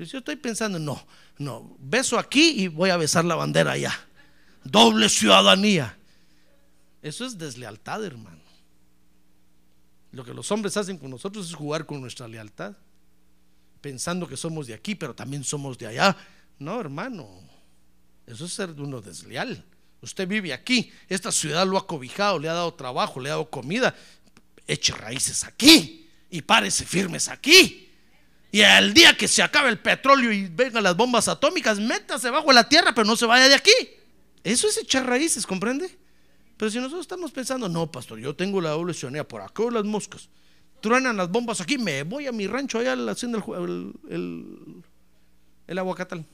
Yo 0.05 0.19
estoy 0.19 0.37
pensando, 0.37 0.79
no, 0.79 1.05
no, 1.39 1.77
beso 1.79 2.19
aquí 2.19 2.63
y 2.63 2.69
voy 2.69 2.91
a 2.91 2.97
besar 2.97 3.25
la 3.25 3.35
bandera 3.35 3.73
allá. 3.73 3.99
Doble 4.65 5.09
ciudadanía. 5.09 5.97
Eso 7.03 7.25
es 7.27 7.37
deslealtad, 7.37 8.05
hermano. 8.05 8.41
Lo 10.13 10.25
que 10.25 10.35
los 10.35 10.51
hombres 10.51 10.77
hacen 10.77 10.99
con 10.99 11.11
nosotros 11.11 11.49
es 11.49 11.55
jugar 11.55 11.87
con 11.87 12.01
nuestra 12.01 12.27
lealtad, 12.27 12.75
pensando 13.81 14.27
que 14.27 14.37
somos 14.37 14.67
de 14.67 14.75
aquí, 14.75 14.95
pero 14.95 15.15
también 15.15 15.45
somos 15.45 15.79
de 15.79 15.87
allá. 15.87 16.17
No, 16.59 16.81
hermano, 16.81 17.29
eso 18.27 18.47
es 18.47 18.53
ser 18.53 18.71
uno 18.71 19.01
desleal. 19.01 19.65
Usted 20.03 20.27
vive 20.27 20.53
aquí, 20.53 20.91
esta 21.09 21.31
ciudad 21.31 21.67
lo 21.67 21.77
ha 21.77 21.87
cobijado, 21.87 22.39
le 22.39 22.49
ha 22.49 22.55
dado 22.55 22.73
trabajo, 22.75 23.21
le 23.21 23.29
ha 23.29 23.33
dado 23.33 23.51
comida. 23.51 23.95
Eche 24.67 24.93
raíces 24.93 25.45
aquí 25.45 26.09
y 26.31 26.43
párese 26.43 26.87
firmes 26.87 27.29
aquí. 27.29 27.90
Y 28.53 28.63
al 28.63 28.93
día 28.93 29.17
que 29.17 29.29
se 29.29 29.43
acabe 29.43 29.69
el 29.69 29.79
petróleo 29.79 30.33
y 30.33 30.49
vengan 30.49 30.83
las 30.83 30.97
bombas 30.97 31.29
atómicas, 31.29 31.79
métase 31.79 32.31
bajo 32.31 32.53
la 32.53 32.69
tierra, 32.69 32.93
pero 32.95 33.07
no 33.07 33.17
se 33.17 33.27
vaya 33.27 33.49
de 33.49 33.55
aquí. 33.55 33.71
Eso 34.43 34.67
es 34.69 34.77
echar 34.79 35.07
raíces, 35.07 35.47
¿comprende? 35.47 35.97
Pero 36.57 36.71
si 36.71 36.79
nosotros 36.79 37.03
estamos 37.03 37.31
pensando, 37.31 37.69
no, 37.69 37.91
pastor, 37.91 38.19
yo 38.19 38.35
tengo 38.35 38.61
la 38.61 38.71
doble 38.71 38.93
ciudadanía, 38.93 39.27
por 39.27 39.41
acá 39.41 39.63
las 39.71 39.85
moscas, 39.85 40.29
truenan 40.81 41.17
las 41.17 41.31
bombas 41.31 41.61
aquí, 41.61 41.79
me 41.79 42.03
voy 42.03 42.27
a 42.27 42.33
mi 42.33 42.47
rancho 42.47 42.79
allá 42.79 42.97
haciendo 43.11 43.39
el, 43.39 43.95
el, 44.09 44.15
el, 44.15 44.83
el 45.69 45.79
aguacatal. 45.79 46.25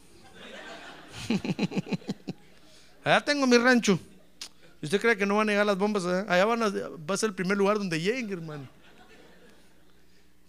allá 3.04 3.24
tengo 3.24 3.46
mi 3.46 3.58
rancho. 3.58 3.98
¿Y 4.80 4.86
¿Usted 4.86 5.00
cree 5.00 5.16
que 5.16 5.26
no 5.26 5.36
van 5.36 5.48
a 5.48 5.52
llegar 5.52 5.66
las 5.66 5.78
bombas? 5.78 6.04
allá? 6.04 6.24
Allá 6.28 6.44
van 6.44 6.60
va 6.60 7.14
a 7.14 7.18
ser 7.18 7.28
el 7.30 7.34
primer 7.34 7.56
lugar 7.56 7.78
donde 7.78 8.00
lleguen, 8.00 8.30
hermano. 8.32 8.68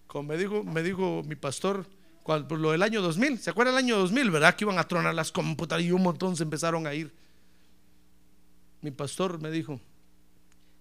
Como 0.07 0.29
me 0.29 0.37
dijo, 0.37 0.63
me 0.63 0.81
dijo 0.81 1.23
mi 1.25 1.35
pastor, 1.35 1.85
cuando, 2.23 2.47
por 2.47 2.59
lo 2.59 2.71
del 2.71 2.81
año 2.81 3.01
2000, 3.01 3.39
¿se 3.39 3.49
acuerda 3.49 3.71
el 3.71 3.77
año 3.77 3.97
2000, 3.97 4.31
verdad? 4.31 4.55
Que 4.55 4.63
iban 4.63 4.79
a 4.79 4.87
tronar 4.87 5.13
las 5.13 5.31
computadoras 5.31 5.85
y 5.85 5.91
un 5.91 6.03
montón 6.03 6.35
se 6.35 6.43
empezaron 6.43 6.87
a 6.87 6.93
ir. 6.93 7.13
Mi 8.81 8.91
pastor 8.91 9.41
me 9.41 9.51
dijo, 9.51 9.79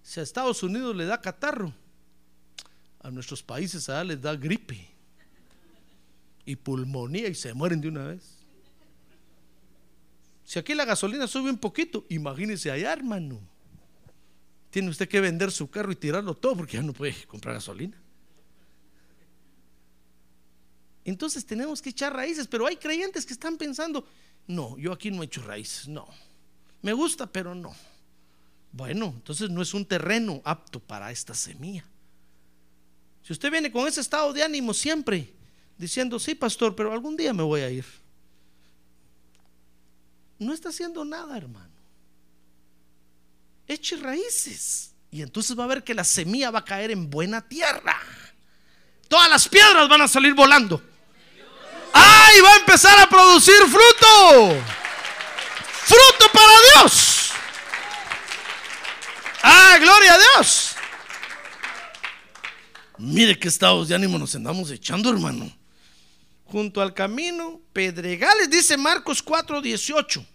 si 0.01 0.19
a 0.19 0.23
Estados 0.23 0.63
Unidos 0.63 0.95
le 0.95 1.05
da 1.05 1.19
catarro, 1.19 1.73
a 2.99 3.11
nuestros 3.11 3.43
países 3.43 3.89
allá 3.89 4.03
les 4.03 4.21
da 4.21 4.35
gripe 4.35 4.87
y 6.45 6.55
pulmonía 6.55 7.27
y 7.27 7.35
se 7.35 7.53
mueren 7.53 7.81
de 7.81 7.89
una 7.89 8.07
vez. 8.07 8.37
Si 10.43 10.59
aquí 10.59 10.73
la 10.73 10.85
gasolina 10.85 11.27
sube 11.27 11.49
un 11.49 11.57
poquito, 11.57 12.05
imagínese 12.09 12.71
allá, 12.71 12.93
hermano. 12.93 13.41
Tiene 14.69 14.89
usted 14.89 15.09
que 15.09 15.19
vender 15.19 15.51
su 15.51 15.69
carro 15.69 15.91
y 15.91 15.95
tirarlo 15.95 16.35
todo 16.35 16.55
porque 16.55 16.77
ya 16.77 16.83
no 16.83 16.93
puede 16.93 17.13
comprar 17.25 17.55
gasolina. 17.55 17.97
Entonces 21.07 21.45
tenemos 21.45 21.81
que 21.81 21.91
echar 21.91 22.13
raíces, 22.13 22.47
pero 22.47 22.67
hay 22.67 22.75
creyentes 22.75 23.25
que 23.25 23.31
están 23.31 23.55
pensando, 23.55 24.05
no, 24.45 24.77
yo 24.77 24.91
aquí 24.91 25.09
no 25.09 25.21
he 25.21 25.25
hecho 25.25 25.41
raíces, 25.41 25.87
no. 25.87 26.05
Me 26.81 26.91
gusta, 26.91 27.25
pero 27.25 27.55
no. 27.55 27.73
Bueno, 28.73 29.13
entonces 29.15 29.49
no 29.49 29.61
es 29.61 29.73
un 29.73 29.85
terreno 29.85 30.41
apto 30.43 30.81
para 30.81 31.09
esta 31.09 31.33
semilla. 31.33 31.85
Si 33.23 33.31
usted 33.31 33.49
viene 33.49 33.71
con 33.71 33.87
ese 33.87 34.01
estado 34.01 34.33
de 34.33 34.43
ánimo 34.43 34.73
siempre, 34.73 35.33
diciendo, 35.77 36.19
sí, 36.19 36.35
pastor, 36.35 36.75
pero 36.75 36.91
algún 36.91 37.15
día 37.15 37.31
me 37.31 37.43
voy 37.43 37.61
a 37.61 37.69
ir. 37.69 37.85
No 40.39 40.53
está 40.53 40.69
haciendo 40.69 41.05
nada, 41.05 41.37
hermano. 41.37 41.71
Eche 43.65 43.95
raíces. 43.95 44.91
Y 45.09 45.21
entonces 45.21 45.57
va 45.57 45.63
a 45.63 45.67
ver 45.67 45.85
que 45.85 45.93
la 45.93 46.03
semilla 46.03 46.51
va 46.51 46.59
a 46.59 46.65
caer 46.65 46.91
en 46.91 47.09
buena 47.09 47.47
tierra. 47.47 47.97
Todas 49.07 49.29
las 49.29 49.47
piedras 49.47 49.87
van 49.87 50.01
a 50.01 50.07
salir 50.09 50.33
volando. 50.33 50.96
¡Ay! 51.99 52.41
Va 52.41 52.53
a 52.53 52.57
empezar 52.57 52.99
a 52.99 53.09
producir 53.09 53.55
fruto. 53.67 54.61
Fruto 55.85 56.31
para 56.31 56.53
Dios. 56.73 57.31
¡Ah! 59.41 59.77
Gloria 59.79 60.13
a 60.13 60.17
Dios. 60.19 60.75
Mire 62.97 63.37
qué 63.37 63.47
estados 63.47 63.87
de 63.87 63.95
ánimo 63.95 64.17
nos 64.17 64.35
andamos 64.35 64.71
echando, 64.71 65.09
hermano. 65.09 65.51
junto 66.45 66.81
al 66.81 66.93
camino, 66.93 67.59
pedregales, 67.73 68.49
dice 68.49 68.77
Marcos 68.77 69.21
4, 69.21 69.61
18. 69.61 70.25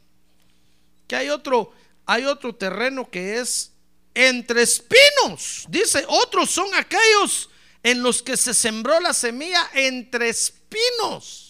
Que 1.08 1.16
hay 1.16 1.28
otro, 1.30 1.72
hay 2.06 2.24
otro 2.24 2.54
terreno 2.54 3.08
que 3.10 3.38
es 3.38 3.72
entre 4.14 4.62
espinos. 4.62 5.64
Dice, 5.68 6.04
otros 6.08 6.50
son 6.50 6.72
aquellos 6.74 7.48
en 7.82 8.02
los 8.02 8.22
que 8.22 8.36
se 8.36 8.52
sembró 8.54 9.00
la 9.00 9.14
semilla 9.14 9.70
entre 9.74 10.28
espinos. 10.28 11.41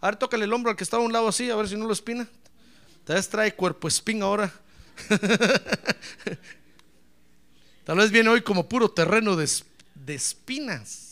A 0.00 0.06
ver, 0.06 0.16
tócale 0.16 0.44
el 0.44 0.52
hombro 0.52 0.70
al 0.70 0.76
que 0.76 0.84
está 0.84 0.98
a 0.98 1.00
un 1.00 1.12
lado 1.12 1.28
así, 1.28 1.50
a 1.50 1.56
ver 1.56 1.68
si 1.68 1.76
no 1.76 1.86
lo 1.86 1.92
espina. 1.92 2.28
Tal 3.04 3.16
vez 3.16 3.28
trae 3.28 3.54
cuerpo 3.54 3.88
espín 3.88 4.22
ahora. 4.22 4.52
Tal 7.84 7.98
vez 7.98 8.10
viene 8.10 8.30
hoy 8.30 8.42
como 8.42 8.68
puro 8.68 8.90
terreno 8.90 9.36
de, 9.36 9.48
de 9.94 10.14
espinas. 10.14 11.06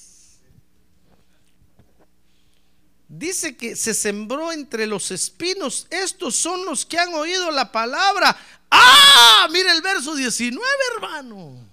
Dice 3.08 3.56
que 3.56 3.76
se 3.76 3.94
sembró 3.94 4.50
entre 4.50 4.86
los 4.88 5.12
espinos. 5.12 5.86
Estos 5.90 6.34
son 6.34 6.64
los 6.64 6.84
que 6.84 6.98
han 6.98 7.14
oído 7.14 7.50
la 7.52 7.70
palabra. 7.70 8.36
Ah, 8.70 9.46
mire 9.52 9.70
el 9.70 9.82
verso 9.82 10.16
19, 10.16 10.66
hermano. 10.96 11.64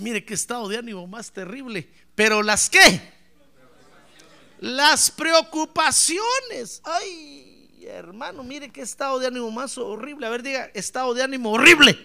Mire 0.00 0.24
qué 0.24 0.34
estado 0.34 0.68
de 0.68 0.76
ánimo 0.76 1.06
más 1.06 1.32
terrible. 1.32 1.88
Pero 2.14 2.42
las 2.42 2.68
qué? 2.68 3.17
Las 4.60 5.10
preocupaciones. 5.10 6.80
Ay, 6.84 7.70
hermano, 7.86 8.42
mire 8.42 8.70
qué 8.70 8.82
estado 8.82 9.18
de 9.18 9.26
ánimo 9.26 9.50
más 9.50 9.78
horrible. 9.78 10.26
A 10.26 10.30
ver, 10.30 10.42
diga, 10.42 10.70
estado 10.74 11.14
de 11.14 11.22
ánimo 11.22 11.52
horrible. 11.52 11.96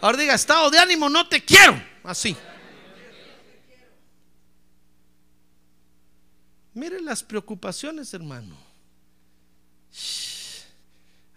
Ahora 0.00 0.16
diga, 0.16 0.34
estado 0.34 0.70
de 0.70 0.78
ánimo, 0.78 1.08
no 1.08 1.28
te 1.28 1.44
quiero. 1.44 1.80
Así. 2.04 2.36
Mire 6.74 7.00
las 7.00 7.22
preocupaciones, 7.22 8.14
hermano. 8.14 8.56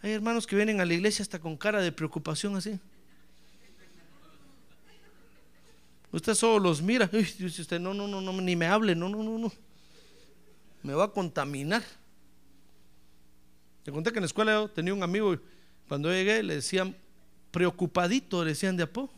Hay 0.04 0.12
hermanos 0.12 0.48
que 0.48 0.56
vienen 0.56 0.82
a 0.82 0.86
la 0.86 0.94
iglesia 0.94 1.24
hasta 1.24 1.40
con 1.40 1.58
cara 1.58 1.82
de 1.82 1.92
preocupación 1.92 2.56
así. 2.56 2.80
Usted 6.12 6.36
solo 6.36 6.60
los 6.60 6.82
mira. 6.82 7.10
usted, 7.14 7.80
no, 7.80 7.94
no, 7.94 8.08
no, 8.08 8.22
no, 8.22 8.34
ni 8.34 8.56
me 8.56 8.68
hable, 8.68 8.96
no, 8.96 9.10
no, 9.10 9.24
no, 9.24 9.38
no. 9.38 9.52
Me 10.84 10.94
va 10.94 11.06
a 11.06 11.12
contaminar. 11.12 11.84
Te 13.84 13.92
conté 13.92 14.12
que 14.12 14.20
en 14.20 14.24
la 14.24 14.28
escuela 14.28 14.54
yo 14.54 14.70
tenía 14.70 14.94
un 14.94 15.04
amigo, 15.04 15.36
cuando 15.88 16.12
llegué 16.12 16.44
le 16.44 16.56
decían 16.56 16.96
preocupadito, 17.52 18.44
le 18.44 18.52
decían 18.52 18.78
de 18.78 18.84
apo. 18.84 19.10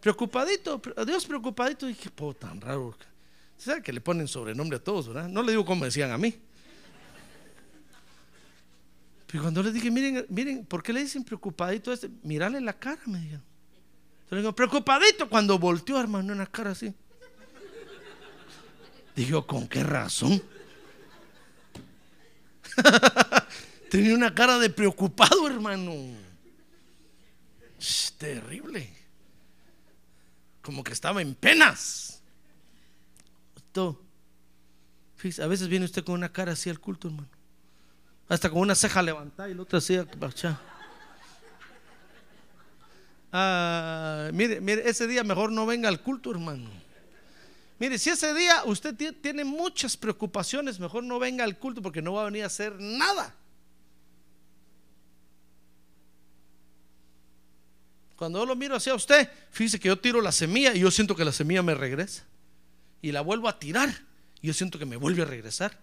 Preocupadito, 0.00 0.80
Dios 1.04 1.26
preocupadito. 1.26 1.88
Y 1.88 1.94
dije, 1.94 2.10
po, 2.10 2.34
tan 2.34 2.60
raro. 2.60 2.94
¿Sabe 3.56 3.82
que 3.82 3.92
le 3.92 4.00
ponen 4.00 4.28
sobrenombre 4.28 4.76
a 4.76 4.84
todos, 4.84 5.08
verdad? 5.08 5.28
No 5.28 5.42
le 5.42 5.52
digo 5.52 5.64
como 5.64 5.84
decían 5.84 6.10
a 6.10 6.18
mí. 6.18 6.34
Pero 9.26 9.42
cuando 9.42 9.62
les 9.62 9.72
dije, 9.72 9.90
miren, 9.90 10.26
miren, 10.28 10.64
¿por 10.64 10.82
qué 10.82 10.92
le 10.92 11.00
dicen 11.00 11.24
preocupadito 11.24 11.90
a 11.90 11.94
este? 11.94 12.08
Mirale 12.22 12.60
la 12.60 12.78
cara, 12.78 13.00
me 13.06 13.18
dijeron. 13.18 13.42
Le 14.30 14.38
digo, 14.38 14.54
preocupadito 14.54 15.28
cuando 15.28 15.58
volteó, 15.58 15.98
hermano, 15.98 16.32
una 16.32 16.46
cara 16.46 16.70
así. 16.70 16.94
Digo, 19.16 19.46
¿con 19.46 19.66
qué 19.66 19.82
razón? 19.82 20.42
Tenía 23.90 24.14
una 24.14 24.34
cara 24.34 24.58
de 24.58 24.68
preocupado, 24.68 25.46
hermano. 25.48 25.94
terrible. 28.18 28.92
Como 30.60 30.84
que 30.84 30.92
estaba 30.92 31.22
en 31.22 31.34
penas. 31.34 32.20
a 35.40 35.46
veces 35.46 35.68
viene 35.68 35.86
usted 35.86 36.04
con 36.04 36.14
una 36.14 36.30
cara 36.30 36.52
así 36.52 36.68
al 36.68 36.78
culto, 36.78 37.08
hermano. 37.08 37.28
Hasta 38.28 38.50
con 38.50 38.58
una 38.60 38.74
ceja 38.74 39.00
levantada 39.02 39.48
y 39.48 39.54
la 39.54 39.62
otra 39.62 39.78
así 39.78 39.96
Ah, 43.32 44.30
mire, 44.32 44.60
mire, 44.60 44.88
ese 44.88 45.06
día 45.06 45.24
mejor 45.24 45.52
no 45.52 45.64
venga 45.64 45.88
al 45.88 46.02
culto, 46.02 46.30
hermano. 46.30 46.85
Mire, 47.78 47.98
si 47.98 48.10
ese 48.10 48.32
día 48.32 48.62
usted 48.64 48.94
tiene 49.20 49.44
muchas 49.44 49.96
preocupaciones, 49.96 50.80
mejor 50.80 51.04
no 51.04 51.18
venga 51.18 51.44
al 51.44 51.58
culto 51.58 51.82
porque 51.82 52.00
no 52.00 52.14
va 52.14 52.22
a 52.22 52.24
venir 52.26 52.42
a 52.42 52.46
hacer 52.46 52.80
nada. 52.80 53.34
Cuando 58.16 58.38
yo 58.38 58.46
lo 58.46 58.56
miro 58.56 58.74
hacia 58.74 58.94
usted, 58.94 59.30
fíjese 59.50 59.78
que 59.78 59.88
yo 59.88 59.98
tiro 59.98 60.22
la 60.22 60.32
semilla 60.32 60.74
y 60.74 60.80
yo 60.80 60.90
siento 60.90 61.14
que 61.14 61.24
la 61.24 61.32
semilla 61.32 61.62
me 61.62 61.74
regresa. 61.74 62.24
Y 63.02 63.12
la 63.12 63.20
vuelvo 63.20 63.46
a 63.46 63.58
tirar 63.58 63.90
y 64.40 64.46
yo 64.46 64.54
siento 64.54 64.78
que 64.78 64.86
me 64.86 64.96
vuelve 64.96 65.22
a 65.22 65.26
regresar. 65.26 65.78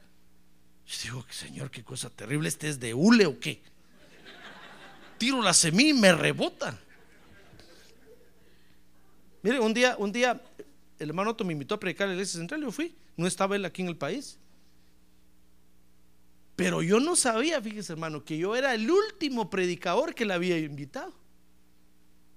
Yo 0.88 0.98
digo, 1.04 1.26
Señor, 1.30 1.70
qué 1.70 1.84
cosa 1.84 2.10
terrible, 2.10 2.50
¿este 2.50 2.70
es 2.70 2.80
de 2.80 2.94
hule 2.94 3.28
o 3.28 3.39
qué? 3.39 3.62
Tiro 5.20 5.41
la 5.44 5.54
semilla 5.54 5.91
y 5.91 5.94
me 5.94 6.12
rebota. 6.12 6.78
Mire, 9.44 9.60
un 9.60 9.74
día, 9.74 9.96
un 10.00 10.12
día, 10.12 10.41
el 11.04 11.10
hermano 11.10 11.32
Otto 11.32 11.43
me 11.43 11.54
invitó 11.54 11.76
a 11.76 11.80
predicar 11.80 12.06
en 12.06 12.12
la 12.12 12.16
iglesia 12.16 12.39
central, 12.39 12.62
yo 12.62 12.72
fui, 12.72 12.95
no 13.16 13.28
estaba 13.28 13.56
él 13.56 13.66
aquí 13.66 13.82
en 13.82 13.89
el 13.89 13.97
país. 13.97 14.39
Pero 16.56 16.82
yo 16.82 16.99
no 16.99 17.16
sabía, 17.16 17.62
fíjese 17.62 17.93
hermano, 17.93 18.24
que 18.24 18.38
yo 18.38 18.56
era 18.56 18.74
el 18.74 18.89
último 18.89 19.49
predicador 19.49 20.14
que 20.14 20.26
le 20.26 20.34
había 20.34 20.58
invitado. 20.58 21.14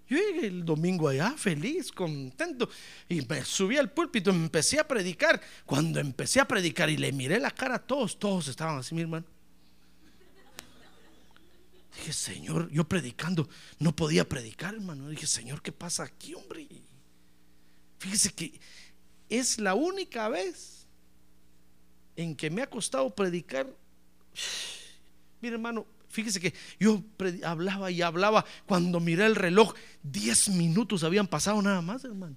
Yo 0.08 0.16
llegué 0.18 0.46
el 0.46 0.64
domingo 0.64 1.08
allá 1.08 1.32
feliz, 1.32 1.90
contento, 1.90 2.68
y 3.08 3.22
me 3.22 3.44
subí 3.44 3.76
al 3.76 3.90
púlpito, 3.90 4.30
empecé 4.30 4.78
a 4.78 4.86
predicar. 4.86 5.40
Cuando 5.64 5.98
empecé 5.98 6.40
a 6.40 6.46
predicar 6.46 6.88
y 6.88 6.96
le 6.96 7.12
miré 7.12 7.40
la 7.40 7.50
cara 7.50 7.74
a 7.74 7.78
todos, 7.78 8.18
todos 8.18 8.48
estaban 8.48 8.78
así, 8.78 8.94
mi 8.94 9.02
hermano. 9.02 9.26
Dije, 11.96 12.12
Señor, 12.12 12.70
yo 12.70 12.84
predicando, 12.84 13.48
no 13.78 13.96
podía 13.96 14.28
predicar, 14.28 14.74
hermano. 14.74 15.08
Dije, 15.08 15.26
Señor, 15.26 15.60
¿qué 15.60 15.72
pasa 15.72 16.04
aquí, 16.04 16.34
hombre? 16.34 16.68
Fíjese 17.98 18.32
que 18.32 18.60
es 19.28 19.58
la 19.58 19.74
única 19.74 20.28
vez 20.28 20.86
en 22.16 22.34
que 22.36 22.50
me 22.50 22.62
ha 22.62 22.70
costado 22.70 23.14
predicar. 23.14 23.66
Mire, 25.40 25.54
hermano, 25.54 25.86
Fíjese 26.16 26.40
que 26.40 26.54
yo 26.80 27.02
hablaba 27.44 27.90
y 27.90 28.00
hablaba. 28.00 28.46
Cuando 28.64 29.00
miré 29.00 29.26
el 29.26 29.36
reloj, 29.36 29.74
10 30.02 30.48
minutos 30.50 31.04
habían 31.04 31.26
pasado 31.26 31.60
nada 31.60 31.82
más, 31.82 32.04
hermano. 32.04 32.34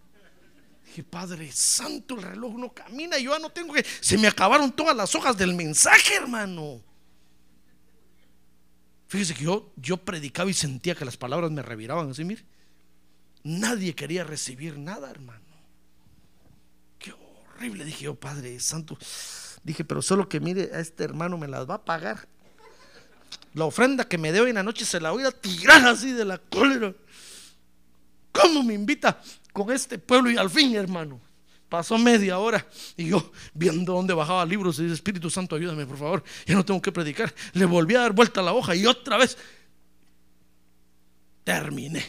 Dije, 0.86 1.02
Padre 1.06 1.50
Santo, 1.54 2.16
el 2.16 2.24
reloj 2.24 2.56
no 2.56 2.74
camina. 2.74 3.18
Yo 3.20 3.32
ya 3.32 3.40
no 3.40 3.50
tengo 3.52 3.74
que. 3.74 3.86
Se 4.02 4.18
me 4.18 4.28
acabaron 4.28 4.74
todas 4.74 4.98
las 4.98 5.16
hojas 5.16 5.38
del 5.38 5.54
mensaje, 5.54 6.16
hermano. 6.16 6.82
Fíjese 9.08 9.34
que 9.34 9.46
yo, 9.46 9.72
yo 9.78 9.96
predicaba 9.96 10.50
y 10.50 10.54
sentía 10.54 10.94
que 10.94 11.06
las 11.06 11.16
palabras 11.16 11.50
me 11.50 11.62
reviraban 11.62 12.10
así, 12.10 12.26
mire. 12.26 12.44
Nadie 13.44 13.96
quería 13.96 14.26
recibir 14.26 14.78
nada, 14.78 15.10
hermano. 15.10 15.49
Horrible, 17.60 17.84
dije 17.84 18.06
yo, 18.06 18.16
Padre 18.16 18.58
Santo. 18.62 18.98
Dije, 19.64 19.84
pero 19.84 20.02
solo 20.02 20.30
que 20.30 20.40
mire, 20.40 20.72
a 20.74 20.80
este 20.80 21.04
hermano 21.04 21.38
me 21.38 21.46
las 21.46 21.70
va 21.70 21.76
a 21.76 21.84
pagar 21.84 22.26
la 23.54 23.66
ofrenda 23.66 24.08
que 24.08 24.18
me 24.18 24.32
dé 24.32 24.40
hoy 24.40 24.50
en 24.52 24.56
la 24.56 24.64
noche 24.64 24.86
se 24.86 25.02
la 25.02 25.12
voy 25.12 25.26
a 25.26 25.32
tirar 25.32 25.86
así 25.86 26.14
de 26.14 26.24
la 26.24 26.38
cólera. 26.38 26.94
¿Cómo 28.32 28.64
me 28.64 28.74
invita 28.74 29.22
con 29.52 29.72
este 29.72 29.98
pueblo? 30.00 30.32
Y 30.32 30.38
al 30.38 30.50
fin, 30.50 30.74
hermano, 30.74 31.20
pasó 31.68 31.98
media 31.98 32.40
hora 32.40 32.66
y 32.96 33.10
yo 33.10 33.32
viendo 33.54 33.92
dónde 33.92 34.14
bajaba 34.14 34.46
libros 34.46 34.80
y 34.80 34.84
dice, 34.84 34.94
Espíritu 34.94 35.30
Santo, 35.30 35.58
ayúdame, 35.58 35.86
por 35.86 35.98
favor, 35.98 36.24
ya 36.46 36.56
no 36.56 36.64
tengo 36.64 36.82
que 36.82 36.94
predicar. 36.94 37.34
Le 37.52 37.66
volví 37.66 37.96
a 37.96 38.02
dar 38.02 38.14
vuelta 38.14 38.40
a 38.40 38.44
la 38.44 38.54
hoja 38.54 38.74
y 38.76 38.86
otra 38.86 39.18
vez 39.18 39.38
terminé. 41.44 42.06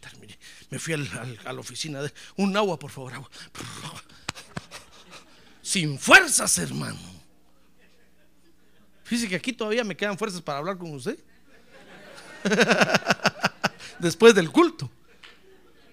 terminé. 0.00 0.38
Me 0.70 0.78
fui 0.78 0.94
a 0.94 1.52
la 1.52 1.60
oficina 1.60 2.00
de 2.00 2.12
un 2.36 2.56
agua, 2.56 2.78
por 2.78 2.90
favor, 2.90 3.12
agua. 3.12 3.30
Sin 5.64 5.98
fuerzas, 5.98 6.58
hermano. 6.58 6.98
Fíjese 9.02 9.30
que 9.30 9.36
aquí 9.36 9.54
todavía 9.54 9.82
me 9.82 9.96
quedan 9.96 10.18
fuerzas 10.18 10.42
para 10.42 10.58
hablar 10.58 10.76
con 10.76 10.92
usted. 10.92 11.18
Después 13.98 14.34
del 14.34 14.50
culto. 14.50 14.90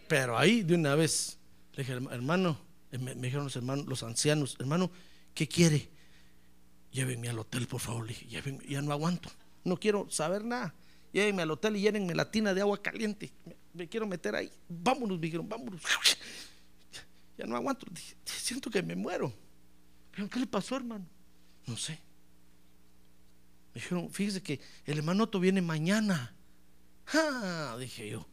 Pero 0.10 0.38
ahí 0.38 0.64
de 0.64 0.76
una 0.76 0.94
vez 0.96 1.38
le 1.76 1.84
dije, 1.84 1.94
hermano, 1.94 2.60
eh, 2.92 2.98
me, 2.98 3.16
dijeron 3.16 3.46
los 3.46 3.56
hermanos, 3.56 3.86
los 3.86 4.04
ancianos, 4.04 4.58
hermano, 4.60 4.92
¿qué 5.34 5.48
quiere? 5.48 5.90
Llévenme 6.92 7.30
al 7.30 7.40
hotel, 7.40 7.66
por 7.66 7.80
favor. 7.80 8.06
Le 8.06 8.14
dije, 8.14 8.60
ya 8.68 8.82
no 8.82 8.92
aguanto. 8.92 9.32
No 9.64 9.78
quiero 9.78 10.06
saber 10.10 10.44
nada. 10.44 10.76
Llévenme 11.14 11.44
al 11.44 11.52
hotel 11.52 11.78
y 11.78 11.82
llévenme 11.82 12.14
la 12.14 12.30
tina 12.30 12.54
de 12.54 12.60
agua 12.60 12.82
caliente. 12.82 13.32
Me, 13.74 13.88
quiero 13.88 14.06
meter 14.06 14.36
ahí. 14.36 14.52
Vámonos, 14.68 15.18
me 15.18 15.28
dijeron, 15.28 15.48
vámonos. 15.48 15.82
Ya 17.38 17.48
no 17.48 17.56
aguanto. 17.56 17.88
siento 18.26 18.70
que 18.70 18.84
me 18.84 18.96
muero. 18.96 19.34
¿Pero 20.12 20.30
qué 20.30 20.40
le 20.40 20.48
pasó, 20.48 20.76
hermano? 20.76 21.06
No 21.66 21.78
sé. 21.78 22.00
Me 23.74 23.82
dijeron, 23.82 24.10
fíjese 24.10 24.44
que 24.44 24.60
el 24.86 24.98
hermano 24.98 25.24
Otto 25.24 25.40
viene 25.40 25.62
mañana. 25.62 26.34
Dije 27.80 28.10
yo. 28.10 28.26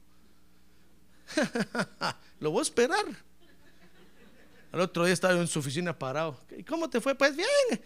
Lo 2.40 2.50
voy 2.50 2.60
a 2.60 2.62
esperar. 2.62 3.04
Al 4.72 4.80
otro 4.80 5.04
día 5.04 5.14
estaba 5.14 5.34
en 5.34 5.46
su 5.46 5.60
oficina 5.60 5.98
parado. 5.98 6.40
¿Y 6.56 6.62
cómo 6.62 6.90
te 6.90 7.00
fue? 7.00 7.14
Pues 7.14 7.36
bien. 7.36 7.80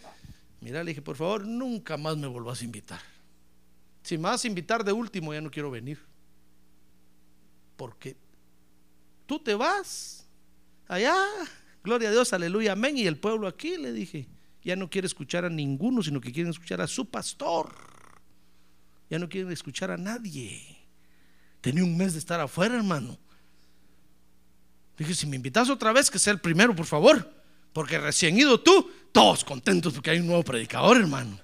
Mira, 0.61 0.83
le 0.83 0.91
dije, 0.91 1.03
por 1.03 1.17
favor, 1.17 1.45
nunca 1.45 1.97
más 1.97 2.17
me 2.17 2.27
vuelvas 2.27 2.61
a 2.61 2.65
invitar. 2.65 3.01
Si 4.03 4.17
me 4.17 4.25
vas 4.25 4.45
a 4.45 4.49
invitar 4.49 4.85
de 4.85 4.93
último, 4.93 5.33
ya 5.33 5.41
no 5.41 5.51
quiero 5.51 5.71
venir. 5.71 6.01
Porque 7.77 8.17
tú 9.27 9.39
te 9.39 9.55
vas 9.55 10.27
allá, 10.89 11.17
gloria 11.83 12.09
a 12.09 12.13
Dios, 12.13 12.33
aleluya, 12.33 12.73
amén. 12.73 12.99
Y 12.99 13.07
el 13.07 13.19
pueblo 13.19 13.47
aquí, 13.47 13.77
le 13.77 13.93
dije, 13.93 14.29
ya 14.63 14.77
no 14.77 14.89
quiere 14.89 15.07
escuchar 15.07 15.45
a 15.45 15.51
ninguno, 15.51 16.03
sino 16.03 16.21
que 16.21 16.33
quieren 16.33 16.51
escuchar 16.51 16.81
a 16.81 16.87
su 16.87 17.07
pastor. 17.11 17.75
Ya 19.11 19.19
no 19.19 19.29
quieren 19.29 19.53
escuchar 19.53 19.91
a 19.91 19.97
nadie. 19.97 20.79
Tenía 21.61 21.85
un 21.85 21.97
mes 21.97 22.13
de 22.13 22.19
estar 22.19 22.41
afuera, 22.41 22.77
hermano. 22.77 23.19
Dije, 24.97 25.15
si 25.15 25.27
me 25.27 25.37
invitas 25.37 25.69
otra 25.71 25.93
vez, 25.93 26.11
que 26.11 26.19
sea 26.19 26.33
el 26.33 26.41
primero, 26.41 26.75
por 26.75 26.87
favor. 26.87 27.33
Porque 27.73 27.99
recién 27.99 28.39
ido 28.39 28.61
tú, 28.61 28.91
todos 29.13 29.45
contentos 29.45 29.95
porque 29.95 30.11
hay 30.11 30.19
un 30.19 30.27
nuevo 30.27 30.43
predicador, 30.43 30.97
hermano. 30.97 31.39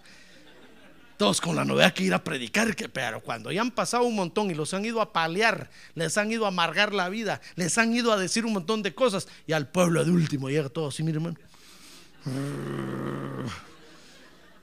Todos 1.18 1.40
con 1.40 1.56
la 1.56 1.64
novedad 1.64 1.92
que 1.92 2.04
ir 2.04 2.14
a 2.14 2.22
predicar, 2.22 2.76
que, 2.76 2.88
pero 2.88 3.20
cuando 3.20 3.50
ya 3.50 3.60
han 3.60 3.72
pasado 3.72 4.04
un 4.04 4.14
montón 4.14 4.52
y 4.52 4.54
los 4.54 4.72
han 4.72 4.84
ido 4.84 5.00
a 5.00 5.12
palear, 5.12 5.68
les 5.94 6.16
han 6.16 6.30
ido 6.30 6.44
a 6.44 6.48
amargar 6.48 6.94
la 6.94 7.08
vida, 7.08 7.40
les 7.56 7.76
han 7.76 7.92
ido 7.92 8.12
a 8.12 8.16
decir 8.16 8.46
un 8.46 8.52
montón 8.52 8.82
de 8.82 8.94
cosas, 8.94 9.26
y 9.44 9.52
al 9.52 9.68
pueblo 9.68 10.04
de 10.04 10.12
último 10.12 10.48
llega 10.48 10.68
todo 10.68 10.88
así, 10.88 11.02
mire 11.02 11.16
hermano. 11.16 11.36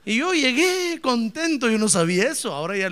Y 0.06 0.16
yo 0.16 0.32
llegué 0.32 0.98
contento, 1.02 1.70
yo 1.70 1.76
no 1.76 1.90
sabía 1.90 2.30
eso, 2.30 2.54
ahora 2.54 2.76
ya 2.76 2.90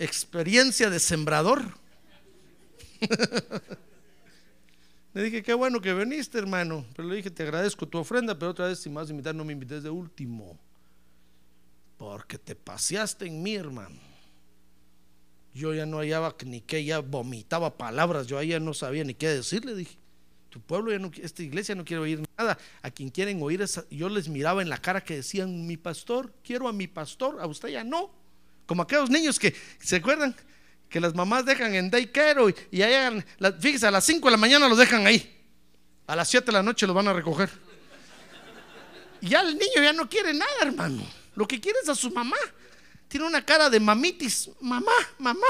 experiencia 0.00 0.90
de 0.90 0.98
sembrador. 0.98 1.62
Le 5.14 5.24
dije, 5.24 5.42
qué 5.42 5.54
bueno 5.54 5.80
que 5.80 5.94
viniste, 5.94 6.38
hermano. 6.38 6.86
Pero 6.96 7.06
le 7.06 7.16
dije, 7.16 7.30
te 7.30 7.42
agradezco 7.42 7.86
tu 7.86 7.98
ofrenda, 7.98 8.38
pero 8.38 8.52
otra 8.52 8.68
vez, 8.68 8.78
si 8.78 8.88
más 8.88 9.10
invitar, 9.10 9.34
no 9.34 9.44
me 9.44 9.52
invites 9.52 9.82
de 9.82 9.90
último. 9.90 10.58
Porque 12.02 12.36
te 12.36 12.56
paseaste 12.56 13.26
en 13.26 13.44
mí, 13.44 13.54
hermano. 13.54 13.94
Yo 15.54 15.72
ya 15.72 15.86
no 15.86 15.98
hallaba 15.98 16.34
ni 16.44 16.60
qué, 16.60 16.84
ya 16.84 16.98
vomitaba 16.98 17.78
palabras, 17.78 18.26
yo 18.26 18.42
ya 18.42 18.58
no 18.58 18.74
sabía 18.74 19.04
ni 19.04 19.14
qué 19.14 19.28
decirle, 19.28 19.76
dije. 19.76 19.96
Tu 20.48 20.60
pueblo 20.60 20.90
ya 20.90 20.98
no, 20.98 21.12
esta 21.22 21.44
iglesia 21.44 21.76
no 21.76 21.84
quiere 21.84 22.02
oír 22.02 22.22
nada. 22.36 22.58
A 22.82 22.90
quien 22.90 23.08
quieren 23.08 23.40
oír, 23.40 23.64
yo 23.88 24.08
les 24.08 24.28
miraba 24.28 24.62
en 24.62 24.68
la 24.68 24.78
cara 24.78 25.04
que 25.04 25.14
decían, 25.14 25.64
mi 25.64 25.76
pastor, 25.76 26.34
quiero 26.42 26.66
a 26.66 26.72
mi 26.72 26.88
pastor, 26.88 27.40
a 27.40 27.46
usted 27.46 27.68
ya 27.68 27.84
no. 27.84 28.10
Como 28.66 28.82
aquellos 28.82 29.08
niños 29.08 29.38
que, 29.38 29.54
¿se 29.78 29.94
acuerdan? 29.94 30.34
Que 30.88 30.98
las 30.98 31.14
mamás 31.14 31.44
dejan 31.44 31.72
en 31.76 31.88
daycare 31.88 32.42
y, 32.72 32.78
y 32.78 32.82
allá, 32.82 33.24
fíjese, 33.60 33.86
a 33.86 33.92
las 33.92 34.04
5 34.04 34.26
de 34.26 34.32
la 34.32 34.38
mañana 34.38 34.68
los 34.68 34.76
dejan 34.76 35.06
ahí. 35.06 35.40
A 36.08 36.16
las 36.16 36.28
7 36.28 36.46
de 36.46 36.52
la 36.52 36.64
noche 36.64 36.84
los 36.84 36.96
van 36.96 37.06
a 37.06 37.12
recoger. 37.12 37.48
Ya 39.20 39.42
el 39.42 39.56
niño 39.56 39.76
ya 39.76 39.92
no 39.92 40.08
quiere 40.08 40.34
nada, 40.34 40.62
hermano. 40.62 41.21
Lo 41.34 41.46
que 41.46 41.60
quiere 41.60 41.78
es 41.82 41.88
a 41.88 41.94
su 41.94 42.10
mamá. 42.10 42.36
Tiene 43.08 43.26
una 43.26 43.44
cara 43.44 43.68
de 43.70 43.80
mamitis. 43.80 44.50
Mamá, 44.60 44.92
mamá. 45.18 45.46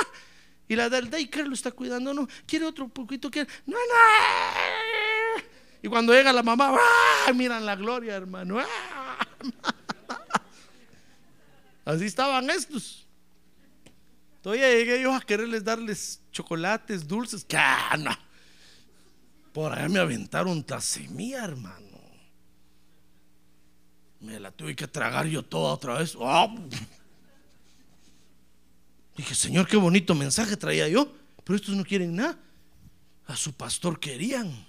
Y 0.68 0.76
la 0.76 0.88
del 0.88 1.10
daycare 1.10 1.46
lo 1.46 1.54
está 1.54 1.70
cuidando. 1.70 2.14
No, 2.14 2.28
quiere 2.46 2.64
otro 2.64 2.88
poquito. 2.88 3.30
Quiere. 3.30 3.48
No, 3.66 3.76
no. 3.76 5.42
Y 5.82 5.88
cuando 5.88 6.12
llega 6.12 6.32
la 6.32 6.42
mamá, 6.42 6.76
¡ah! 6.78 7.32
miran 7.32 7.66
la 7.66 7.74
gloria, 7.74 8.14
hermano. 8.14 8.58
¡Ah! 8.60 9.26
Así 11.84 12.04
estaban 12.04 12.48
estos. 12.50 13.06
Todavía 14.42 14.70
llegué 14.70 15.02
yo 15.02 15.14
a 15.14 15.20
quererles 15.20 15.64
darles 15.64 16.20
chocolates, 16.30 17.06
dulces. 17.06 17.44
¡Que 17.44 17.58
no! 17.98 18.16
Por 19.52 19.72
allá 19.72 19.88
me 19.88 19.98
aventaron 19.98 20.64
semilla, 20.80 21.44
hermano. 21.44 21.91
Me 24.22 24.38
la 24.38 24.52
tuve 24.52 24.76
que 24.76 24.86
tragar 24.86 25.26
yo 25.26 25.44
toda 25.44 25.74
otra 25.74 25.98
vez. 25.98 26.14
¡Oh! 26.16 26.54
Dije, 29.16 29.34
Señor, 29.34 29.66
qué 29.66 29.76
bonito 29.76 30.14
mensaje 30.14 30.56
traía 30.56 30.88
yo. 30.88 31.12
Pero 31.44 31.56
estos 31.56 31.74
no 31.74 31.84
quieren 31.84 32.14
nada. 32.14 32.38
A 33.26 33.34
su 33.34 33.52
pastor 33.52 33.98
querían. 33.98 34.64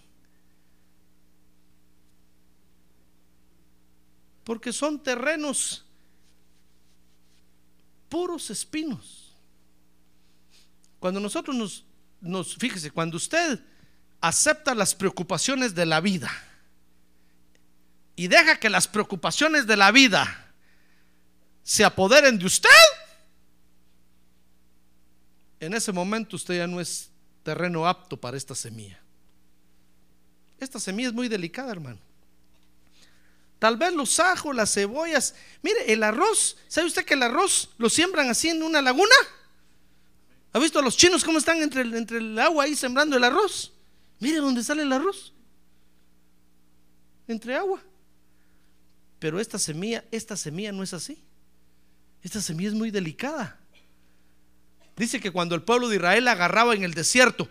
Porque 4.44 4.74
son 4.74 5.02
terrenos 5.02 5.86
puros 8.10 8.50
espinos. 8.50 9.36
Cuando 11.00 11.20
nosotros 11.20 11.56
nos, 11.56 11.86
nos, 12.22 12.56
fíjese, 12.56 12.90
cuando 12.90 13.18
usted 13.18 13.60
acepta 14.20 14.74
las 14.74 14.96
preocupaciones 14.96 15.76
de 15.76 15.86
la 15.86 16.02
vida 16.02 16.32
y 18.16 18.28
deja 18.28 18.60
que 18.60 18.70
las 18.70 18.88
preocupaciones 18.88 19.66
de 19.68 19.78
la 19.78 19.92
vida 19.92 20.54
se 21.64 21.84
apoderen 21.84 22.38
de 22.38 22.46
usted, 22.46 22.70
en 25.60 25.74
ese 25.74 25.92
momento 25.92 26.36
usted 26.36 26.58
ya 26.58 26.68
no 26.68 26.82
es 26.82 27.10
terreno 27.44 27.88
apto 27.88 28.18
para 28.18 28.38
esta 28.38 28.54
semilla. 28.54 29.00
Esta 30.60 30.80
semilla 30.80 31.10
es 31.10 31.14
muy 31.14 31.28
delicada, 31.28 31.72
hermano. 31.72 32.00
Tal 33.60 33.78
vez 33.78 33.94
los 33.94 34.20
ajos, 34.20 34.54
las 34.54 34.74
cebollas. 34.74 35.36
Mire, 35.62 35.94
el 35.94 36.04
arroz, 36.04 36.58
¿sabe 36.68 36.88
usted 36.88 37.06
que 37.06 37.14
el 37.14 37.24
arroz 37.24 37.70
lo 37.78 37.90
siembran 37.90 38.30
así 38.30 38.50
en 38.50 38.62
una 38.62 38.82
laguna? 38.82 39.16
¿Ha 40.52 40.60
visto 40.60 40.80
a 40.80 40.82
los 40.82 40.98
chinos 40.98 41.24
cómo 41.24 41.38
están 41.38 41.62
entre 41.62 41.82
el, 41.82 42.40
agua 42.40 42.66
ahí 42.66 42.76
sembrando 42.76 43.16
el 43.16 43.24
arroz? 43.24 43.72
Mire 44.20 44.38
dónde 44.38 44.64
sale 44.64 44.84
el 44.84 44.92
arroz. 44.92 45.34
Entre 47.28 47.56
agua. 47.56 47.82
Pero 49.24 49.40
esta 49.40 49.58
semilla, 49.58 50.04
esta 50.12 50.36
semilla 50.36 50.74
no 50.74 50.84
es 50.84 50.94
así. 50.94 51.24
Esta 52.22 52.42
semilla 52.42 52.72
es 52.72 52.76
muy 52.76 52.92
delicada. 52.92 53.58
Dice 54.98 55.22
que 55.22 55.32
cuando 55.32 55.56
el 55.56 55.62
pueblo 55.62 55.88
de 55.88 55.96
Israel 55.96 56.28
agarraba 56.28 56.76
en 56.76 56.84
el 56.84 56.94
desierto 56.94 57.48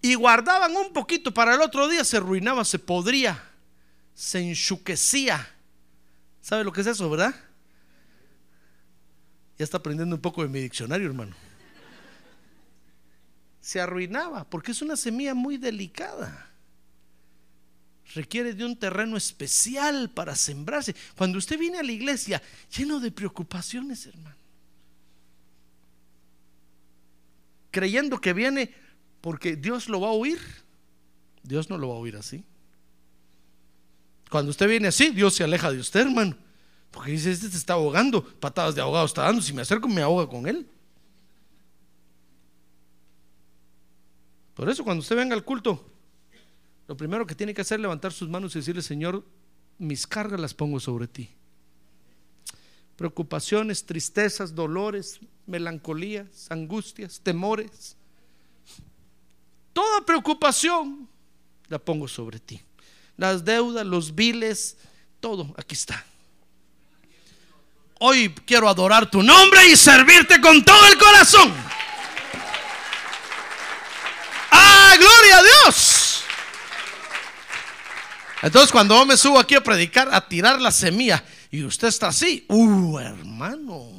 y 0.00 0.14
guardaban 0.14 0.76
un 0.76 0.92
poquito 0.92 1.34
para 1.34 1.56
el 1.56 1.60
otro 1.60 1.88
día, 1.88 2.04
se 2.04 2.18
arruinaba, 2.18 2.64
se 2.64 2.78
podría 2.78 3.42
se 4.14 4.38
enchuquecía. 4.38 5.44
¿Sabe 6.40 6.62
lo 6.62 6.70
que 6.70 6.82
es 6.82 6.86
eso, 6.86 7.10
verdad? 7.10 7.34
Ya 9.58 9.64
está 9.64 9.78
aprendiendo 9.78 10.14
un 10.14 10.22
poco 10.22 10.44
de 10.44 10.48
mi 10.48 10.60
diccionario, 10.60 11.08
hermano. 11.08 11.34
Se 13.60 13.80
arruinaba 13.80 14.48
porque 14.48 14.70
es 14.70 14.82
una 14.82 14.96
semilla 14.96 15.34
muy 15.34 15.56
delicada. 15.56 16.48
Requiere 18.14 18.54
de 18.54 18.64
un 18.64 18.76
terreno 18.76 19.16
especial 19.16 20.10
para 20.10 20.36
sembrarse. 20.36 20.94
Cuando 21.16 21.38
usted 21.38 21.58
viene 21.58 21.78
a 21.78 21.82
la 21.82 21.92
iglesia 21.92 22.40
lleno 22.76 23.00
de 23.00 23.10
preocupaciones, 23.10 24.06
hermano. 24.06 24.36
Creyendo 27.70 28.20
que 28.20 28.32
viene 28.32 28.72
porque 29.20 29.56
Dios 29.56 29.88
lo 29.88 30.00
va 30.00 30.08
a 30.08 30.12
oír. 30.12 30.38
Dios 31.42 31.68
no 31.68 31.78
lo 31.78 31.88
va 31.88 31.94
a 31.96 31.98
oír 31.98 32.16
así. 32.16 32.44
Cuando 34.30 34.50
usted 34.50 34.68
viene 34.68 34.88
así, 34.88 35.10
Dios 35.10 35.34
se 35.34 35.44
aleja 35.44 35.70
de 35.70 35.78
usted, 35.78 36.00
hermano. 36.00 36.36
Porque 36.90 37.10
dice, 37.10 37.30
este 37.30 37.50
se 37.50 37.56
está 37.56 37.74
ahogando, 37.74 38.24
patadas 38.24 38.74
de 38.74 38.80
ahogado 38.80 39.04
está 39.04 39.22
dando, 39.22 39.42
si 39.42 39.52
me 39.52 39.62
acerco 39.62 39.88
me 39.88 40.00
ahoga 40.00 40.28
con 40.28 40.46
él. 40.46 40.66
Por 44.54 44.70
eso 44.70 44.82
cuando 44.82 45.02
usted 45.02 45.16
venga 45.16 45.34
al 45.34 45.44
culto, 45.44 45.95
lo 46.88 46.96
primero 46.96 47.26
que 47.26 47.34
tiene 47.34 47.54
que 47.54 47.62
hacer 47.62 47.78
es 47.78 47.82
levantar 47.82 48.12
sus 48.12 48.28
manos 48.28 48.54
y 48.54 48.60
decirle, 48.60 48.82
Señor, 48.82 49.24
mis 49.78 50.06
cargas 50.06 50.40
las 50.40 50.54
pongo 50.54 50.80
sobre 50.80 51.06
ti. 51.06 51.28
Preocupaciones, 52.96 53.84
tristezas, 53.84 54.54
dolores, 54.54 55.20
melancolías, 55.46 56.50
angustias, 56.50 57.20
temores. 57.20 57.96
Toda 59.72 60.06
preocupación 60.06 61.08
la 61.68 61.78
pongo 61.78 62.08
sobre 62.08 62.38
ti 62.40 62.62
las 63.16 63.44
deudas, 63.44 63.86
los 63.86 64.14
biles, 64.14 64.76
todo, 65.20 65.54
aquí 65.56 65.74
está. 65.74 66.04
Hoy 67.98 68.34
quiero 68.46 68.68
adorar 68.68 69.10
tu 69.10 69.22
nombre 69.22 69.66
y 69.68 69.76
servirte 69.76 70.40
con 70.40 70.62
todo 70.62 70.86
el 70.86 70.98
corazón. 70.98 71.54
¡Ah, 74.50 74.94
gloria 74.98 75.38
a 75.38 75.42
Dios! 75.42 75.95
Entonces 78.46 78.70
cuando 78.70 78.94
yo 78.94 79.04
me 79.04 79.16
subo 79.16 79.40
aquí 79.40 79.56
a 79.56 79.60
predicar, 79.60 80.08
a 80.14 80.28
tirar 80.28 80.60
la 80.60 80.70
semilla, 80.70 81.24
y 81.50 81.64
usted 81.64 81.88
está 81.88 82.06
así, 82.06 82.46
¡uh, 82.48 82.96
hermano! 83.00 83.90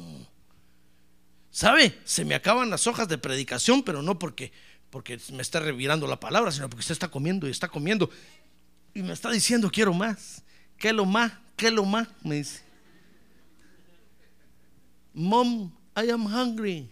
¿Sabe? 1.50 1.98
Se 2.04 2.24
me 2.24 2.34
acaban 2.34 2.70
las 2.70 2.86
hojas 2.86 3.08
de 3.08 3.18
predicación, 3.18 3.82
pero 3.82 4.00
no 4.00 4.18
porque, 4.18 4.50
porque 4.88 5.20
me 5.34 5.42
está 5.42 5.60
revirando 5.60 6.06
la 6.06 6.18
palabra, 6.18 6.50
sino 6.50 6.70
porque 6.70 6.80
usted 6.80 6.94
está 6.94 7.08
comiendo 7.08 7.46
y 7.46 7.50
está 7.50 7.68
comiendo. 7.68 8.08
Y 8.94 9.02
me 9.02 9.12
está 9.12 9.30
diciendo, 9.30 9.70
quiero 9.70 9.92
más. 9.92 10.42
¿Qué 10.78 10.94
lo 10.94 11.04
más? 11.04 11.30
¿Qué 11.54 11.70
lo 11.70 11.84
más? 11.84 12.08
Me 12.22 12.36
dice. 12.36 12.62
Mom, 15.12 15.70
I 15.94 16.08
am 16.08 16.24
hungry. 16.24 16.88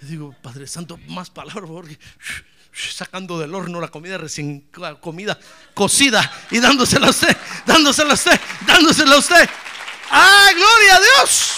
Le 0.00 0.08
digo, 0.08 0.34
Padre 0.42 0.66
Santo, 0.66 0.98
más 1.06 1.30
palabras, 1.30 1.70
porque 1.70 1.96
sacando 2.76 3.38
del 3.38 3.54
horno 3.54 3.80
la 3.80 3.88
comida 3.88 4.18
recién 4.18 4.68
comida 5.00 5.38
cocida 5.74 6.30
y 6.50 6.60
dándosela 6.60 7.06
a 7.06 7.10
usted, 7.10 7.36
dándosela 7.64 8.10
a 8.10 8.14
usted, 8.14 8.40
dándosela 8.66 9.14
a 9.14 9.18
usted. 9.18 9.48
¡Ah, 10.10 10.50
gloria 10.54 10.96
a 10.96 11.00
Dios! 11.00 11.52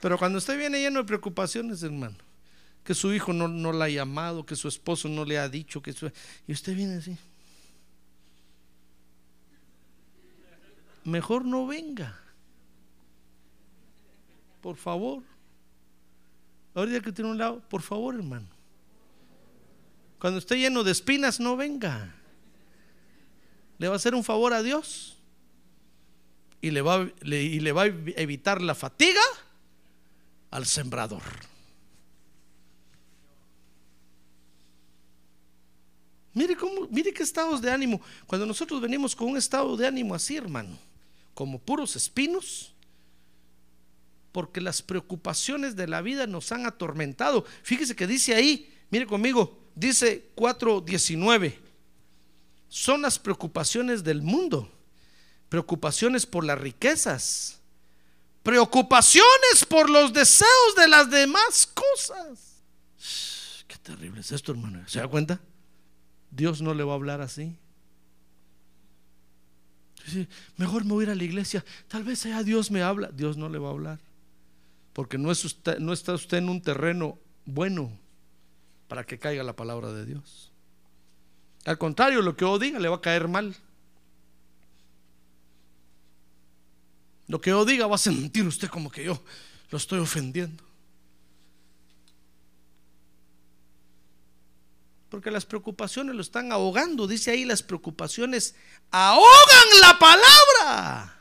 Pero 0.00 0.18
cuando 0.18 0.38
usted 0.38 0.58
viene 0.58 0.78
lleno 0.78 1.00
de 1.00 1.04
preocupaciones, 1.06 1.82
hermano, 1.82 2.16
que 2.84 2.94
su 2.94 3.12
hijo 3.12 3.32
no, 3.32 3.48
no 3.48 3.72
la 3.72 3.86
ha 3.86 3.88
llamado, 3.88 4.46
que 4.46 4.54
su 4.54 4.68
esposo 4.68 5.08
no 5.08 5.24
le 5.24 5.38
ha 5.38 5.48
dicho, 5.48 5.82
que 5.82 5.94
y 6.46 6.52
usted 6.52 6.74
viene 6.74 6.98
así. 6.98 7.16
Mejor 11.02 11.44
no 11.44 11.66
venga. 11.66 12.18
Por 14.60 14.76
favor. 14.76 15.22
Ahorita 16.76 17.00
que 17.00 17.10
tiene 17.10 17.30
un 17.30 17.38
lado, 17.38 17.60
por 17.70 17.80
favor, 17.80 18.14
hermano. 18.14 18.46
Cuando 20.18 20.38
esté 20.38 20.58
lleno 20.58 20.84
de 20.84 20.92
espinas, 20.92 21.40
no 21.40 21.56
venga. 21.56 22.14
Le 23.78 23.88
va 23.88 23.94
a 23.94 23.96
hacer 23.96 24.14
un 24.14 24.22
favor 24.22 24.52
a 24.52 24.62
Dios. 24.62 25.16
Y 26.60 26.70
le 26.70 26.82
va, 26.82 27.08
y 27.22 27.60
le 27.60 27.72
va 27.72 27.84
a 27.84 27.86
evitar 27.86 28.60
la 28.60 28.74
fatiga 28.74 29.22
al 30.50 30.66
sembrador. 30.66 31.22
Mire 36.34 36.56
cómo, 36.56 36.88
mire 36.90 37.10
qué 37.14 37.22
estados 37.22 37.62
de 37.62 37.70
ánimo. 37.70 38.02
Cuando 38.26 38.44
nosotros 38.44 38.82
venimos 38.82 39.16
con 39.16 39.28
un 39.28 39.38
estado 39.38 39.78
de 39.78 39.86
ánimo 39.86 40.14
así, 40.14 40.36
hermano, 40.36 40.76
como 41.32 41.58
puros 41.58 41.96
espinos, 41.96 42.75
porque 44.36 44.60
las 44.60 44.82
preocupaciones 44.82 45.76
de 45.76 45.88
la 45.88 46.02
vida 46.02 46.26
nos 46.26 46.52
han 46.52 46.66
atormentado. 46.66 47.46
Fíjese 47.62 47.96
que 47.96 48.06
dice 48.06 48.34
ahí, 48.34 48.70
mire 48.90 49.06
conmigo, 49.06 49.58
dice 49.74 50.28
4.19, 50.36 51.54
son 52.68 53.00
las 53.00 53.18
preocupaciones 53.18 54.04
del 54.04 54.20
mundo, 54.20 54.70
preocupaciones 55.48 56.26
por 56.26 56.44
las 56.44 56.58
riquezas, 56.58 57.62
preocupaciones 58.42 59.64
por 59.66 59.88
los 59.88 60.12
deseos 60.12 60.74
de 60.76 60.88
las 60.88 61.08
demás 61.08 61.66
cosas. 61.66 62.62
Qué 63.66 63.78
terrible 63.78 64.20
es 64.20 64.32
esto, 64.32 64.52
hermano. 64.52 64.86
¿Se 64.86 64.98
da 64.98 65.08
cuenta? 65.08 65.40
Dios 66.30 66.60
no 66.60 66.74
le 66.74 66.84
va 66.84 66.92
a 66.92 66.96
hablar 66.96 67.22
así. 67.22 67.56
Mejor 70.58 70.84
me 70.84 70.92
voy 70.92 71.04
a 71.04 71.06
ir 71.06 71.10
a 71.12 71.14
la 71.14 71.24
iglesia. 71.24 71.64
Tal 71.88 72.04
vez 72.04 72.18
sea 72.18 72.42
Dios 72.42 72.70
me 72.70 72.82
habla. 72.82 73.08
Dios 73.14 73.38
no 73.38 73.48
le 73.48 73.56
va 73.56 73.68
a 73.68 73.72
hablar 73.72 74.05
porque 74.96 75.18
no, 75.18 75.30
está 75.30 76.14
usted 76.14 76.38
en 76.38 76.48
un 76.48 76.62
terreno 76.62 77.18
bueno 77.44 77.92
para 78.88 79.04
que 79.04 79.18
caiga 79.18 79.42
la 79.42 79.54
palabra 79.54 79.92
de 79.92 80.06
Dios. 80.06 80.54
Al 81.66 81.76
contrario, 81.76 82.22
lo 82.22 82.34
que 82.34 82.46
yo 82.46 82.58
diga 82.58 82.78
le 82.78 82.88
va 82.88 82.96
a 82.96 83.00
caer 83.02 83.28
mal. 83.28 83.54
Lo 87.26 87.42
que 87.42 87.50
yo 87.50 87.66
diga 87.66 87.86
va 87.86 87.96
a 87.96 87.98
sentir 87.98 88.46
usted 88.46 88.68
como 88.68 88.90
que 88.90 89.04
yo 89.04 89.22
lo 89.68 89.76
estoy 89.76 89.98
ofendiendo. 89.98 90.64
Porque 95.10 95.30
las 95.30 95.44
preocupaciones 95.44 96.14
lo 96.14 96.22
están 96.22 96.52
ahogando. 96.52 97.06
Dice 97.06 97.32
ahí, 97.32 97.44
las 97.44 97.62
preocupaciones 97.62 98.54
ahogan 98.90 99.80
la 99.82 99.98
palabra. 99.98 101.16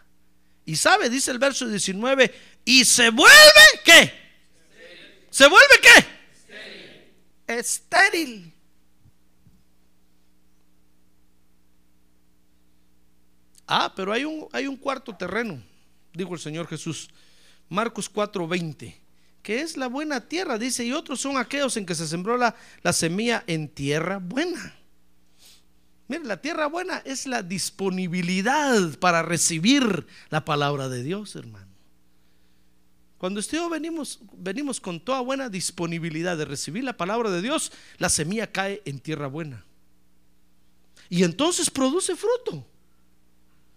Y 0.66 0.78
sabe, 0.78 1.10
dice 1.10 1.30
el 1.30 1.40
verso 1.40 1.68
19, 1.68 2.34
y 2.66 2.86
se 2.86 3.12
vuelve 3.12 3.55
¿qué? 3.86 4.12
¿Se 5.30 5.48
vuelve 5.48 5.76
qué? 5.82 6.06
Estéril. 7.48 7.60
Estéril. 7.60 8.54
Ah, 13.68 13.94
pero 13.96 14.12
hay 14.12 14.26
un, 14.26 14.48
hay 14.52 14.68
un 14.68 14.78
cuarto 14.78 15.16
terreno, 15.16 15.62
dijo 16.14 16.34
el 16.34 16.40
Señor 16.40 16.68
Jesús. 16.68 17.10
Marcos 17.68 18.12
4:20, 18.12 18.96
que 19.42 19.62
es 19.62 19.76
la 19.76 19.88
buena 19.88 20.22
tierra, 20.22 20.58
dice, 20.58 20.86
y 20.86 20.92
otros 20.92 21.20
son 21.20 21.38
aquellos 21.38 21.76
en 21.78 21.86
que 21.86 21.96
se 21.96 22.08
sembró 22.08 22.38
la, 22.38 22.56
la 22.84 22.94
semilla 22.94 23.44
en 23.48 23.70
tierra 23.70 24.20
buena. 24.20 24.76
Mire, 26.08 26.26
la 26.26 26.40
tierra 26.40 26.68
buena 26.68 27.00
es 27.00 27.26
la 27.26 27.42
disponibilidad 27.42 28.98
para 29.00 29.24
recibir 29.24 30.06
la 30.30 30.46
palabra 30.46 30.88
de 30.88 31.02
Dios, 31.02 31.36
hermano. 31.36 31.65
Cuando 33.26 33.40
usted 33.40 33.60
venimos, 33.72 34.20
venimos 34.34 34.80
con 34.80 35.00
toda 35.00 35.20
buena 35.22 35.50
disponibilidad 35.50 36.38
de 36.38 36.46
recibir 36.46 36.84
la 36.84 36.96
palabra 36.96 37.32
de 37.32 37.42
Dios, 37.42 37.72
la 37.98 38.08
semilla 38.08 38.52
cae 38.52 38.84
en 38.86 39.00
tierra 39.00 39.26
buena. 39.26 39.66
Y 41.10 41.24
entonces 41.24 41.72
produce 41.72 42.16
fruto. 42.16 42.64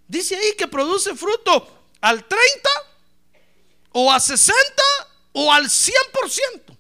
Dice 0.07 0.37
ahí 0.37 0.53
que 0.59 0.69
produce 0.69 1.15
fruto 1.15 1.67
al 2.03 2.29
30 2.29 2.69
o 3.93 4.13
a 4.13 4.21
60 4.21 4.55
o 5.33 5.51
al 5.51 5.65
100%. 5.65 6.77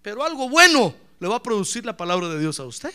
Pero 0.00 0.24
algo 0.24 0.48
bueno 0.48 0.94
le 1.20 1.28
va 1.28 1.36
a 1.36 1.42
producir 1.42 1.84
la 1.84 1.98
palabra 1.98 2.28
de 2.28 2.40
Dios 2.40 2.58
a 2.60 2.64
usted. 2.64 2.94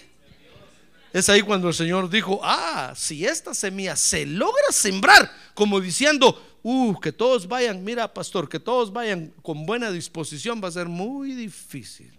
Es 1.14 1.30
ahí 1.30 1.44
cuando 1.44 1.68
el 1.68 1.76
Señor 1.76 2.10
dijo, 2.10 2.40
ah, 2.42 2.94
si 2.96 3.24
esta 3.24 3.54
semilla 3.54 3.96
se 3.96 4.26
logra 4.26 4.72
sembrar, 4.72 5.32
como 5.54 5.80
diciendo, 5.80 6.42
uh, 6.64 7.00
que 7.00 7.12
todos 7.12 7.48
vayan, 7.48 7.84
mira 7.84 8.14
pastor, 8.14 8.50
que 8.50 8.60
todos 8.60 8.92
vayan 8.92 9.34
con 9.42 9.66
buena 9.66 9.92
disposición, 9.92 10.62
va 10.64 10.70
a 10.70 10.72
ser 10.72 10.88
muy 10.88 11.34
difícil. 11.34 12.12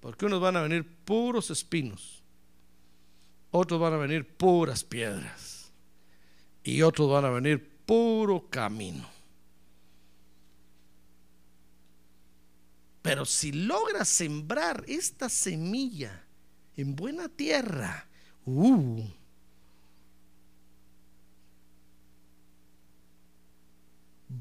Porque 0.00 0.26
unos 0.26 0.40
van 0.40 0.56
a 0.56 0.62
venir 0.62 0.84
puros 1.04 1.50
espinos, 1.50 2.22
otros 3.50 3.80
van 3.80 3.94
a 3.94 3.98
venir 3.98 4.26
puras 4.36 4.82
piedras 4.82 5.72
y 6.64 6.82
otros 6.82 7.10
van 7.10 7.24
a 7.24 7.30
venir 7.30 7.84
puro 7.86 8.48
camino. 8.48 9.08
Pero 13.02 13.24
si 13.24 13.52
logra 13.52 14.04
sembrar 14.04 14.84
esta 14.86 15.28
semilla 15.28 16.24
en 16.76 16.94
buena 16.94 17.28
tierra, 17.28 18.08
uh, 18.44 19.04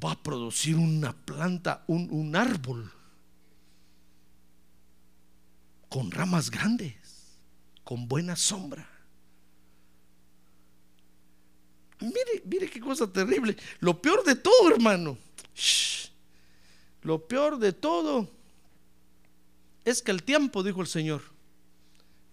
va 0.04 0.12
a 0.12 0.24
producir 0.24 0.76
una 0.76 1.14
planta, 1.14 1.84
un, 1.88 2.08
un 2.12 2.36
árbol 2.36 2.92
con 5.90 6.10
ramas 6.10 6.50
grandes, 6.50 6.94
con 7.84 8.08
buena 8.08 8.36
sombra. 8.36 8.88
Mire, 12.00 12.44
mire 12.46 12.70
qué 12.70 12.80
cosa 12.80 13.12
terrible. 13.12 13.58
Lo 13.80 14.02
peor 14.02 14.24
de 14.24 14.36
todo, 14.36 14.70
hermano. 14.72 15.18
lo 17.04 17.28
peor 17.28 17.60
de 17.60 17.74
todo 17.74 18.30
es 19.84 20.02
que 20.02 20.12
el 20.12 20.24
tiempo, 20.24 20.64
dijo 20.64 20.82
el 20.82 20.88
Señor, 20.88 21.22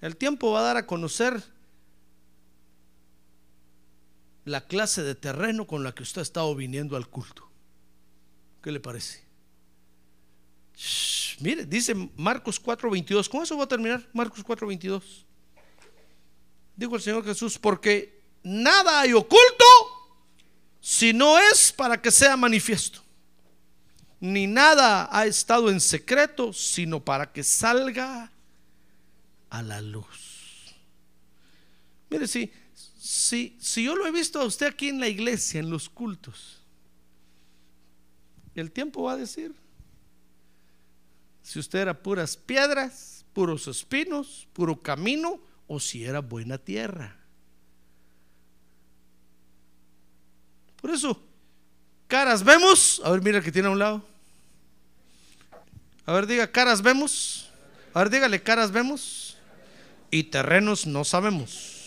el 0.01 0.17
tiempo 0.17 0.53
va 0.53 0.61
a 0.61 0.63
dar 0.63 0.77
a 0.77 0.87
conocer 0.87 1.43
la 4.45 4.67
clase 4.67 5.03
de 5.03 5.15
terreno 5.15 5.67
con 5.67 5.83
la 5.83 5.93
que 5.93 6.03
usted 6.03 6.21
ha 6.21 6.23
estado 6.23 6.55
viniendo 6.55 6.97
al 6.97 7.09
culto. 7.09 7.48
¿Qué 8.63 8.73
le 8.73 8.81
parece? 8.81 9.27
mire, 11.41 11.67
dice 11.67 11.95
Marcos 12.17 12.61
4:22. 12.63 13.29
¿Con 13.29 13.43
eso 13.43 13.57
va 13.57 13.65
a 13.65 13.69
terminar? 13.69 14.09
Marcos 14.13 14.45
4:22. 14.45 15.03
Dijo 16.77 16.97
el 16.97 17.03
Señor 17.03 17.25
Jesús, 17.25 17.59
porque 17.59 18.21
nada 18.43 19.01
hay 19.01 19.13
oculto 19.13 19.65
si 20.81 21.13
no 21.13 21.39
es 21.39 21.73
para 21.73 22.01
que 22.01 22.11
sea 22.11 22.37
manifiesto 22.37 23.03
ni 24.21 24.47
nada 24.47 25.09
ha 25.13 25.27
estado 25.27 25.71
en 25.71 25.81
secreto, 25.81 26.53
sino 26.53 27.05
para 27.05 27.33
que 27.33 27.45
salga 27.45 28.33
a 29.51 29.63
la 29.63 29.81
luz. 29.81 30.75
Mire, 32.11 32.27
si, 32.27 32.51
si, 32.75 33.57
si 33.61 33.85
yo 33.85 33.95
lo 33.95 34.07
he 34.07 34.11
visto 34.11 34.41
a 34.41 34.45
usted 34.45 34.67
aquí 34.67 34.89
en 34.89 35.01
la 35.01 35.09
iglesia, 35.09 35.61
en 35.61 35.71
los 35.71 35.89
cultos, 35.89 36.58
el 38.61 38.71
tiempo 38.71 39.05
va 39.05 39.13
a 39.13 39.17
decir 39.17 39.55
si 41.43 41.59
usted 41.59 41.81
era 41.81 42.03
puras 42.03 42.37
piedras, 42.37 43.25
puros 43.33 43.67
espinos, 43.69 44.47
puro 44.53 44.81
camino, 44.81 45.41
o 45.67 45.81
si 45.81 46.05
era 46.05 46.21
buena 46.21 46.59
tierra. 46.59 47.17
Por 50.81 50.91
eso, 50.91 51.21
Caras 52.09 52.43
vemos. 52.43 53.01
A 53.05 53.11
ver, 53.11 53.23
mira 53.23 53.43
que 53.43 53.53
tiene 53.53 53.69
a 53.69 53.71
un 53.71 53.79
lado. 53.79 54.03
A 56.07 56.13
ver, 56.13 56.27
diga, 56.27 56.51
caras 56.51 56.81
vemos. 56.81 57.51
A 57.93 58.01
ver, 58.01 58.11
dígale, 58.11 58.43
caras 58.43 58.73
vemos. 58.73 59.37
Y 60.11 60.25
terrenos 60.25 60.87
no 60.87 61.05
sabemos. 61.05 61.78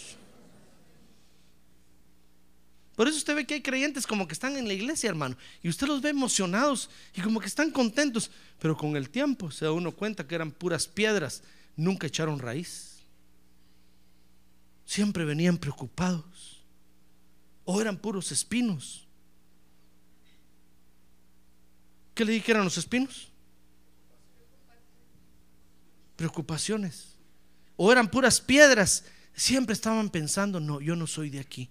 Por 3.02 3.08
eso 3.08 3.18
usted 3.18 3.34
ve 3.34 3.47
que 3.47 3.56
hay 3.56 3.64
creyentes 3.64 4.06
como 4.06 4.28
que 4.28 4.34
están 4.34 4.56
en 4.58 4.68
la 4.68 4.76
iglesia, 4.76 5.10
hermano, 5.10 5.36
y 5.64 5.70
usted 5.70 5.88
los 5.88 6.04
ve 6.04 6.10
emocionados 6.10 6.88
y 7.16 7.22
como 7.22 7.39
que 7.39 7.47
están 7.47 7.72
contentos, 7.72 8.30
pero 8.60 8.78
con 8.78 8.95
el 8.95 9.10
tiempo 9.10 9.49
se 9.49 9.66
da 9.66 9.72
uno 9.72 9.91
cuenta 9.91 10.28
que 10.28 10.36
eran 10.36 10.52
puras 10.52 10.88
piedras, 10.88 11.41
nunca 11.76 12.06
echaron 12.06 12.38
raíz. 12.38 12.99
Siempre 14.86 15.26
venían 15.26 15.58
preocupados 15.58 16.64
o 17.66 17.82
eran 17.82 17.97
puros 17.97 18.32
espinos. 18.32 19.08
¿Qué 22.14 22.24
le 22.24 22.34
dije 22.34 22.45
que 22.45 22.52
eran 22.52 22.66
los 22.66 22.78
espinos? 22.78 23.32
Preocupaciones. 26.18 27.16
O 27.78 27.91
eran 27.91 28.12
puras 28.12 28.39
piedras. 28.39 29.06
Siempre 29.34 29.74
estaban 29.74 30.12
pensando, 30.12 30.60
no, 30.60 30.80
yo 30.82 30.95
no 30.95 31.08
soy 31.08 31.32
de 31.32 31.39
aquí. 31.39 31.68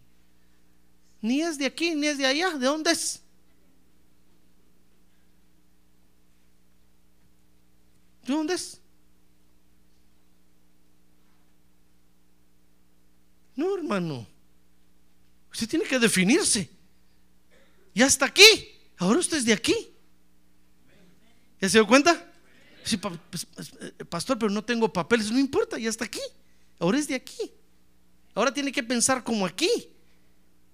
Ni 1.22 1.42
es 1.42 1.58
de 1.58 1.66
aquí, 1.66 1.94
ni 1.94 2.06
es 2.06 2.18
de 2.18 2.26
allá. 2.26 2.50
¿De 2.50 2.66
dónde 2.66 2.92
es? 2.92 3.20
¿De 8.26 8.32
dónde 8.32 8.54
es? 8.54 8.80
No, 13.56 13.76
hermano. 13.76 14.26
Usted 15.52 15.68
tiene 15.68 15.84
que 15.84 15.98
definirse. 15.98 16.70
Ya 17.94 18.06
está 18.06 18.26
aquí. 18.26 18.44
Ahora 18.96 19.18
usted 19.18 19.38
es 19.38 19.44
de 19.44 19.52
aquí. 19.52 19.74
¿Ya 21.60 21.68
se 21.68 21.78
dio 21.78 21.86
cuenta? 21.86 22.32
Sí, 22.84 22.96
pues, 22.96 23.18
pues, 23.28 23.46
eh, 23.80 24.04
pastor, 24.06 24.38
pero 24.38 24.50
no 24.50 24.64
tengo 24.64 24.90
papeles. 24.90 25.30
No 25.30 25.38
importa, 25.38 25.78
ya 25.78 25.90
está 25.90 26.06
aquí. 26.06 26.20
Ahora 26.78 26.98
es 26.98 27.08
de 27.08 27.14
aquí. 27.14 27.52
Ahora 28.34 28.54
tiene 28.54 28.72
que 28.72 28.82
pensar 28.82 29.22
como 29.22 29.44
aquí. 29.44 29.68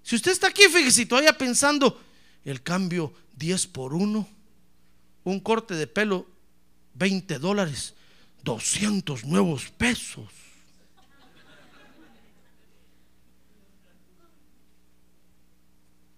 Si 0.07 0.15
usted 0.15 0.31
está 0.31 0.47
aquí, 0.47 0.63
fíjese, 0.69 1.05
todavía 1.05 1.37
pensando 1.37 2.01
el 2.45 2.63
cambio 2.63 3.13
10 3.35 3.67
por 3.67 3.93
1, 3.93 4.29
un 5.25 5.41
corte 5.41 5.75
de 5.75 5.89
pelo 5.89 6.29
20 6.95 7.41
dólares, 7.41 7.93
200 8.45 9.25
nuevos 9.25 9.69
pesos. 9.71 10.29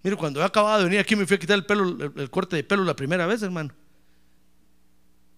Mire, 0.02 0.16
cuando 0.16 0.40
yo 0.40 0.44
acababa 0.44 0.76
de 0.76 0.84
venir 0.84 0.98
aquí 1.00 1.16
me 1.16 1.26
fui 1.26 1.36
a 1.36 1.38
quitar 1.38 1.56
el 1.56 1.64
pelo, 1.64 1.84
el, 1.88 2.12
el 2.14 2.28
corte 2.28 2.56
de 2.56 2.64
pelo 2.64 2.84
la 2.84 2.94
primera 2.94 3.26
vez, 3.26 3.40
hermano. 3.40 3.72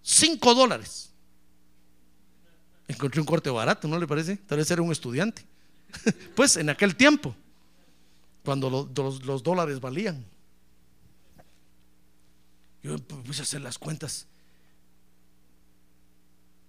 5 0.03 0.55
dólares. 0.57 1.13
Encontré 2.89 3.21
un 3.21 3.29
corte 3.29 3.49
barato, 3.49 3.87
¿no 3.87 3.97
le 3.97 4.09
parece? 4.09 4.39
Tal 4.39 4.59
vez 4.59 4.69
era 4.73 4.83
un 4.83 4.91
estudiante. 4.91 5.47
pues 6.35 6.57
en 6.57 6.69
aquel 6.69 6.97
tiempo, 6.97 7.37
cuando 8.45 8.71
lo- 8.71 8.91
los, 8.95 9.25
los 9.25 9.43
dólares 9.43 9.81
valían. 9.81 10.25
Yo 12.83 12.97
puse 12.99 13.41
a 13.41 13.45
hacer 13.45 13.61
las 13.61 13.79
cuentas. 13.79 14.27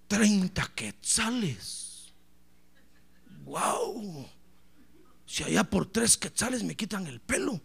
30 0.08 0.72
quetzales. 0.76 2.12
¡Wow! 3.46 4.28
Si 5.26 5.44
allá 5.44 5.64
por 5.64 5.86
tres 5.90 6.18
quetzales 6.18 6.64
me 6.64 6.76
quitan 6.76 7.08
el 7.08 7.22
pelo. 7.22 7.62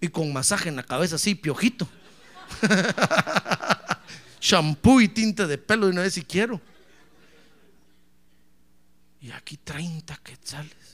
Y 0.00 0.08
con 0.08 0.32
masaje 0.32 0.70
en 0.70 0.76
la 0.76 0.82
cabeza 0.82 1.16
así, 1.16 1.34
piojito. 1.34 1.86
Shampoo 4.40 5.02
y 5.02 5.08
tinte 5.08 5.46
de 5.46 5.58
pelo 5.58 5.86
de 5.86 5.92
una 5.92 6.00
vez 6.02 6.14
si 6.14 6.22
quiero. 6.24 6.58
Y 9.20 9.30
aquí 9.30 9.58
30 9.58 10.16
quetzales. 10.16 10.89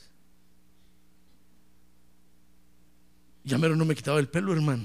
Ya 3.47 3.59
mero 3.59 3.77
no 3.77 3.85
me 3.85 3.95
quitaba 3.95 4.19
el 4.19 4.29
pelo, 4.29 4.53
hermano. 4.53 4.85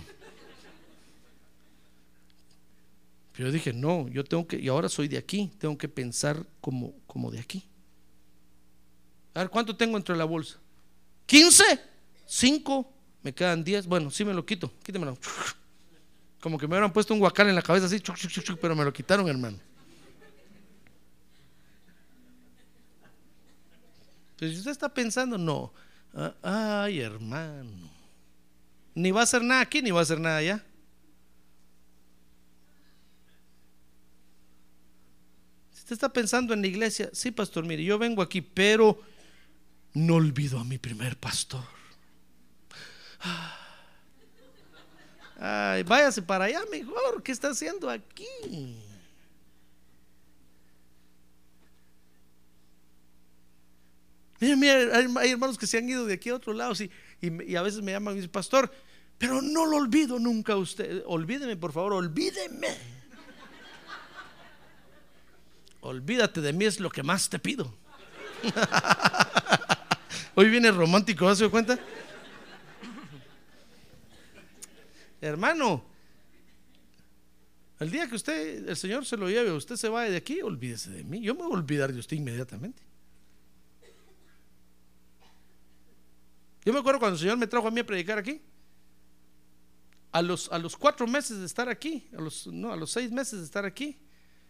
Pero 3.33 3.47
yo 3.47 3.51
dije, 3.51 3.73
no, 3.73 4.07
yo 4.07 4.23
tengo 4.23 4.47
que, 4.47 4.59
y 4.59 4.67
ahora 4.67 4.87
soy 4.87 5.07
de 5.07 5.17
aquí, 5.17 5.51
tengo 5.57 5.75
que 5.79 5.89
pensar 5.89 6.45
como, 6.61 6.93
como 7.07 7.31
de 7.31 7.39
aquí. 7.39 7.67
A 9.33 9.39
ver, 9.39 9.49
¿cuánto 9.49 9.75
tengo 9.75 9.97
entre 9.97 10.15
la 10.15 10.25
bolsa? 10.25 10.59
¿15? 11.27 11.63
¿5? 12.29 12.87
Me 13.23 13.33
quedan 13.33 13.63
10. 13.63 13.87
Bueno, 13.87 14.11
sí 14.11 14.23
me 14.23 14.33
lo 14.33 14.45
quito, 14.45 14.71
quítemelo. 14.83 15.17
Como 16.39 16.59
que 16.59 16.67
me 16.67 16.75
hubieran 16.75 16.93
puesto 16.93 17.15
un 17.15 17.19
guacal 17.19 17.49
en 17.49 17.55
la 17.55 17.63
cabeza 17.63 17.87
así, 17.87 17.99
chuc, 17.99 18.15
chuc, 18.15 18.31
chuc, 18.31 18.59
pero 18.59 18.75
me 18.75 18.83
lo 18.83 18.93
quitaron, 18.93 19.27
hermano. 19.27 19.57
Si 24.37 24.45
usted 24.45 24.71
está 24.71 24.89
pensando, 24.89 25.37
no, 25.37 25.73
ah, 26.13 26.83
ay, 26.83 26.99
hermano, 26.99 27.89
ni 28.95 29.11
va 29.11 29.21
a 29.21 29.23
hacer 29.23 29.43
nada 29.43 29.61
aquí, 29.61 29.81
ni 29.81 29.91
va 29.91 29.99
a 29.99 30.03
hacer 30.03 30.19
nada 30.19 30.37
allá. 30.37 30.63
Si 35.71 35.79
usted 35.79 35.93
está 35.93 36.09
pensando 36.09 36.53
en 36.53 36.61
la 36.61 36.67
iglesia, 36.67 37.09
sí, 37.13 37.31
pastor, 37.31 37.65
mire, 37.65 37.83
yo 37.83 37.97
vengo 37.97 38.21
aquí, 38.21 38.41
pero 38.41 39.01
no 39.93 40.15
olvido 40.15 40.59
a 40.59 40.63
mi 40.63 40.77
primer 40.77 41.17
pastor. 41.17 41.63
Ay, 45.43 45.83
váyase 45.83 46.21
para 46.21 46.45
allá 46.45 46.61
mejor. 46.71 47.23
¿Qué 47.23 47.31
está 47.31 47.49
haciendo 47.49 47.89
aquí? 47.89 48.27
Mira, 54.39 54.55
mira, 54.55 54.73
hay, 54.97 55.07
hay 55.17 55.31
hermanos 55.31 55.57
que 55.57 55.67
se 55.67 55.77
han 55.77 55.87
ido 55.87 56.05
de 56.05 56.15
aquí 56.15 56.29
a 56.29 56.35
otro 56.35 56.53
lado 56.53 56.73
sí, 56.73 56.89
y, 57.21 57.55
a 57.55 57.61
veces 57.61 57.81
me 57.81 57.91
llaman 57.91 58.13
y 58.13 58.17
dicen, 58.17 58.31
pastor, 58.31 58.71
pero 59.17 59.41
no 59.41 59.65
lo 59.65 59.77
olvido 59.77 60.17
nunca 60.17 60.53
a 60.53 60.57
usted. 60.57 61.03
Olvídeme, 61.05 61.55
por 61.55 61.71
favor, 61.71 61.93
olvídeme. 61.93 62.69
Olvídate 65.81 66.41
de 66.41 66.53
mí, 66.53 66.65
es 66.65 66.79
lo 66.79 66.89
que 66.89 67.03
más 67.03 67.29
te 67.29 67.39
pido. 67.39 67.73
Hoy 70.35 70.49
viene 70.49 70.71
romántico, 70.71 71.33
¿se 71.35 71.43
da 71.43 71.49
cuenta? 71.49 71.79
Hermano, 75.19 75.83
el 77.79 77.91
día 77.91 78.07
que 78.07 78.15
usted, 78.15 78.69
el 78.69 78.77
Señor 78.77 79.05
se 79.05 79.17
lo 79.17 79.29
lleve, 79.29 79.51
usted 79.51 79.75
se 79.75 79.89
vaya 79.89 80.09
de 80.09 80.17
aquí, 80.17 80.41
olvídese 80.41 80.89
de 80.89 81.03
mí. 81.03 81.21
Yo 81.21 81.35
me 81.35 81.41
voy 81.41 81.51
a 81.51 81.55
olvidar 81.55 81.93
de 81.93 81.99
usted 81.99 82.17
inmediatamente. 82.17 82.81
Yo 86.63 86.73
me 86.73 86.79
acuerdo 86.79 86.99
cuando 86.99 87.15
el 87.15 87.21
Señor 87.21 87.37
me 87.37 87.47
trajo 87.47 87.67
a 87.67 87.71
mí 87.71 87.79
a 87.79 87.85
predicar 87.85 88.17
aquí. 88.17 88.41
A 90.11 90.21
los, 90.21 90.51
a 90.51 90.59
los 90.59 90.75
cuatro 90.75 91.07
meses 91.07 91.39
de 91.39 91.45
estar 91.45 91.69
aquí, 91.69 92.07
a 92.17 92.21
los, 92.21 92.47
no, 92.47 92.71
a 92.71 92.75
los 92.75 92.91
seis 92.91 93.11
meses 93.11 93.39
de 93.39 93.45
estar 93.45 93.65
aquí, 93.65 93.97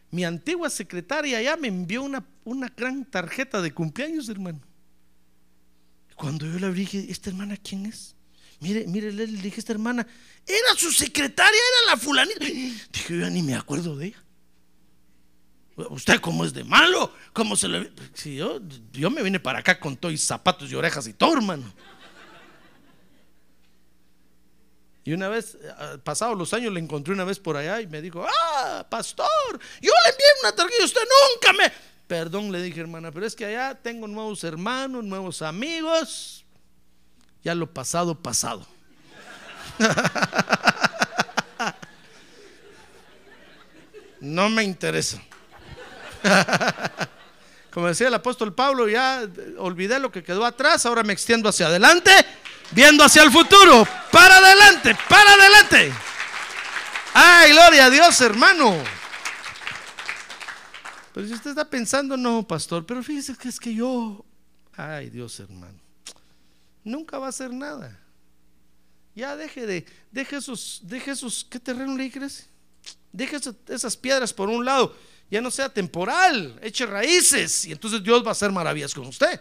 mi 0.09 0.25
antigua 0.25 0.69
secretaria 0.69 1.41
ya 1.41 1.55
me 1.55 1.67
envió 1.67 2.01
una, 2.03 2.25
una 2.43 2.67
gran 2.75 3.05
tarjeta 3.05 3.61
de 3.61 3.71
cumpleaños, 3.71 4.27
hermano. 4.27 4.59
Cuando 6.15 6.45
yo 6.45 6.59
la 6.59 6.67
abrí, 6.67 6.81
dije, 6.81 7.05
¿esta 7.09 7.29
hermana 7.29 7.57
quién 7.57 7.85
es? 7.85 8.15
Mire, 8.59 8.85
mire, 8.87 9.11
le 9.11 9.25
dije, 9.25 9.59
esta 9.59 9.73
hermana, 9.73 10.05
era 10.45 10.75
su 10.77 10.91
secretaria, 10.91 11.51
era 11.51 11.91
la 11.91 11.97
fulanita. 11.97 12.45
Dije, 12.45 13.13
yo 13.15 13.19
ya 13.21 13.29
ni 13.29 13.41
me 13.41 13.55
acuerdo 13.55 13.95
de 13.95 14.07
ella. 14.07 14.23
Usted 15.89 16.19
cómo 16.19 16.45
es 16.45 16.53
de 16.53 16.63
malo, 16.63 17.13
cómo 17.33 17.55
se 17.55 17.67
le... 17.67 17.91
Si 18.13 18.35
yo, 18.35 18.59
yo 18.91 19.09
me 19.09 19.23
vine 19.23 19.39
para 19.39 19.59
acá 19.59 19.79
con 19.79 19.95
todos 19.95 20.19
zapatos 20.21 20.71
y 20.71 20.75
orejas 20.75 21.07
y 21.07 21.13
todo, 21.13 21.33
hermano. 21.33 21.73
Y 25.03 25.13
una 25.13 25.29
vez, 25.29 25.57
eh, 25.61 25.97
pasados 26.03 26.37
los 26.37 26.53
años, 26.53 26.71
le 26.73 26.79
encontré 26.79 27.13
una 27.13 27.23
vez 27.23 27.39
por 27.39 27.57
allá 27.57 27.81
y 27.81 27.87
me 27.87 28.01
dijo, 28.01 28.25
ah, 28.27 28.85
pastor, 28.89 29.27
yo 29.81 29.91
le 29.91 30.11
envié 30.11 30.25
una 30.41 30.51
tarjeta 30.51 30.81
y 30.81 30.85
usted 30.85 31.01
nunca 31.33 31.53
me... 31.53 31.71
Perdón, 32.07 32.51
le 32.51 32.61
dije, 32.61 32.81
hermana, 32.81 33.11
pero 33.11 33.25
es 33.25 33.35
que 33.35 33.45
allá 33.45 33.73
tengo 33.73 34.05
nuevos 34.05 34.43
hermanos, 34.43 35.03
nuevos 35.03 35.41
amigos. 35.41 36.45
Ya 37.41 37.55
lo 37.55 37.71
pasado, 37.73 38.15
pasado. 38.15 38.67
No 44.21 44.49
me 44.49 44.63
interesa. 44.63 45.19
Como 47.71 47.87
decía 47.87 48.07
el 48.07 48.13
apóstol 48.13 48.53
Pablo, 48.53 48.87
ya 48.87 49.27
olvidé 49.57 49.97
lo 49.99 50.11
que 50.11 50.23
quedó 50.23 50.45
atrás, 50.45 50.85
ahora 50.85 51.03
me 51.03 51.11
extiendo 51.13 51.49
hacia 51.49 51.67
adelante, 51.67 52.11
viendo 52.71 53.03
hacia 53.03 53.23
el 53.23 53.31
futuro. 53.31 53.87
Para 54.11 54.37
adelante, 54.37 54.95
para 55.07 55.33
adelante. 55.33 55.93
Ay, 57.13 57.51
gloria 57.51 57.85
a 57.85 57.89
Dios, 57.89 58.19
hermano. 58.21 58.77
Pero 61.13 61.27
si 61.27 61.33
usted 61.33 61.51
está 61.51 61.69
pensando, 61.69 62.15
no, 62.15 62.47
pastor, 62.47 62.85
pero 62.85 63.03
fíjese 63.03 63.35
que 63.35 63.49
es 63.49 63.59
que 63.59 63.73
yo, 63.73 64.25
ay, 64.77 65.09
Dios, 65.09 65.39
hermano, 65.39 65.79
nunca 66.83 67.19
va 67.19 67.27
a 67.27 67.29
hacer 67.29 67.51
nada. 67.51 67.99
Ya 69.13 69.35
deje 69.35 69.65
de, 69.65 69.85
deje 70.09 70.37
esos, 70.37 70.79
deje 70.83 71.11
esos, 71.11 71.45
¿qué 71.49 71.59
terreno 71.59 71.97
le 71.97 72.09
crees? 72.09 72.47
Deje 73.11 73.37
esas 73.67 73.97
piedras 73.97 74.31
por 74.31 74.47
un 74.47 74.63
lado, 74.63 74.95
ya 75.29 75.41
no 75.41 75.51
sea 75.51 75.67
temporal, 75.67 76.57
eche 76.61 76.85
raíces 76.85 77.65
y 77.65 77.73
entonces 77.73 78.01
Dios 78.01 78.23
va 78.23 78.29
a 78.29 78.31
hacer 78.31 78.51
maravillas 78.51 78.93
con 78.93 79.05
usted. 79.05 79.39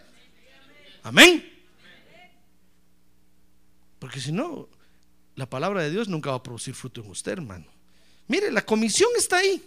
Amén. 1.05 1.60
Porque 4.01 4.21
si 4.21 4.33
no, 4.33 4.69
la 5.37 5.49
palabra 5.49 5.83
de 5.83 5.91
Dios 5.91 6.09
nunca 6.09 6.31
va 6.31 6.37
a 6.37 6.43
producir 6.43 6.75
fruto 6.75 7.03
en 7.03 7.11
usted, 7.11 7.33
hermano. 7.33 7.67
Mire, 8.27 8.51
la 8.51 8.65
comisión 8.65 9.11
está 9.17 9.37
ahí. 9.37 9.63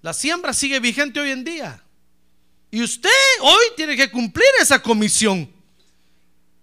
La 0.00 0.14
siembra 0.14 0.54
sigue 0.54 0.80
vigente 0.80 1.20
hoy 1.20 1.32
en 1.32 1.44
día. 1.44 1.82
Y 2.70 2.82
usted 2.82 3.10
hoy 3.42 3.64
tiene 3.76 3.96
que 3.96 4.10
cumplir 4.10 4.48
esa 4.60 4.80
comisión. 4.80 5.52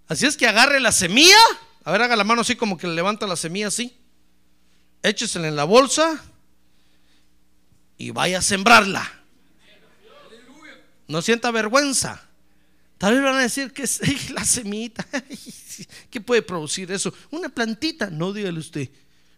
Así 0.08 0.26
es 0.26 0.36
que 0.36 0.47
agarre 0.47 0.80
la 0.80 0.91
semilla. 0.91 1.38
A 1.84 1.91
ver, 1.91 2.02
haga 2.02 2.16
la 2.16 2.24
mano 2.24 2.41
así 2.41 2.56
como 2.56 2.78
que 2.78 2.88
levanta 2.88 3.28
la 3.28 3.36
semilla 3.36 3.68
así. 3.68 3.95
Échesela 5.04 5.47
en 5.47 5.56
la 5.56 5.66
bolsa 5.66 6.24
y 7.97 8.12
vaya 8.12 8.39
a 8.39 8.41
sembrarla. 8.41 9.22
No 11.08 11.22
sienta 11.22 11.52
vergüenza. 11.52 12.28
Tal 13.00 13.14
vez 13.14 13.24
van 13.24 13.36
a 13.38 13.41
decir 13.41 13.72
que 13.72 13.84
es 13.84 14.30
la 14.30 14.45
semita. 14.45 15.08
¿Qué 16.12 16.22
puede 16.22 16.43
producir 16.43 16.91
eso? 16.91 17.12
Una 17.32 17.50
plantita. 17.50 18.10
No, 18.12 18.32
dígale 18.32 18.60
usted. 18.60 18.89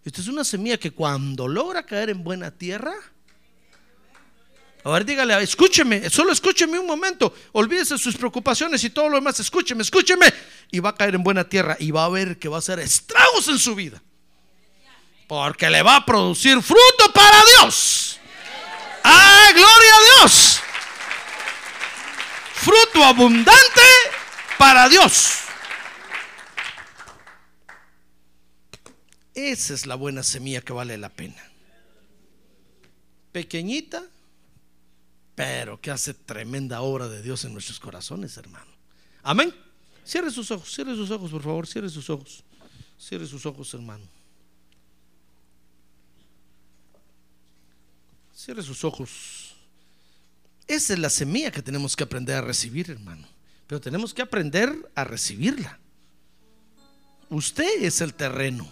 Esta 0.03 0.20
es 0.20 0.28
una 0.28 0.43
semilla 0.43 0.78
que 0.78 0.91
cuando 0.91 1.47
logra 1.47 1.86
caer 1.86 2.09
en 2.09 2.24
buena 2.24 2.49
tierra. 2.49 2.93
A 4.84 4.89
ver, 4.89 5.05
dígale, 5.05 5.39
escúcheme, 5.43 6.09
solo 6.09 6.34
escúcheme 6.34 6.80
un 6.80 6.88
momento. 6.88 7.36
Olvídese 7.51 7.99
sus 7.99 8.18
preocupaciones 8.18 8.84
y 8.84 8.89
todo 8.89 9.09
lo 9.09 9.18
demás. 9.18 9.39
Escúcheme, 9.39 9.84
escúcheme. 9.84 10.34
Y 10.72 10.80
va 10.80 10.89
a 10.89 10.95
caer 10.95 11.14
en 11.14 11.24
buena 11.24 11.43
tierra 11.43 11.78
y 11.80 11.91
va 11.91 12.05
a 12.05 12.09
ver 12.09 12.39
que 12.39 12.49
va 12.49 12.55
a 12.55 12.59
hacer 12.59 12.80
estragos 12.80 13.47
en 13.47 13.59
su 13.59 13.76
vida. 13.76 14.01
Porque 15.28 15.70
le 15.70 15.84
va 15.84 15.97
a 15.97 16.05
producir 16.05 16.59
fruto 16.64 17.14
para 17.14 17.38
Dios. 17.57 18.20
¡Ay, 19.03 19.53
gloria 19.53 19.95
a 19.95 20.20
Dios! 20.20 20.62
Fruto 22.62 23.03
abundante 23.03 23.82
para 24.59 24.88
Dios. 24.88 25.39
Esa 29.34 29.74
es 29.74 29.88
la 29.88 29.95
buena 29.95 30.22
semilla 30.22 30.62
que 30.62 30.72
vale 30.72 30.95
la 30.99 31.09
pena. 31.09 31.41
Pequeñita, 33.32 34.03
pero 35.34 35.82
que 35.82 35.89
hace 35.89 36.14
tremenda 36.14 36.82
obra 36.82 37.07
de 37.07 37.24
Dios 37.24 37.45
en 37.45 37.53
nuestros 37.53 37.80
corazones, 37.80 38.38
hermano. 38.38 38.70
Amén. 39.24 39.51
Cierre 40.05 40.30
sus 40.30 40.51
ojos, 40.51 40.72
cierre 40.72 40.95
sus 40.95 41.09
ojos, 41.09 41.32
por 41.32 41.41
favor, 41.41 41.66
cierre 41.66 41.89
sus 41.89 42.12
ojos. 42.12 42.43
Cierre 42.99 43.26
sus 43.26 43.43
ojos, 43.47 43.74
hermano. 43.74 44.05
Cierre 48.36 48.62
sus 48.62 48.84
ojos. 48.84 49.50
Esa 50.68 50.93
es 50.93 50.99
la 50.99 51.09
semilla 51.09 51.51
que 51.51 51.62
tenemos 51.62 51.95
que 51.95 52.03
aprender 52.03 52.38
a 52.38 52.41
recibir, 52.41 52.89
hermano. 52.89 53.28
Pero 53.68 53.82
tenemos 53.82 54.14
que 54.14 54.22
aprender 54.22 54.91
a 54.95 55.03
recibirla. 55.03 55.80
Usted 57.30 57.84
es 57.84 58.01
el 58.01 58.14
terreno. 58.14 58.70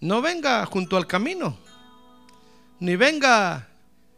No 0.00 0.20
venga 0.20 0.64
junto 0.66 0.96
al 0.96 1.06
camino, 1.06 1.58
ni 2.80 2.96
venga 2.96 3.68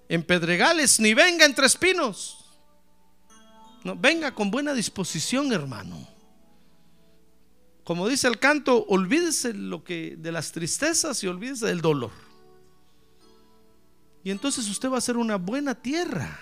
en 0.09 0.23
pedregales, 0.23 0.99
ni 1.01 1.15
venga 1.15 1.45
entre 1.45 1.67
espinos. 1.67 2.45
No, 3.85 3.95
venga 3.97 4.35
con 4.35 4.51
buena 4.51 4.75
disposición, 4.75 5.53
hermano. 5.53 6.09
Como 7.85 8.09
dice 8.09 8.27
el 8.27 8.41
canto, 8.41 8.85
olvídese 8.89 9.53
de 9.53 10.33
las 10.33 10.51
tristezas 10.51 11.23
y 11.23 11.29
olvídese 11.29 11.67
del 11.67 11.81
dolor. 11.81 12.26
Y 14.27 14.33
entonces 14.33 14.69
usted 14.69 14.91
va 14.91 14.99
a 14.99 15.01
ser 15.01 15.17
una 15.17 15.37
buena 15.37 15.73
tierra. 15.73 16.37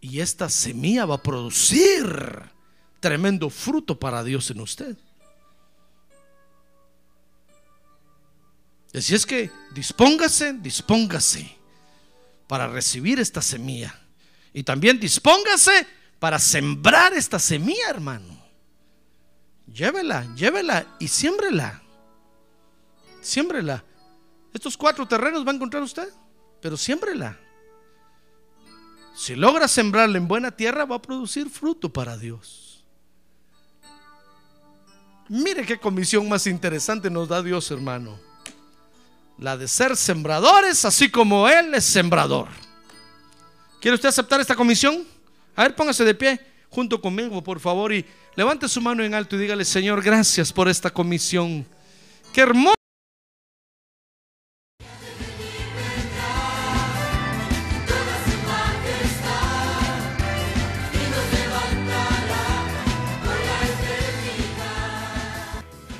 Y 0.00 0.20
esta 0.20 0.48
semilla 0.48 1.04
va 1.04 1.16
a 1.16 1.22
producir 1.22 2.02
tremendo 2.98 3.50
fruto 3.50 4.00
para 4.00 4.24
Dios 4.24 4.50
en 4.50 4.60
usted. 4.62 4.96
Así 8.94 9.14
es 9.14 9.26
que 9.26 9.50
dispóngase, 9.74 10.54
dispóngase 10.54 11.58
para 12.46 12.66
recibir 12.68 13.20
esta 13.20 13.42
semilla. 13.42 13.94
Y 14.54 14.62
también 14.62 14.98
dispóngase 14.98 15.86
para 16.20 16.38
sembrar 16.38 17.12
esta 17.12 17.38
semilla, 17.38 17.90
hermano. 17.90 18.42
Llévela, 19.66 20.34
llévela 20.34 20.96
y 20.98 21.06
siémbrela. 21.06 21.82
Siémbrela. 23.20 23.84
Estos 24.52 24.76
cuatro 24.76 25.06
terrenos 25.06 25.46
va 25.46 25.52
a 25.52 25.54
encontrar 25.54 25.82
usted, 25.82 26.08
pero 26.60 26.76
siémbrela. 26.76 27.38
Si 29.14 29.34
logra 29.34 29.68
sembrarla 29.68 30.18
en 30.18 30.28
buena 30.28 30.50
tierra, 30.50 30.84
va 30.84 30.96
a 30.96 31.02
producir 31.02 31.50
fruto 31.50 31.92
para 31.92 32.16
Dios. 32.16 32.84
Mire 35.28 35.64
qué 35.64 35.78
comisión 35.78 36.28
más 36.28 36.46
interesante 36.46 37.10
nos 37.10 37.28
da 37.28 37.42
Dios, 37.42 37.70
hermano 37.70 38.32
la 39.42 39.56
de 39.56 39.68
ser 39.68 39.96
sembradores, 39.96 40.84
así 40.84 41.10
como 41.10 41.48
Él 41.48 41.74
es 41.74 41.84
sembrador. 41.84 42.48
¿Quiere 43.80 43.96
usted 43.96 44.08
aceptar 44.08 44.40
esta 44.40 44.54
comisión? 44.54 45.04
A 45.56 45.64
ver, 45.64 45.74
póngase 45.74 46.04
de 46.04 46.14
pie 46.14 46.40
junto 46.70 47.00
conmigo, 47.00 47.42
por 47.42 47.60
favor, 47.60 47.92
y 47.92 48.06
levante 48.36 48.68
su 48.68 48.80
mano 48.80 49.02
en 49.02 49.14
alto 49.14 49.36
y 49.36 49.40
dígale, 49.40 49.64
Señor, 49.64 50.02
gracias 50.02 50.52
por 50.52 50.68
esta 50.68 50.90
comisión. 50.90 51.66
Qué 52.32 52.40
hermoso. 52.42 52.81